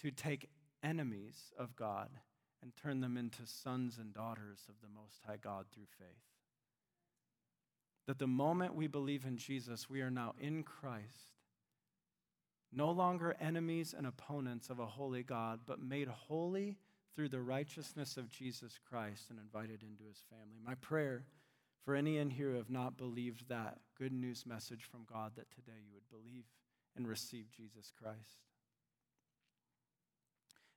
to 0.00 0.10
take 0.10 0.48
enemies 0.82 1.52
of 1.58 1.76
God 1.76 2.08
and 2.62 2.72
turn 2.76 3.00
them 3.00 3.16
into 3.16 3.44
sons 3.44 3.98
and 3.98 4.14
daughters 4.14 4.60
of 4.68 4.76
the 4.80 4.88
Most 4.88 5.20
High 5.26 5.38
God 5.42 5.66
through 5.72 5.86
faith 5.98 6.37
that 8.08 8.18
the 8.18 8.26
moment 8.26 8.74
we 8.74 8.86
believe 8.86 9.26
in 9.26 9.36
Jesus, 9.36 9.90
we 9.90 10.00
are 10.00 10.10
now 10.10 10.32
in 10.40 10.62
Christ, 10.62 11.36
no 12.72 12.90
longer 12.90 13.36
enemies 13.38 13.94
and 13.96 14.06
opponents 14.06 14.70
of 14.70 14.78
a 14.78 14.86
holy 14.86 15.22
God, 15.22 15.60
but 15.66 15.78
made 15.78 16.08
holy 16.08 16.78
through 17.14 17.28
the 17.28 17.42
righteousness 17.42 18.16
of 18.16 18.30
Jesus 18.30 18.78
Christ 18.88 19.26
and 19.28 19.38
invited 19.38 19.82
into 19.82 20.04
his 20.08 20.22
family. 20.30 20.56
My 20.64 20.74
prayer 20.76 21.26
for 21.84 21.94
any 21.94 22.16
in 22.16 22.30
here 22.30 22.52
who 22.52 22.56
have 22.56 22.70
not 22.70 22.96
believed 22.96 23.46
that 23.50 23.76
good 23.98 24.12
news 24.12 24.46
message 24.46 24.84
from 24.84 25.04
God 25.04 25.32
that 25.36 25.50
today 25.50 25.76
you 25.84 25.92
would 25.92 26.08
believe 26.08 26.44
and 26.96 27.06
receive 27.06 27.50
Jesus 27.50 27.92
Christ. 28.02 28.40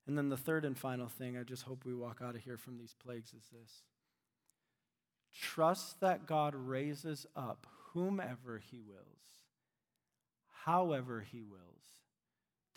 And 0.05 0.17
then 0.17 0.27
the 0.27 0.35
third 0.35 0.65
and 0.65 0.77
final 0.77 1.07
thing 1.07 1.37
I 1.37 1.43
just 1.43 1.63
hope 1.63 1.85
we 1.85 1.95
walk 1.95 2.19
out 2.21 2.35
of 2.35 2.41
here 2.41 2.57
from 2.57 2.77
these 2.77 2.93
plagues 3.01 3.29
is 3.29 3.47
this 3.53 3.83
Trust 5.39 5.99
that 6.01 6.25
God 6.25 6.55
raises 6.55 7.25
up 7.35 7.67
whomever 7.93 8.61
he 8.71 8.79
wills, 8.79 9.05
however 10.63 11.25
he 11.31 11.41
wills, 11.41 11.61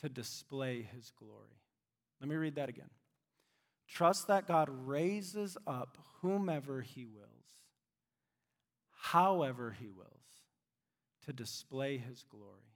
to 0.01 0.09
display 0.09 0.83
his 0.83 1.13
glory. 1.19 1.61
Let 2.21 2.29
me 2.29 2.37
read 2.37 2.57
that 2.57 2.69
again. 2.69 2.91
Trust 3.89 4.29
that 4.29 4.49
God 4.49 4.69
raises 4.87 5.57
up 5.67 5.99
whomever 6.21 6.81
he 6.81 7.05
wills, 7.05 7.29
however 8.93 9.77
he 9.79 9.89
wills, 9.89 10.09
to 11.27 11.33
display 11.33 11.99
his 11.99 12.25
glory. 12.31 12.75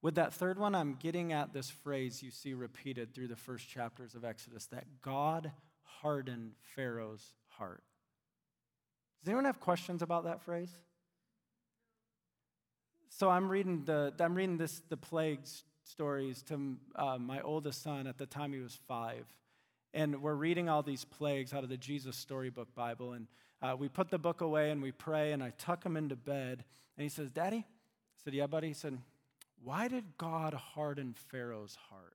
With 0.00 0.14
that 0.14 0.34
third 0.34 0.58
one, 0.58 0.74
I'm 0.74 0.94
getting 0.94 1.32
at 1.32 1.52
this 1.52 1.70
phrase 1.70 2.22
you 2.22 2.30
see 2.30 2.54
repeated 2.54 3.14
through 3.14 3.28
the 3.28 3.36
first 3.36 3.68
chapters 3.68 4.14
of 4.14 4.24
Exodus 4.24 4.66
that 4.66 5.02
God 5.02 5.50
hardened 5.82 6.52
Pharaoh's 6.76 7.34
heart. 7.48 7.82
Does 9.20 9.28
anyone 9.28 9.44
have 9.44 9.60
questions 9.60 10.02
about 10.02 10.24
that 10.24 10.42
phrase? 10.42 10.70
So 13.08 13.28
I'm 13.28 13.48
reading 13.48 13.84
the 13.84 14.12
I'm 14.20 14.34
reading 14.34 14.58
this 14.58 14.80
the 14.88 14.96
plagues 14.96 15.64
stories 15.82 16.42
to 16.42 16.76
uh, 16.94 17.18
my 17.18 17.40
oldest 17.40 17.82
son 17.82 18.06
at 18.06 18.18
the 18.18 18.26
time 18.26 18.52
he 18.52 18.60
was 18.60 18.78
five, 18.86 19.24
and 19.92 20.22
we're 20.22 20.34
reading 20.34 20.68
all 20.68 20.82
these 20.82 21.04
plagues 21.04 21.52
out 21.52 21.64
of 21.64 21.68
the 21.68 21.76
Jesus 21.76 22.16
Storybook 22.16 22.74
Bible, 22.74 23.14
and 23.14 23.26
uh, 23.60 23.74
we 23.76 23.88
put 23.88 24.10
the 24.10 24.18
book 24.18 24.40
away 24.40 24.70
and 24.70 24.80
we 24.80 24.92
pray, 24.92 25.32
and 25.32 25.42
I 25.42 25.52
tuck 25.58 25.84
him 25.84 25.96
into 25.96 26.14
bed, 26.14 26.64
and 26.96 27.02
he 27.02 27.08
says, 27.08 27.30
"Daddy," 27.30 27.64
I 27.66 28.22
said, 28.22 28.34
"Yeah, 28.34 28.46
buddy." 28.46 28.68
He 28.68 28.74
said, 28.74 28.98
"Why 29.64 29.88
did 29.88 30.04
God 30.16 30.54
harden 30.54 31.14
Pharaoh's 31.14 31.76
heart?" 31.90 32.14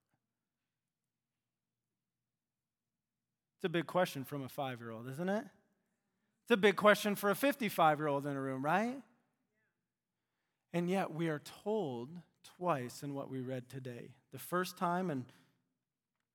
It's 3.58 3.64
a 3.64 3.68
big 3.68 3.86
question 3.86 4.24
from 4.24 4.42
a 4.42 4.48
five-year-old, 4.48 5.08
isn't 5.08 5.28
it? 5.28 5.44
It's 6.44 6.50
a 6.50 6.58
big 6.58 6.76
question 6.76 7.14
for 7.14 7.30
a 7.30 7.34
55 7.34 7.98
year 7.98 8.08
old 8.08 8.26
in 8.26 8.36
a 8.36 8.40
room, 8.40 8.62
right? 8.62 9.00
And 10.74 10.90
yet 10.90 11.14
we 11.14 11.28
are 11.28 11.40
told 11.64 12.10
twice 12.58 13.02
in 13.02 13.14
what 13.14 13.30
we 13.30 13.40
read 13.40 13.70
today. 13.70 14.10
The 14.30 14.38
first 14.38 14.76
time 14.76 15.10
in 15.10 15.24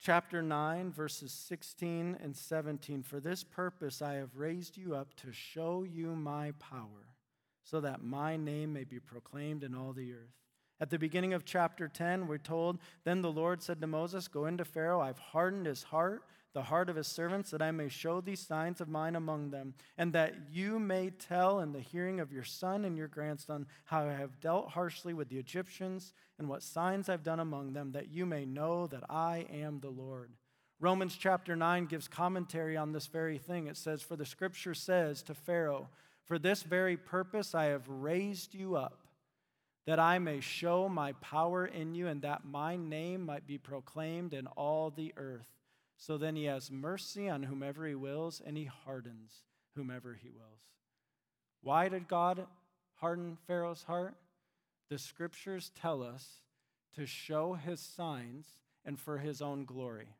chapter 0.01 0.41
9, 0.41 0.91
verses 0.91 1.31
16 1.31 2.17
and 2.23 2.35
17 2.35 3.03
For 3.03 3.19
this 3.19 3.43
purpose 3.43 4.01
I 4.01 4.13
have 4.15 4.35
raised 4.35 4.77
you 4.77 4.95
up 4.95 5.13
to 5.17 5.31
show 5.31 5.83
you 5.83 6.15
my 6.15 6.53
power, 6.53 7.13
so 7.63 7.79
that 7.81 8.01
my 8.01 8.35
name 8.35 8.73
may 8.73 8.85
be 8.85 8.99
proclaimed 8.99 9.63
in 9.63 9.75
all 9.75 9.93
the 9.93 10.13
earth. 10.13 10.33
At 10.81 10.89
the 10.89 10.97
beginning 10.97 11.33
of 11.33 11.45
chapter 11.45 11.87
10, 11.87 12.25
we're 12.25 12.39
told, 12.39 12.79
Then 13.03 13.21
the 13.21 13.31
Lord 13.31 13.61
said 13.61 13.79
to 13.81 13.87
Moses, 13.87 14.27
Go 14.27 14.47
into 14.47 14.65
Pharaoh, 14.65 15.01
I've 15.01 15.19
hardened 15.19 15.67
his 15.67 15.83
heart 15.83 16.23
the 16.53 16.63
heart 16.63 16.89
of 16.89 16.95
his 16.95 17.07
servants, 17.07 17.51
that 17.51 17.61
I 17.61 17.71
may 17.71 17.89
show 17.89 18.21
these 18.21 18.39
signs 18.39 18.81
of 18.81 18.89
mine 18.89 19.15
among 19.15 19.51
them, 19.51 19.75
and 19.97 20.13
that 20.13 20.33
you 20.51 20.79
may 20.79 21.11
tell 21.11 21.59
in 21.59 21.73
the 21.73 21.79
hearing 21.79 22.19
of 22.19 22.31
your 22.31 22.43
son 22.43 22.85
and 22.85 22.97
your 22.97 23.07
grandson 23.07 23.67
how 23.85 24.07
I 24.07 24.13
have 24.13 24.39
dealt 24.39 24.69
harshly 24.69 25.13
with 25.13 25.29
the 25.29 25.37
Egyptians 25.37 26.13
and 26.39 26.49
what 26.49 26.63
signs 26.63 27.07
I've 27.07 27.23
done 27.23 27.39
among 27.39 27.73
them, 27.73 27.91
that 27.91 28.09
you 28.09 28.25
may 28.25 28.45
know 28.45 28.87
that 28.87 29.03
I 29.09 29.45
am 29.51 29.79
the 29.79 29.89
Lord. 29.89 30.31
Romans 30.79 31.15
chapter 31.19 31.55
9 31.55 31.85
gives 31.85 32.07
commentary 32.07 32.77
on 32.77 32.93
this 32.93 33.07
very 33.07 33.37
thing. 33.37 33.67
It 33.67 33.77
says, 33.77 34.01
For 34.01 34.15
the 34.15 34.25
scripture 34.25 34.73
says 34.73 35.21
to 35.23 35.35
Pharaoh, 35.35 35.89
For 36.23 36.39
this 36.39 36.63
very 36.63 36.95
purpose 36.97 37.53
I 37.53 37.65
have 37.65 37.87
raised 37.87 38.55
you 38.55 38.75
up, 38.75 38.99
that 39.85 39.99
I 39.99 40.19
may 40.19 40.39
show 40.39 40.87
my 40.87 41.11
power 41.13 41.65
in 41.65 41.95
you, 41.95 42.07
and 42.07 42.21
that 42.21 42.45
my 42.45 42.75
name 42.75 43.25
might 43.25 43.45
be 43.45 43.57
proclaimed 43.57 44.33
in 44.33 44.47
all 44.47 44.89
the 44.89 45.13
earth. 45.17 45.47
So 45.99 46.17
then 46.17 46.37
he 46.37 46.45
has 46.45 46.71
mercy 46.71 47.27
on 47.27 47.43
whomever 47.43 47.85
he 47.85 47.93
wills, 47.93 48.41
and 48.43 48.55
he 48.55 48.63
hardens 48.63 49.43
whomever 49.75 50.17
he 50.19 50.29
wills. 50.29 50.61
Why 51.61 51.89
did 51.89 52.07
God 52.07 52.47
harden 52.95 53.37
Pharaoh's 53.45 53.83
heart? 53.83 54.15
The 54.89 54.97
scriptures 54.97 55.71
tell 55.75 56.01
us 56.01 56.39
to 56.95 57.05
show 57.05 57.53
his 57.53 57.81
signs 57.81 58.47
and 58.85 58.97
for 58.97 59.17
his 59.17 59.41
own 59.41 59.65
glory. 59.65 60.15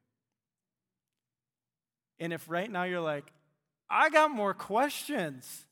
And 2.20 2.34
if 2.34 2.50
right 2.50 2.70
now 2.70 2.84
you're 2.84 3.00
like, 3.00 3.32
I 3.90 4.10
got 4.10 4.32
more 4.32 4.54
questions, 4.54 5.66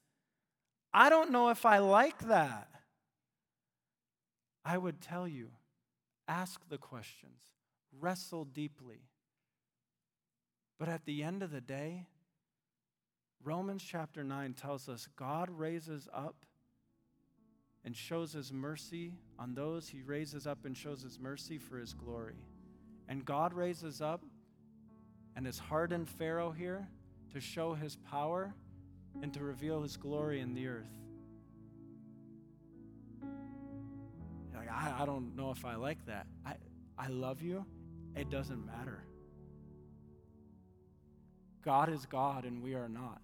I 0.93 1.09
don't 1.09 1.31
know 1.31 1.49
if 1.49 1.65
I 1.65 1.79
like 1.79 2.19
that, 2.29 2.69
I 4.63 4.77
would 4.77 5.01
tell 5.01 5.27
you 5.27 5.49
ask 6.29 6.61
the 6.69 6.77
questions, 6.77 7.41
wrestle 7.99 8.45
deeply. 8.45 9.01
But 10.78 10.89
at 10.89 11.05
the 11.05 11.23
end 11.23 11.41
of 11.41 11.51
the 11.51 11.61
day, 11.61 12.05
Romans 13.43 13.84
chapter 13.84 14.23
9 14.23 14.53
tells 14.53 14.89
us 14.89 15.07
God 15.15 15.49
raises 15.49 16.07
up 16.13 16.45
and 17.84 17.95
shows 17.95 18.34
his 18.34 18.51
mercy 18.51 19.13
on 19.39 19.53
those 19.53 19.88
he 19.88 20.01
raises 20.01 20.45
up 20.45 20.65
and 20.65 20.75
shows 20.75 21.01
his 21.01 21.19
mercy 21.19 21.57
for 21.57 21.78
his 21.78 21.93
glory. 21.93 22.36
And 23.07 23.23
God 23.23 23.53
raises 23.53 24.01
up 24.01 24.21
and 25.36 25.45
has 25.45 25.57
hardened 25.57 26.09
Pharaoh 26.09 26.51
here 26.51 26.88
to 27.34 27.39
show 27.39 27.73
his 27.73 27.95
power 27.95 28.53
and 29.21 29.34
to 29.34 29.43
reveal 29.43 29.82
his 29.82 29.95
glory 29.97 30.41
in 30.41 30.53
the 30.53 30.67
earth. 30.67 30.86
Like, 34.53 34.69
I, 34.69 35.03
I 35.03 35.05
don't 35.05 35.36
know 35.36 35.51
if 35.51 35.63
I 35.63 35.75
like 35.75 36.05
that. 36.07 36.28
I, 36.45 36.55
I 36.97 37.07
love 37.07 37.41
you. 37.41 37.65
It 38.15 38.30
doesn't 38.30 38.65
matter. 38.65 39.03
God 41.68 41.89
is 41.89 42.05
God 42.05 42.45
and 42.45 42.63
we 42.63 42.76
are 42.76 42.88
not. 42.88 43.20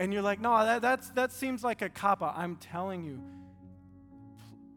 And 0.00 0.12
you're 0.12 0.22
like, 0.22 0.40
no, 0.40 0.64
that, 0.64 0.82
that's, 0.82 1.08
that 1.10 1.30
seems 1.30 1.62
like 1.62 1.82
a 1.82 1.88
out. 2.20 2.34
I'm 2.36 2.56
telling 2.56 3.04
you, 3.04 3.22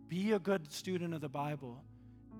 be 0.07 0.33
a 0.33 0.37
good 0.37 0.71
student 0.71 1.15
of 1.15 1.21
the 1.21 1.27
Bible. 1.27 1.83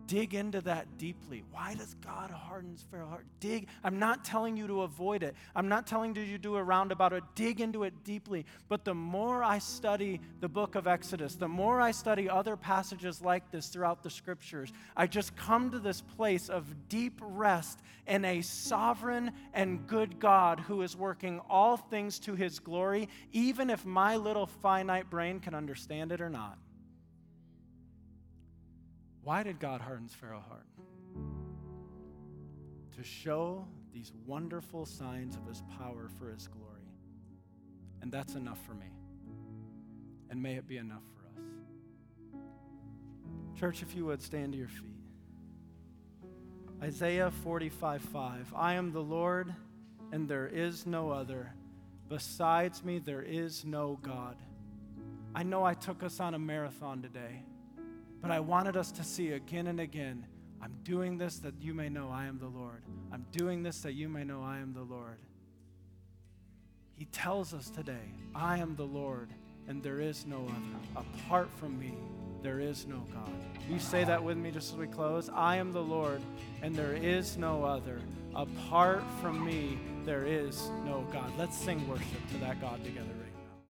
Dig 0.07 0.35
into 0.35 0.61
that 0.61 0.97
deeply. 0.97 1.43
Why 1.51 1.73
does 1.73 1.95
God 1.95 2.29
harden 2.29 2.75
Pharaoh's 2.91 3.09
heart? 3.09 3.25
Dig. 3.39 3.67
I'm 3.83 3.97
not 3.97 4.23
telling 4.23 4.55
you 4.55 4.67
to 4.67 4.81
avoid 4.81 5.23
it. 5.23 5.35
I'm 5.55 5.67
not 5.67 5.87
telling 5.87 6.15
you 6.15 6.25
to 6.25 6.37
do 6.37 6.55
a 6.57 6.63
roundabout. 6.63 7.35
Dig 7.35 7.59
into 7.59 7.83
it 7.83 7.93
deeply. 8.03 8.45
But 8.67 8.85
the 8.85 8.93
more 8.93 9.43
I 9.43 9.57
study 9.57 10.21
the 10.41 10.49
book 10.49 10.75
of 10.75 10.85
Exodus, 10.85 11.35
the 11.35 11.47
more 11.47 11.81
I 11.81 11.91
study 11.91 12.29
other 12.29 12.55
passages 12.55 13.21
like 13.21 13.49
this 13.51 13.67
throughout 13.67 14.03
the 14.03 14.09
scriptures, 14.09 14.71
I 14.95 15.07
just 15.07 15.35
come 15.35 15.71
to 15.71 15.79
this 15.79 16.01
place 16.01 16.49
of 16.49 16.87
deep 16.87 17.19
rest 17.21 17.81
in 18.05 18.25
a 18.25 18.41
sovereign 18.41 19.31
and 19.53 19.87
good 19.87 20.19
God 20.19 20.59
who 20.59 20.83
is 20.83 20.95
working 20.95 21.41
all 21.49 21.77
things 21.77 22.19
to 22.19 22.35
his 22.35 22.59
glory, 22.59 23.09
even 23.31 23.69
if 23.69 23.85
my 23.85 24.17
little 24.17 24.45
finite 24.45 25.09
brain 25.09 25.39
can 25.39 25.55
understand 25.55 26.11
it 26.11 26.21
or 26.21 26.29
not. 26.29 26.57
Why 29.25 29.41
did 29.41 29.59
God 29.59 29.81
harden 29.81 30.07
Pharaoh's 30.07 30.43
heart? 30.47 30.67
To 32.95 33.03
show 33.03 33.67
these 33.91 34.13
wonderful 34.27 34.85
signs 34.85 35.35
of 35.35 35.47
his 35.47 35.63
power 35.79 36.09
for 36.19 36.29
his 36.29 36.47
glory. 36.47 36.87
And 38.03 38.11
that's 38.11 38.35
enough 38.35 38.59
for 38.67 38.75
me. 38.75 38.85
And 40.29 40.43
may 40.43 40.57
it 40.57 40.67
be 40.67 40.77
enough 40.77 41.01
for 41.15 41.23
us. 41.25 42.39
Church, 43.59 43.81
if 43.81 43.95
you 43.95 44.05
would 44.05 44.21
stand 44.21 44.51
to 44.51 44.59
your 44.59 44.67
feet. 44.67 44.91
Isaiah 46.83 47.31
45 47.31 48.03
5. 48.03 48.53
I 48.55 48.73
am 48.75 48.91
the 48.91 49.01
Lord, 49.01 49.51
and 50.11 50.29
there 50.29 50.47
is 50.47 50.85
no 50.85 51.09
other. 51.09 51.51
Besides 52.09 52.83
me, 52.83 52.99
there 52.99 53.23
is 53.23 53.65
no 53.65 53.97
God. 54.03 54.35
I 55.33 55.41
know 55.41 55.63
I 55.63 55.73
took 55.73 56.03
us 56.03 56.19
on 56.19 56.35
a 56.35 56.39
marathon 56.39 57.01
today. 57.01 57.41
But 58.21 58.31
I 58.31 58.39
wanted 58.39 58.75
us 58.77 58.91
to 58.93 59.03
see 59.03 59.31
again 59.31 59.67
and 59.67 59.79
again 59.79 60.25
I'm 60.65 60.73
doing 60.83 61.19
this 61.19 61.37
that 61.39 61.53
you 61.61 61.75
may 61.75 61.89
know 61.89 62.09
I 62.09 62.25
am 62.25 62.39
the 62.39 62.47
Lord. 62.47 62.81
I'm 63.11 63.23
doing 63.31 63.61
this 63.61 63.81
that 63.81 63.93
you 63.93 64.09
may 64.09 64.23
know 64.23 64.41
I 64.41 64.57
am 64.57 64.73
the 64.73 64.81
Lord. 64.81 65.19
He 66.95 67.05
tells 67.05 67.53
us 67.53 67.69
today, 67.69 68.13
I 68.33 68.57
am 68.57 68.75
the 68.75 68.85
Lord, 68.85 69.29
and 69.67 69.83
there 69.83 69.99
is 69.99 70.25
no 70.25 70.47
other. 70.47 71.05
Apart 71.25 71.49
from 71.57 71.77
me, 71.77 71.93
there 72.41 72.59
is 72.59 72.87
no 72.87 73.05
God. 73.13 73.29
You 73.69 73.77
say 73.77 74.05
that 74.05 74.23
with 74.23 74.37
me 74.37 74.49
just 74.49 74.71
as 74.71 74.77
we 74.77 74.87
close. 74.87 75.29
I 75.29 75.57
am 75.57 75.71
the 75.71 75.83
Lord, 75.83 76.21
and 76.63 76.75
there 76.75 76.93
is 76.93 77.37
no 77.37 77.63
other. 77.63 77.99
Apart 78.33 79.03
from 79.21 79.45
me, 79.45 79.77
there 80.03 80.25
is 80.25 80.69
no 80.83 81.05
God. 81.11 81.31
Let's 81.37 81.57
sing 81.57 81.87
worship 81.87 82.27
to 82.31 82.37
that 82.39 82.59
God 82.59 82.83
together. 82.83 83.14